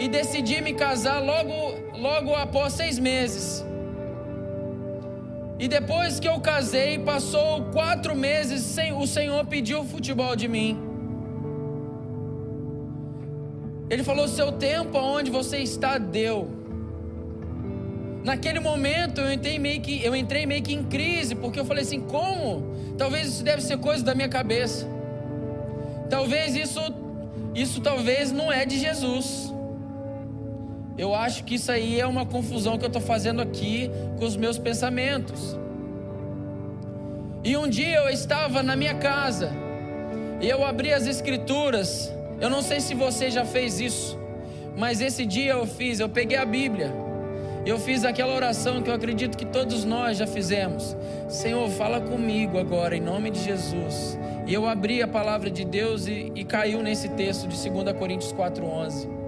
e 0.00 0.08
decidi 0.08 0.60
me 0.60 0.74
casar 0.74 1.20
logo, 1.20 1.76
logo 1.96 2.34
após 2.34 2.72
seis 2.72 2.98
meses. 2.98 3.64
E 5.60 5.68
depois 5.68 6.18
que 6.18 6.26
eu 6.26 6.40
casei, 6.40 6.98
passou 6.98 7.64
quatro 7.64 8.16
meses, 8.16 8.62
sem, 8.62 8.94
o 8.94 9.06
Senhor 9.06 9.44
pediu 9.44 9.84
futebol 9.84 10.34
de 10.34 10.48
mim. 10.48 10.80
Ele 13.90 14.02
falou: 14.02 14.26
seu 14.26 14.52
tempo 14.52 14.96
aonde 14.96 15.30
você 15.30 15.58
está 15.58 15.98
deu. 15.98 16.48
Naquele 18.24 18.58
momento 18.58 19.20
eu 19.20 19.30
entrei 19.30 19.58
meio 19.58 19.82
que 19.82 20.02
eu 20.02 20.16
entrei 20.16 20.46
meio 20.46 20.62
que 20.62 20.72
em 20.72 20.82
crise, 20.82 21.34
porque 21.34 21.60
eu 21.60 21.66
falei 21.66 21.82
assim: 21.82 22.00
como? 22.00 22.74
Talvez 22.96 23.28
isso 23.28 23.44
deve 23.44 23.60
ser 23.60 23.76
coisa 23.76 24.02
da 24.02 24.14
minha 24.14 24.30
cabeça. 24.30 24.88
Talvez 26.08 26.56
isso 26.56 26.80
isso 27.54 27.82
talvez 27.82 28.32
não 28.32 28.50
é 28.50 28.64
de 28.64 28.78
Jesus. 28.78 29.49
Eu 31.00 31.14
acho 31.14 31.44
que 31.44 31.54
isso 31.54 31.72
aí 31.72 31.98
é 31.98 32.06
uma 32.06 32.26
confusão 32.26 32.76
que 32.76 32.84
eu 32.84 32.88
estou 32.88 33.00
fazendo 33.00 33.40
aqui 33.40 33.90
com 34.18 34.26
os 34.26 34.36
meus 34.36 34.58
pensamentos. 34.58 35.58
E 37.42 37.56
um 37.56 37.66
dia 37.66 38.00
eu 38.00 38.10
estava 38.10 38.62
na 38.62 38.76
minha 38.76 38.92
casa 38.92 39.50
e 40.42 40.46
eu 40.46 40.62
abri 40.62 40.92
as 40.92 41.06
escrituras. 41.06 42.12
Eu 42.38 42.50
não 42.50 42.60
sei 42.60 42.80
se 42.80 42.94
você 42.94 43.30
já 43.30 43.46
fez 43.46 43.80
isso, 43.80 44.18
mas 44.76 45.00
esse 45.00 45.24
dia 45.24 45.52
eu 45.52 45.66
fiz. 45.66 46.00
Eu 46.00 46.08
peguei 46.10 46.36
a 46.36 46.44
Bíblia. 46.44 46.92
Eu 47.64 47.78
fiz 47.78 48.04
aquela 48.04 48.34
oração 48.34 48.82
que 48.82 48.90
eu 48.90 48.94
acredito 48.94 49.38
que 49.38 49.46
todos 49.46 49.86
nós 49.86 50.18
já 50.18 50.26
fizemos. 50.26 50.94
Senhor, 51.30 51.66
fala 51.70 52.02
comigo 52.02 52.58
agora, 52.58 52.94
em 52.94 53.00
nome 53.00 53.30
de 53.30 53.42
Jesus. 53.42 54.18
E 54.46 54.52
eu 54.52 54.68
abri 54.68 55.02
a 55.02 55.08
palavra 55.08 55.50
de 55.50 55.64
Deus 55.64 56.06
e, 56.06 56.30
e 56.34 56.44
caiu 56.44 56.82
nesse 56.82 57.08
texto 57.08 57.48
de 57.48 57.56
2 57.70 57.96
Coríntios 57.96 58.34
4,11 58.34 59.19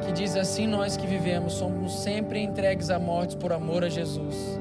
que 0.00 0.12
diz 0.12 0.36
assim: 0.36 0.66
Nós 0.66 0.96
que 0.96 1.06
vivemos 1.06 1.54
somos 1.54 2.02
sempre 2.02 2.40
entregues 2.40 2.90
à 2.90 2.98
morte 2.98 3.36
por 3.36 3.52
amor 3.52 3.84
a 3.84 3.88
Jesus, 3.88 4.58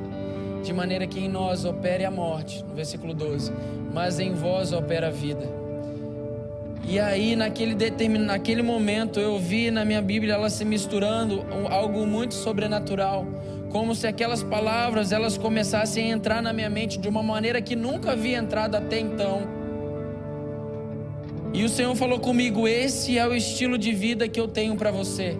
de 0.63 0.73
maneira 0.73 1.07
que 1.07 1.19
em 1.19 1.29
nós 1.29 1.65
opere 1.65 2.05
a 2.05 2.11
morte, 2.11 2.63
no 2.63 2.75
versículo 2.75 3.13
12, 3.13 3.51
mas 3.93 4.19
em 4.19 4.33
vós 4.33 4.71
opera 4.73 5.07
a 5.07 5.11
vida. 5.11 5.59
E 6.87 6.99
aí, 6.99 7.35
naquele, 7.35 7.75
determin... 7.75 8.19
naquele 8.19 8.61
momento, 8.63 9.19
eu 9.19 9.37
vi 9.37 9.69
na 9.69 9.85
minha 9.85 10.01
Bíblia 10.01 10.33
ela 10.33 10.49
se 10.49 10.65
misturando 10.65 11.45
algo 11.69 12.05
muito 12.07 12.33
sobrenatural, 12.33 13.27
como 13.69 13.93
se 13.93 14.07
aquelas 14.07 14.41
palavras 14.41 15.11
elas 15.11 15.37
começassem 15.37 16.11
a 16.11 16.15
entrar 16.15 16.41
na 16.41 16.51
minha 16.51 16.69
mente 16.69 16.97
de 16.97 17.07
uma 17.07 17.21
maneira 17.21 17.61
que 17.61 17.75
nunca 17.75 18.13
havia 18.13 18.37
entrado 18.37 18.75
até 18.75 18.99
então. 18.99 19.58
E 21.53 21.63
o 21.63 21.69
Senhor 21.69 21.95
falou 21.95 22.19
comigo: 22.19 22.67
esse 22.67 23.17
é 23.17 23.27
o 23.27 23.35
estilo 23.35 23.77
de 23.77 23.91
vida 23.93 24.27
que 24.27 24.39
eu 24.39 24.47
tenho 24.47 24.75
para 24.75 24.91
você. 24.91 25.37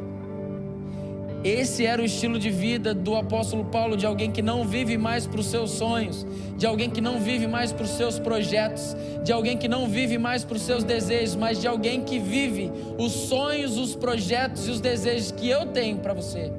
Esse 1.44 1.86
era 1.86 2.02
o 2.02 2.06
estilo 2.06 2.38
de 2.38 2.50
vida 2.50 2.94
do 2.94 3.16
apóstolo 3.16 3.64
Paulo, 3.66 3.96
de 3.96 4.06
alguém 4.06 4.30
que 4.30 4.42
não 4.42 4.66
vive 4.66 4.98
mais 4.98 5.26
para 5.26 5.40
os 5.40 5.46
seus 5.46 5.72
sonhos, 5.72 6.28
de 6.58 6.66
alguém 6.66 6.90
que 6.90 7.00
não 7.00 7.22
vive 7.22 7.48
mais 7.48 7.72
para 7.72 7.86
os 7.86 7.92
seus 7.92 8.20
projetos, 8.20 8.94
de 9.24 9.32
alguém 9.32 9.58
que 9.58 9.70
não 9.70 9.88
vive 9.88 10.18
mais 10.18 10.44
para 10.44 10.58
os 10.58 10.64
seus 10.64 10.84
desejos, 10.84 11.36
mas 11.38 11.62
de 11.62 11.68
alguém 11.68 12.02
que 12.02 12.20
vive 12.20 12.70
os 12.98 13.14
sonhos, 13.14 13.78
os 13.78 13.96
projetos 13.96 14.68
e 14.68 14.72
os 14.72 14.82
desejos 14.82 15.32
que 15.32 15.48
eu 15.48 15.68
tenho 15.68 16.00
para 16.00 16.14
você. 16.14 16.52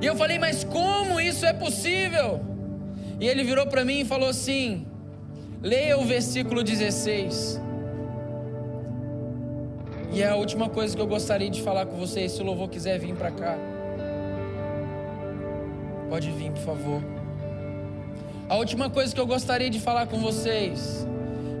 E 0.00 0.06
eu 0.06 0.16
falei, 0.16 0.38
mas 0.38 0.64
como 0.64 1.20
isso 1.20 1.44
é 1.44 1.52
possível? 1.52 2.40
E 3.20 3.26
ele 3.26 3.44
virou 3.44 3.66
para 3.66 3.84
mim 3.84 4.00
e 4.00 4.04
falou 4.04 4.30
assim: 4.30 4.86
leia 5.62 5.98
o 5.98 6.04
versículo 6.04 6.62
16. 6.62 7.60
E 10.12 10.22
é 10.22 10.28
a 10.28 10.36
última 10.36 10.68
coisa 10.68 10.96
que 10.96 11.02
eu 11.02 11.06
gostaria 11.06 11.50
de 11.50 11.60
falar 11.62 11.86
com 11.86 11.96
vocês, 11.96 12.32
se 12.32 12.40
o 12.40 12.44
louvor 12.44 12.68
quiser 12.68 12.98
vir 12.98 13.14
para 13.14 13.30
cá. 13.30 13.56
Pode 16.08 16.30
vir, 16.30 16.50
por 16.52 16.62
favor. 16.62 17.02
A 18.48 18.56
última 18.56 18.88
coisa 18.88 19.14
que 19.14 19.20
eu 19.20 19.26
gostaria 19.26 19.68
de 19.68 19.78
falar 19.78 20.06
com 20.06 20.18
vocês 20.18 21.06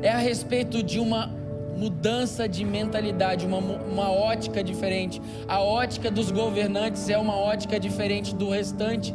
é 0.00 0.10
a 0.10 0.16
respeito 0.16 0.82
de 0.82 0.98
uma 0.98 1.30
mudança 1.76 2.48
de 2.48 2.64
mentalidade, 2.64 3.46
uma, 3.46 3.58
uma 3.58 4.10
ótica 4.10 4.64
diferente. 4.64 5.20
A 5.46 5.60
ótica 5.60 6.10
dos 6.10 6.30
governantes 6.30 7.08
é 7.08 7.18
uma 7.18 7.36
ótica 7.36 7.78
diferente 7.78 8.34
do 8.34 8.48
restante. 8.48 9.14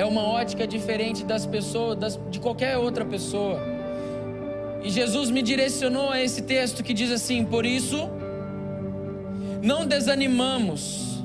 É 0.00 0.04
uma 0.06 0.26
ótica 0.26 0.66
diferente 0.66 1.24
das 1.24 1.44
pessoas, 1.44 1.94
das, 1.94 2.18
de 2.30 2.40
qualquer 2.40 2.78
outra 2.78 3.04
pessoa. 3.04 3.60
E 4.82 4.88
Jesus 4.88 5.30
me 5.30 5.42
direcionou 5.42 6.08
a 6.08 6.22
esse 6.22 6.40
texto 6.40 6.82
que 6.82 6.94
diz 6.94 7.12
assim: 7.12 7.44
Por 7.44 7.66
isso, 7.66 8.08
não 9.62 9.84
desanimamos, 9.84 11.22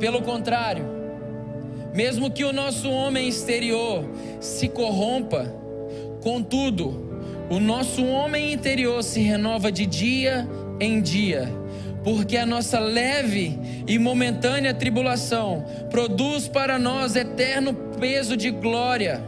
pelo 0.00 0.22
contrário, 0.22 0.84
mesmo 1.94 2.28
que 2.28 2.44
o 2.44 2.52
nosso 2.52 2.90
homem 2.90 3.28
exterior 3.28 4.04
se 4.40 4.68
corrompa, 4.70 5.54
contudo, 6.20 7.20
o 7.48 7.60
nosso 7.60 8.04
homem 8.04 8.52
interior 8.52 9.04
se 9.04 9.20
renova 9.20 9.70
de 9.70 9.86
dia 9.86 10.48
em 10.80 11.00
dia, 11.00 11.48
porque 12.06 12.36
a 12.36 12.46
nossa 12.46 12.78
leve 12.78 13.58
e 13.84 13.98
momentânea 13.98 14.72
tribulação 14.72 15.66
produz 15.90 16.46
para 16.46 16.78
nós 16.78 17.16
eterno 17.16 17.74
peso 17.98 18.36
de 18.36 18.48
glória, 18.48 19.20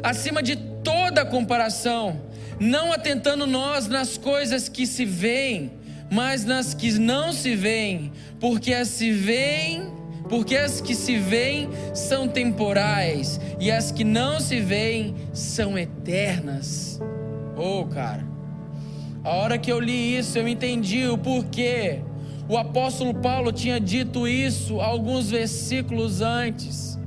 acima 0.00 0.40
de 0.40 0.54
toda 0.54 1.26
comparação 1.26 2.30
não 2.60 2.92
atentando 2.92 3.48
nós 3.48 3.88
nas 3.88 4.16
coisas 4.16 4.68
que 4.68 4.86
se 4.86 5.04
veem, 5.04 5.72
mas 6.08 6.44
nas 6.44 6.72
que 6.72 6.92
não 7.00 7.32
se 7.32 7.56
veem, 7.56 8.12
porque 8.38 8.72
as 8.72 8.86
se 8.86 9.10
veem, 9.10 9.90
porque 10.28 10.56
as 10.56 10.80
que 10.80 10.94
se 10.94 11.18
veem 11.18 11.68
são 11.92 12.28
temporais 12.28 13.40
e 13.58 13.72
as 13.72 13.90
que 13.90 14.04
não 14.04 14.38
se 14.38 14.60
veem 14.60 15.16
são 15.32 15.76
eternas. 15.76 17.00
Oh, 17.56 17.86
cara. 17.86 18.24
A 19.24 19.30
hora 19.30 19.58
que 19.58 19.72
eu 19.72 19.80
li 19.80 20.16
isso, 20.16 20.38
eu 20.38 20.46
entendi 20.46 21.08
o 21.08 21.18
porquê. 21.18 22.00
O 22.50 22.58
apóstolo 22.58 23.14
Paulo 23.14 23.52
tinha 23.52 23.78
dito 23.78 24.26
isso 24.26 24.80
alguns 24.80 25.30
versículos 25.30 26.20
antes. 26.20 26.98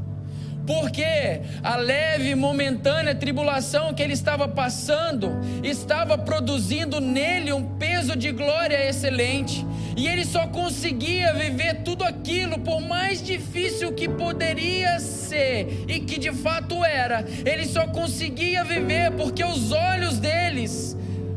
Porque 0.66 1.41
a 1.62 1.76
leve 1.76 2.30
e 2.30 2.36
momentânea 2.36 3.14
tribulação 3.14 3.94
que 3.94 4.02
ele 4.02 4.14
estava 4.14 4.48
passando 4.48 5.30
estava 5.62 6.18
produzindo 6.18 7.02
nele 7.02 7.52
um 7.52 7.62
peso 7.78 8.16
de 8.16 8.32
glória 8.32 8.88
excelente. 8.88 9.68
E 9.98 10.08
ele 10.08 10.24
só 10.24 10.48
conseguia 10.48 11.34
viver 11.34 11.84
tudo 11.84 12.06
aquilo, 12.06 12.58
por 12.60 12.80
mais 12.80 13.22
difícil 13.22 13.91
que 13.91 14.08
poderia 14.08 14.98
ser 15.02 15.84
e 15.89 16.00
que 16.00 16.18
de 16.18 16.32
fato 16.32 16.86
era, 16.86 17.26
ele 17.46 17.66
só 17.66 17.86
conseguia 17.88 18.64
viver 18.64 19.12
porque 19.12 19.44
os 19.44 19.74
olhos 19.74 20.20
deles 20.20 20.96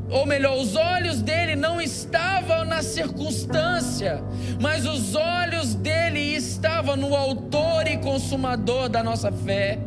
ou 0.09 0.25
melhor, 0.25 0.57
os 0.57 0.77
olhos 0.77 1.21
dele 1.21 1.57
não 1.57 1.81
estavam 1.81 2.65
na 2.65 2.83
circunstância, 2.83 4.23
mas 4.61 4.87
os 4.87 5.15
olhos 5.17 5.75
dele 5.75 6.21
estavam 6.21 6.97
no 6.97 7.17
Autor 7.17 7.89
e 7.89 7.97
Consumador 7.99 8.89
da 8.89 9.03
nossa 9.03 9.33
fé. 9.33 9.81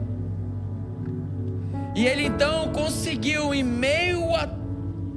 E 1.95 2.05
ele 2.05 2.25
então 2.25 2.71
conseguiu, 2.73 3.53
em 3.53 3.63
meio 3.63 4.35
a 4.35 4.47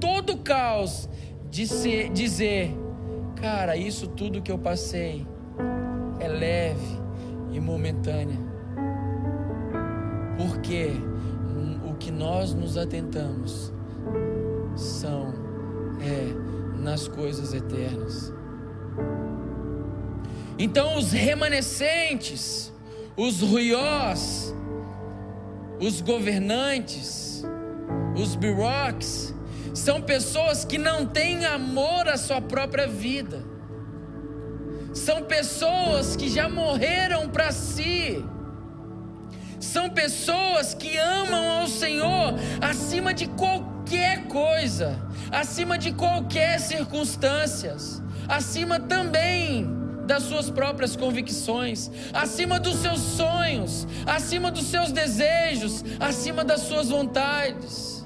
todo 0.01 0.35
o 0.35 0.39
caos, 0.39 1.09
dizer: 1.51 2.77
Cara, 3.37 3.77
isso 3.77 4.07
tudo 4.07 4.41
que 4.41 4.53
eu 4.53 4.59
passei 4.59 5.27
é 6.21 6.29
leve 6.29 7.01
e 7.51 7.59
momentânea. 7.61 8.39
Porque 10.37 10.93
o 11.89 11.95
que 11.95 12.11
nós 12.11 12.55
nos 12.55 12.77
atentamos 12.77 13.73
são 14.77 15.35
é 16.01 16.81
nas 16.81 17.07
coisas 17.07 17.55
eternas. 17.55 18.33
Então 20.59 20.97
os 20.97 21.13
remanescentes, 21.13 22.73
os 23.17 23.41
ruiós, 23.41 24.55
os 25.81 26.01
governantes, 26.01 27.45
os 28.17 28.35
biroques, 28.35 29.35
são 29.75 30.03
pessoas 30.03 30.65
que 30.65 30.77
não 30.77 31.07
têm 31.07 31.45
amor 31.47 32.09
à 32.09 32.17
sua 32.17 32.41
própria 32.41 32.87
vida. 32.87 33.43
São 34.93 35.23
pessoas 35.23 36.15
que 36.15 36.29
já 36.29 36.49
morreram 36.49 37.29
para 37.29 37.51
si. 37.51 38.23
São 39.63 39.89
pessoas 39.89 40.75
que 40.75 40.97
amam 40.99 41.61
ao 41.61 41.69
Senhor 41.69 42.35
acima 42.61 43.15
de 43.15 43.29
qualquer 43.29 44.25
coisa, 44.25 44.99
acima 45.31 45.79
de 45.79 45.93
qualquer 45.93 46.59
circunstâncias, 46.59 48.03
acima 48.29 48.81
também 48.81 49.65
das 50.05 50.25
suas 50.25 50.51
próprias 50.51 50.97
convicções, 50.97 51.93
acima 52.13 52.59
dos 52.59 52.79
seus 52.79 52.99
sonhos, 52.99 53.87
acima 54.05 54.51
dos 54.51 54.65
seus 54.65 54.91
desejos, 54.91 55.85
acima 56.01 56.43
das 56.43 56.63
suas 56.63 56.89
vontades. 56.89 58.05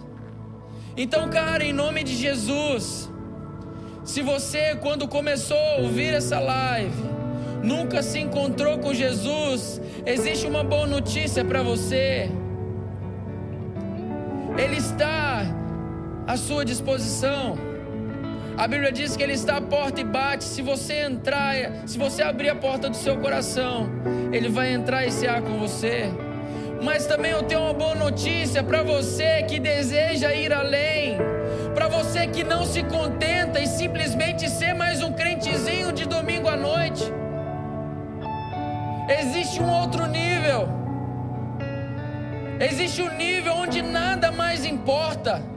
Então, 0.95 1.31
cara, 1.31 1.65
em 1.65 1.73
nome 1.73 2.05
de 2.05 2.15
Jesus, 2.15 3.11
se 4.05 4.21
você, 4.21 4.77
quando 4.77 5.09
começou 5.09 5.57
a 5.57 5.77
ouvir 5.77 6.13
essa 6.13 6.39
live, 6.39 7.16
nunca 7.63 8.03
se 8.03 8.19
encontrou 8.19 8.79
com 8.79 8.93
Jesus, 8.95 9.81
existe 10.05 10.47
uma 10.47 10.63
boa 10.63 10.87
notícia 10.87 11.45
para 11.45 11.63
você. 11.63 12.31
Ele 14.57 14.77
está 14.77 15.43
à 16.27 16.37
sua 16.37 16.65
disposição. 16.65 17.59
A 18.57 18.67
Bíblia 18.67 18.91
diz 18.91 19.17
que 19.17 19.23
ele 19.23 19.35
está 19.35 19.59
à 19.59 19.61
porta 19.61 20.01
e 20.01 20.05
bate. 20.05 20.45
Se 20.45 20.63
você 20.63 21.03
entrar, 21.03 21.55
se 21.87 21.99
você 21.99 22.23
abrir 22.23 22.49
a 22.49 22.55
porta 22.57 22.89
do 22.89 22.97
seu 22.97 23.19
coração, 23.19 23.91
ele 24.33 24.49
vai 24.49 24.73
entrar 24.73 25.07
e 25.07 25.11
cear 25.11 25.43
com 25.43 25.59
você. 25.59 26.11
Mas 26.83 27.07
também 27.07 27.33
eu 27.33 27.43
tenho 27.43 27.61
uma 27.61 27.75
boa 27.75 27.95
notícia 27.95 28.63
para 28.63 28.83
você 28.83 29.43
que 29.43 29.59
deseja 29.61 30.33
ir 30.33 30.53
além. 30.53 31.19
Para 31.75 31.89
você 31.89 32.27
que 32.27 32.43
não 32.43 32.65
se 32.65 32.83
contenta 32.85 33.61
em 33.61 33.67
simplesmente 33.67 34.49
ser 34.49 34.75
mais 34.75 35.03
um 35.03 35.13
crentezinho 35.13 35.26
Existe 39.09 39.63
um 39.63 39.71
outro 39.71 40.07
nível. 40.07 40.69
Existe 42.61 43.03
um 43.03 43.15
nível 43.17 43.55
onde 43.55 43.83
nada 43.83 44.33
mais 44.33 44.65
importa 44.65 45.57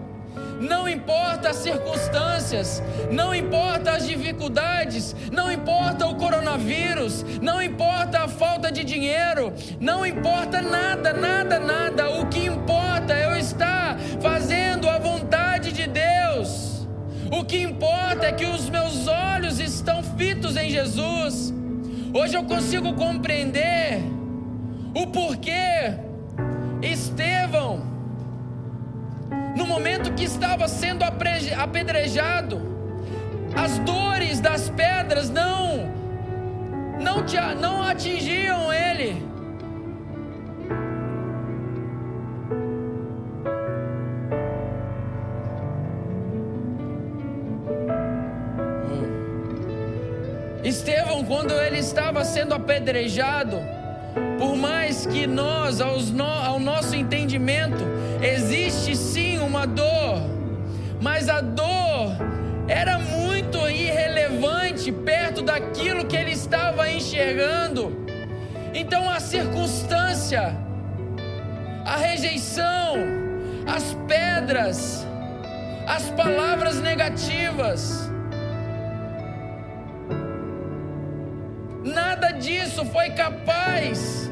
não 0.59 0.89
importa 0.89 1.49
as 1.49 1.57
circunstâncias, 1.57 2.83
não 3.09 3.33
importa 3.33 3.91
as 3.91 4.05
dificuldades, 4.05 5.15
não 5.31 5.51
importa 5.51 6.05
o 6.05 6.15
coronavírus, 6.15 7.23
não 7.41 7.61
importa 7.61 8.19
a 8.19 8.27
falta 8.27 8.71
de 8.71 8.83
dinheiro, 8.83 9.53
não 9.79 10.05
importa 10.05 10.61
nada, 10.61 11.13
nada, 11.13 11.59
nada. 11.59 12.09
O 12.09 12.27
que 12.27 12.45
importa 12.45 13.13
é 13.13 13.25
eu 13.25 13.37
estar 13.37 13.97
fazendo 14.21 14.89
a 14.89 14.97
vontade 14.97 15.71
de 15.71 15.87
Deus. 15.87 16.87
O 17.31 17.45
que 17.45 17.61
importa 17.61 18.25
é 18.25 18.31
que 18.33 18.45
os 18.45 18.69
meus 18.69 19.07
olhos 19.07 19.59
estão 19.59 20.03
fitos 20.03 20.57
em 20.57 20.69
Jesus. 20.69 21.53
Hoje 22.13 22.35
eu 22.35 22.43
consigo 22.43 22.93
compreender 22.93 24.01
o 24.95 25.05
porquê 25.07 25.93
Estevão 26.81 27.83
no 29.55 29.67
momento 29.67 30.13
que 30.13 30.23
estava 30.23 30.67
sendo 30.67 31.03
apedrejado, 31.03 32.61
as 33.55 33.77
dores 33.79 34.39
das 34.39 34.69
pedras 34.69 35.29
não 35.29 35.99
não, 36.99 37.23
não 37.59 37.83
atingiam 37.83 38.71
ele. 38.71 39.25
Quando 51.29 51.53
ele 51.53 51.77
estava 51.77 52.25
sendo 52.25 52.55
apedrejado, 52.55 53.57
por 54.39 54.55
mais 54.55 55.05
que 55.05 55.27
nós, 55.27 55.79
no, 56.09 56.23
ao 56.23 56.59
nosso 56.59 56.95
entendimento, 56.95 57.85
existe 58.19 58.95
sim 58.95 59.37
uma 59.37 59.67
dor, 59.67 60.23
mas 60.99 61.29
a 61.29 61.39
dor 61.39 62.15
era 62.67 62.97
muito 62.97 63.59
irrelevante 63.69 64.91
perto 64.91 65.43
daquilo 65.43 66.03
que 66.05 66.17
ele 66.17 66.31
estava 66.31 66.89
enxergando. 66.89 67.95
Então 68.73 69.07
a 69.07 69.19
circunstância, 69.19 70.57
a 71.85 71.95
rejeição, 71.95 72.95
as 73.67 73.95
pedras, 74.07 75.05
as 75.85 76.09
palavras 76.09 76.81
negativas, 76.81 78.08
nada 82.19 82.33
disso 82.33 82.83
foi 82.83 83.11
capaz 83.11 84.29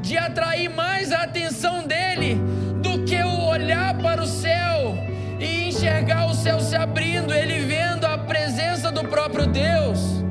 de 0.00 0.16
atrair 0.16 0.68
mais 0.70 1.10
a 1.10 1.22
atenção 1.22 1.84
dele 1.84 2.36
do 2.80 3.04
que 3.04 3.20
o 3.20 3.46
olhar 3.46 3.94
para 3.98 4.22
o 4.22 4.26
céu 4.26 4.96
e 5.40 5.68
enxergar 5.68 6.26
o 6.26 6.34
céu 6.34 6.60
se 6.60 6.76
abrindo, 6.76 7.34
ele 7.34 7.58
vendo 7.66 8.04
a 8.04 8.16
presença 8.16 8.92
do 8.92 9.02
próprio 9.08 9.46
Deus. 9.48 10.22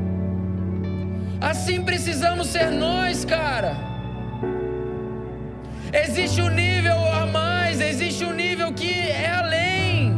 Assim 1.42 1.84
precisamos 1.84 2.48
ser 2.48 2.72
nós, 2.72 3.26
cara. 3.26 3.76
Existe 5.92 6.42
um 6.42 6.50
nível 6.50 7.12
a 7.12 7.26
mais, 7.26 7.82
existe 7.82 8.24
um 8.24 8.34
nível 8.34 8.72
que 8.72 9.10
é 9.10 9.30
além 9.30 10.14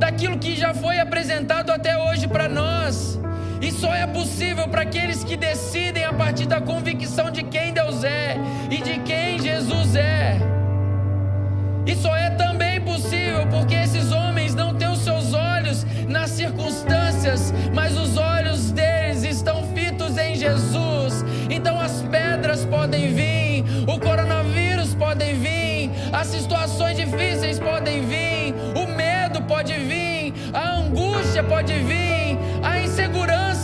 daquilo 0.00 0.38
que 0.38 0.56
já 0.56 0.74
foi 0.74 0.98
apresentado 0.98 1.70
até 1.70 1.96
hoje 1.96 2.26
para 2.26 2.48
nós. 2.48 3.20
E 3.64 3.72
só 3.72 3.94
é 3.94 4.06
possível 4.06 4.68
para 4.68 4.82
aqueles 4.82 5.24
que 5.24 5.38
decidem 5.38 6.04
a 6.04 6.12
partir 6.12 6.44
da 6.44 6.60
convicção 6.60 7.30
de 7.30 7.42
quem 7.42 7.72
Deus 7.72 8.04
é 8.04 8.36
e 8.70 8.76
de 8.76 8.98
quem 8.98 9.40
Jesus 9.40 9.96
é. 9.96 10.38
E 11.86 11.96
só 11.96 12.14
é 12.14 12.28
também 12.28 12.78
possível 12.82 13.46
porque 13.46 13.74
esses 13.74 14.12
homens 14.12 14.54
não 14.54 14.74
têm 14.74 14.88
os 14.88 14.98
seus 14.98 15.32
olhos 15.32 15.86
nas 16.06 16.28
circunstâncias, 16.28 17.54
mas 17.72 17.96
os 17.96 18.18
olhos 18.18 18.70
deles 18.70 19.24
estão 19.24 19.66
fitos 19.74 20.18
em 20.18 20.34
Jesus. 20.34 21.24
Então 21.48 21.80
as 21.80 22.02
pedras 22.02 22.66
podem 22.66 23.14
vir, 23.14 23.64
o 23.88 23.98
coronavírus 23.98 24.94
pode 24.94 25.24
vir, 25.32 25.90
as 26.12 26.26
situações 26.26 26.98
difíceis 26.98 27.58
podem 27.58 28.04
vir, 28.04 28.54
o 28.76 28.86
medo 28.94 29.40
pode 29.40 29.72
vir, 29.72 30.34
a 30.52 30.76
angústia 30.76 31.42
pode 31.42 31.72
vir, 31.78 32.13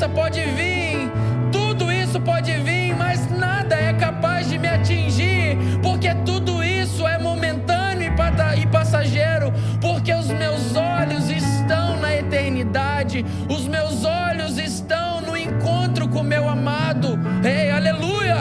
insegurança 0.00 0.08
pode 0.08 0.42
vir, 0.52 1.10
tudo 1.52 1.92
isso 1.92 2.20
pode 2.20 2.52
vir, 2.58 2.94
mas 2.96 3.30
nada 3.30 3.74
é 3.74 3.92
capaz 3.92 4.48
de 4.48 4.58
me 4.58 4.68
atingir, 4.68 5.58
porque 5.82 6.14
tudo 6.24 6.64
isso 6.64 7.06
é 7.06 7.18
momentâneo 7.18 8.10
e 8.56 8.66
passageiro, 8.66 9.52
porque 9.80 10.12
os 10.14 10.28
meus 10.28 10.74
olhos 10.74 11.30
estão 11.30 12.00
na 12.00 12.16
eternidade, 12.16 13.24
os 13.48 13.66
meus 13.66 14.04
olhos 14.04 14.58
estão 14.58 15.20
no 15.20 15.36
encontro 15.36 16.08
com 16.08 16.22
meu 16.22 16.48
amado. 16.48 17.18
Ei, 17.44 17.70
aleluia! 17.70 18.36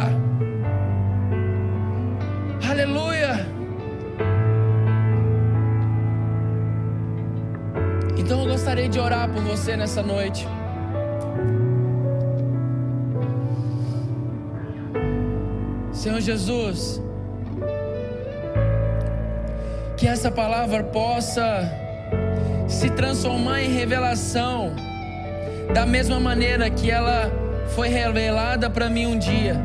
Aleluia! 2.70 3.46
Então 8.18 8.44
eu 8.44 8.48
gostaria 8.48 8.88
de 8.88 9.00
orar 9.00 9.30
por 9.30 9.42
você 9.42 9.76
nessa 9.76 10.02
noite. 10.02 10.48
Senhor 16.00 16.22
Jesus, 16.22 17.02
que 19.98 20.08
essa 20.08 20.32
palavra 20.32 20.82
possa 20.82 21.70
se 22.70 22.90
transformar 22.92 23.62
em 23.64 23.74
revelação, 23.74 24.72
da 25.74 25.86
mesma 25.86 26.18
maneira 26.18 26.70
que 26.70 26.90
ela 26.90 27.30
foi 27.76 27.90
revelada 27.90 28.70
para 28.70 28.90
mim 28.90 29.08
um 29.08 29.20
dia. 29.20 29.58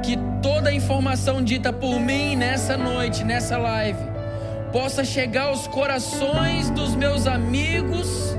Que 0.00 0.16
toda 0.40 0.70
a 0.70 0.72
informação 0.72 1.42
dita 1.42 1.72
por 1.72 1.98
mim 1.98 2.36
nessa 2.36 2.76
noite, 2.76 3.24
nessa 3.24 3.58
live, 3.58 3.98
possa 4.70 5.04
chegar 5.04 5.46
aos 5.46 5.66
corações 5.66 6.70
dos 6.70 6.94
meus 6.94 7.26
amigos 7.26 8.36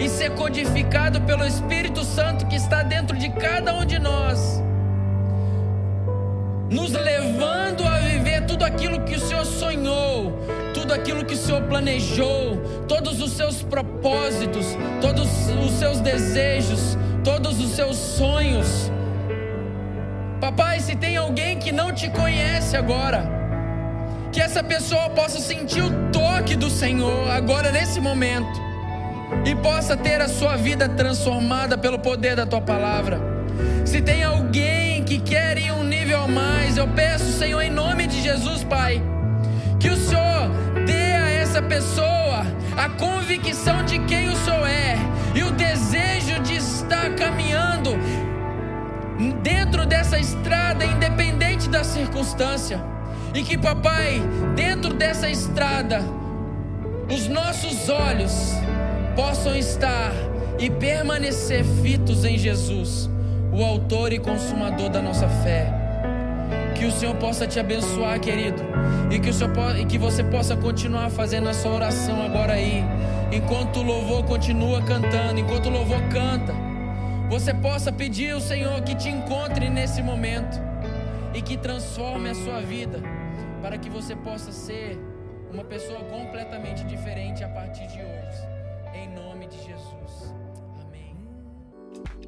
e 0.00 0.08
ser 0.08 0.30
codificado 0.30 1.20
pelo 1.20 1.44
Espírito 1.44 2.02
Santo 2.04 2.46
que 2.46 2.56
está 2.56 2.82
dentro 2.82 3.18
de 3.18 3.28
cada 3.28 3.74
um 3.74 3.84
de 3.84 3.98
nós, 3.98 4.62
nos 6.70 6.92
levando 6.92 7.84
a 7.84 7.98
viver 7.98 8.46
tudo 8.46 8.64
aquilo 8.64 9.00
que 9.00 9.14
o 9.14 9.20
Senhor 9.20 9.44
sonhou, 9.44 10.38
tudo 10.72 10.92
aquilo 10.92 11.24
que 11.24 11.34
o 11.34 11.36
Senhor 11.36 11.62
planejou, 11.62 12.56
todos 12.88 13.20
os 13.20 13.32
seus 13.32 13.62
propósitos, 13.62 14.66
todos 15.00 15.28
os 15.64 15.72
seus 15.72 16.00
desejos, 16.00 16.96
todos 17.22 17.60
os 17.60 17.70
seus 17.70 17.96
sonhos. 17.96 18.90
Papai, 20.40 20.80
se 20.80 20.94
tem 20.94 21.16
alguém 21.16 21.58
que 21.58 21.72
não 21.72 21.92
te 21.92 22.10
conhece 22.10 22.76
agora, 22.76 23.24
que 24.32 24.40
essa 24.40 24.62
pessoa 24.62 25.08
possa 25.10 25.38
sentir 25.38 25.82
o 25.82 26.10
toque 26.10 26.56
do 26.56 26.68
Senhor 26.68 27.30
agora 27.30 27.70
nesse 27.70 28.00
momento 28.00 28.60
e 29.44 29.54
possa 29.54 29.96
ter 29.96 30.20
a 30.20 30.28
sua 30.28 30.56
vida 30.56 30.88
transformada 30.88 31.78
pelo 31.78 31.98
poder 31.98 32.36
da 32.36 32.44
tua 32.44 32.60
palavra. 32.60 33.20
Se 33.84 34.02
tem 34.02 34.22
alguém 34.22 34.83
que 35.04 35.18
quer 35.20 35.58
ir 35.58 35.70
um 35.72 35.84
nível 35.84 36.22
a 36.22 36.28
mais, 36.28 36.76
eu 36.76 36.88
peço, 36.88 37.38
Senhor, 37.38 37.60
em 37.60 37.70
nome 37.70 38.06
de 38.06 38.20
Jesus, 38.22 38.64
Pai, 38.64 39.02
que 39.78 39.88
o 39.88 39.96
Senhor 39.96 40.50
dê 40.86 41.12
a 41.12 41.30
essa 41.30 41.60
pessoa 41.60 42.46
a 42.76 42.88
convicção 42.88 43.84
de 43.84 43.98
quem 44.00 44.28
o 44.28 44.36
Senhor 44.36 44.66
é 44.66 44.96
e 45.34 45.42
o 45.42 45.50
desejo 45.52 46.40
de 46.42 46.56
estar 46.56 47.14
caminhando 47.14 47.90
dentro 49.42 49.86
dessa 49.86 50.18
estrada, 50.18 50.84
independente 50.84 51.68
da 51.68 51.84
circunstância. 51.84 52.80
E 53.34 53.42
que, 53.42 53.58
papai, 53.58 54.22
dentro 54.54 54.94
dessa 54.94 55.28
estrada, 55.28 56.00
os 57.10 57.28
nossos 57.28 57.88
olhos 57.88 58.32
possam 59.14 59.54
estar 59.56 60.12
e 60.58 60.70
permanecer 60.70 61.64
fitos 61.82 62.24
em 62.24 62.38
Jesus, 62.38 63.10
o 63.54 63.64
Autor 63.64 64.12
e 64.12 64.18
Consumador 64.18 64.90
da 64.90 65.00
nossa 65.00 65.28
fé. 65.28 65.72
Que 66.74 66.84
o 66.84 66.90
Senhor 66.90 67.14
possa 67.16 67.46
te 67.46 67.58
abençoar, 67.60 68.18
querido, 68.20 68.62
e 69.10 69.18
que, 69.18 69.30
o 69.30 69.32
Senhor, 69.32 69.78
e 69.78 69.86
que 69.86 69.96
você 69.96 70.24
possa 70.24 70.56
continuar 70.56 71.08
fazendo 71.08 71.48
a 71.48 71.54
sua 71.54 71.72
oração 71.72 72.20
agora 72.22 72.54
aí, 72.54 72.84
enquanto 73.32 73.78
o 73.78 73.82
louvor 73.82 74.24
continua 74.24 74.82
cantando, 74.82 75.38
enquanto 75.38 75.66
o 75.66 75.70
louvor 75.70 76.02
canta 76.12 76.52
você 77.28 77.54
possa 77.54 77.90
pedir 77.90 78.30
ao 78.32 78.40
Senhor 78.40 78.80
que 78.82 78.94
te 78.94 79.08
encontre 79.08 79.68
nesse 79.68 80.02
momento 80.02 80.60
e 81.34 81.42
que 81.42 81.56
transforme 81.56 82.28
a 82.28 82.34
sua 82.34 82.60
vida 82.60 83.02
para 83.60 83.78
que 83.78 83.88
você 83.88 84.14
possa 84.14 84.52
ser 84.52 84.98
uma 85.50 85.64
pessoa 85.64 86.00
completamente 86.04 86.84
diferente 86.84 87.42
a 87.42 87.48
partir 87.48 87.86
de 87.88 87.98
hoje. 88.00 88.13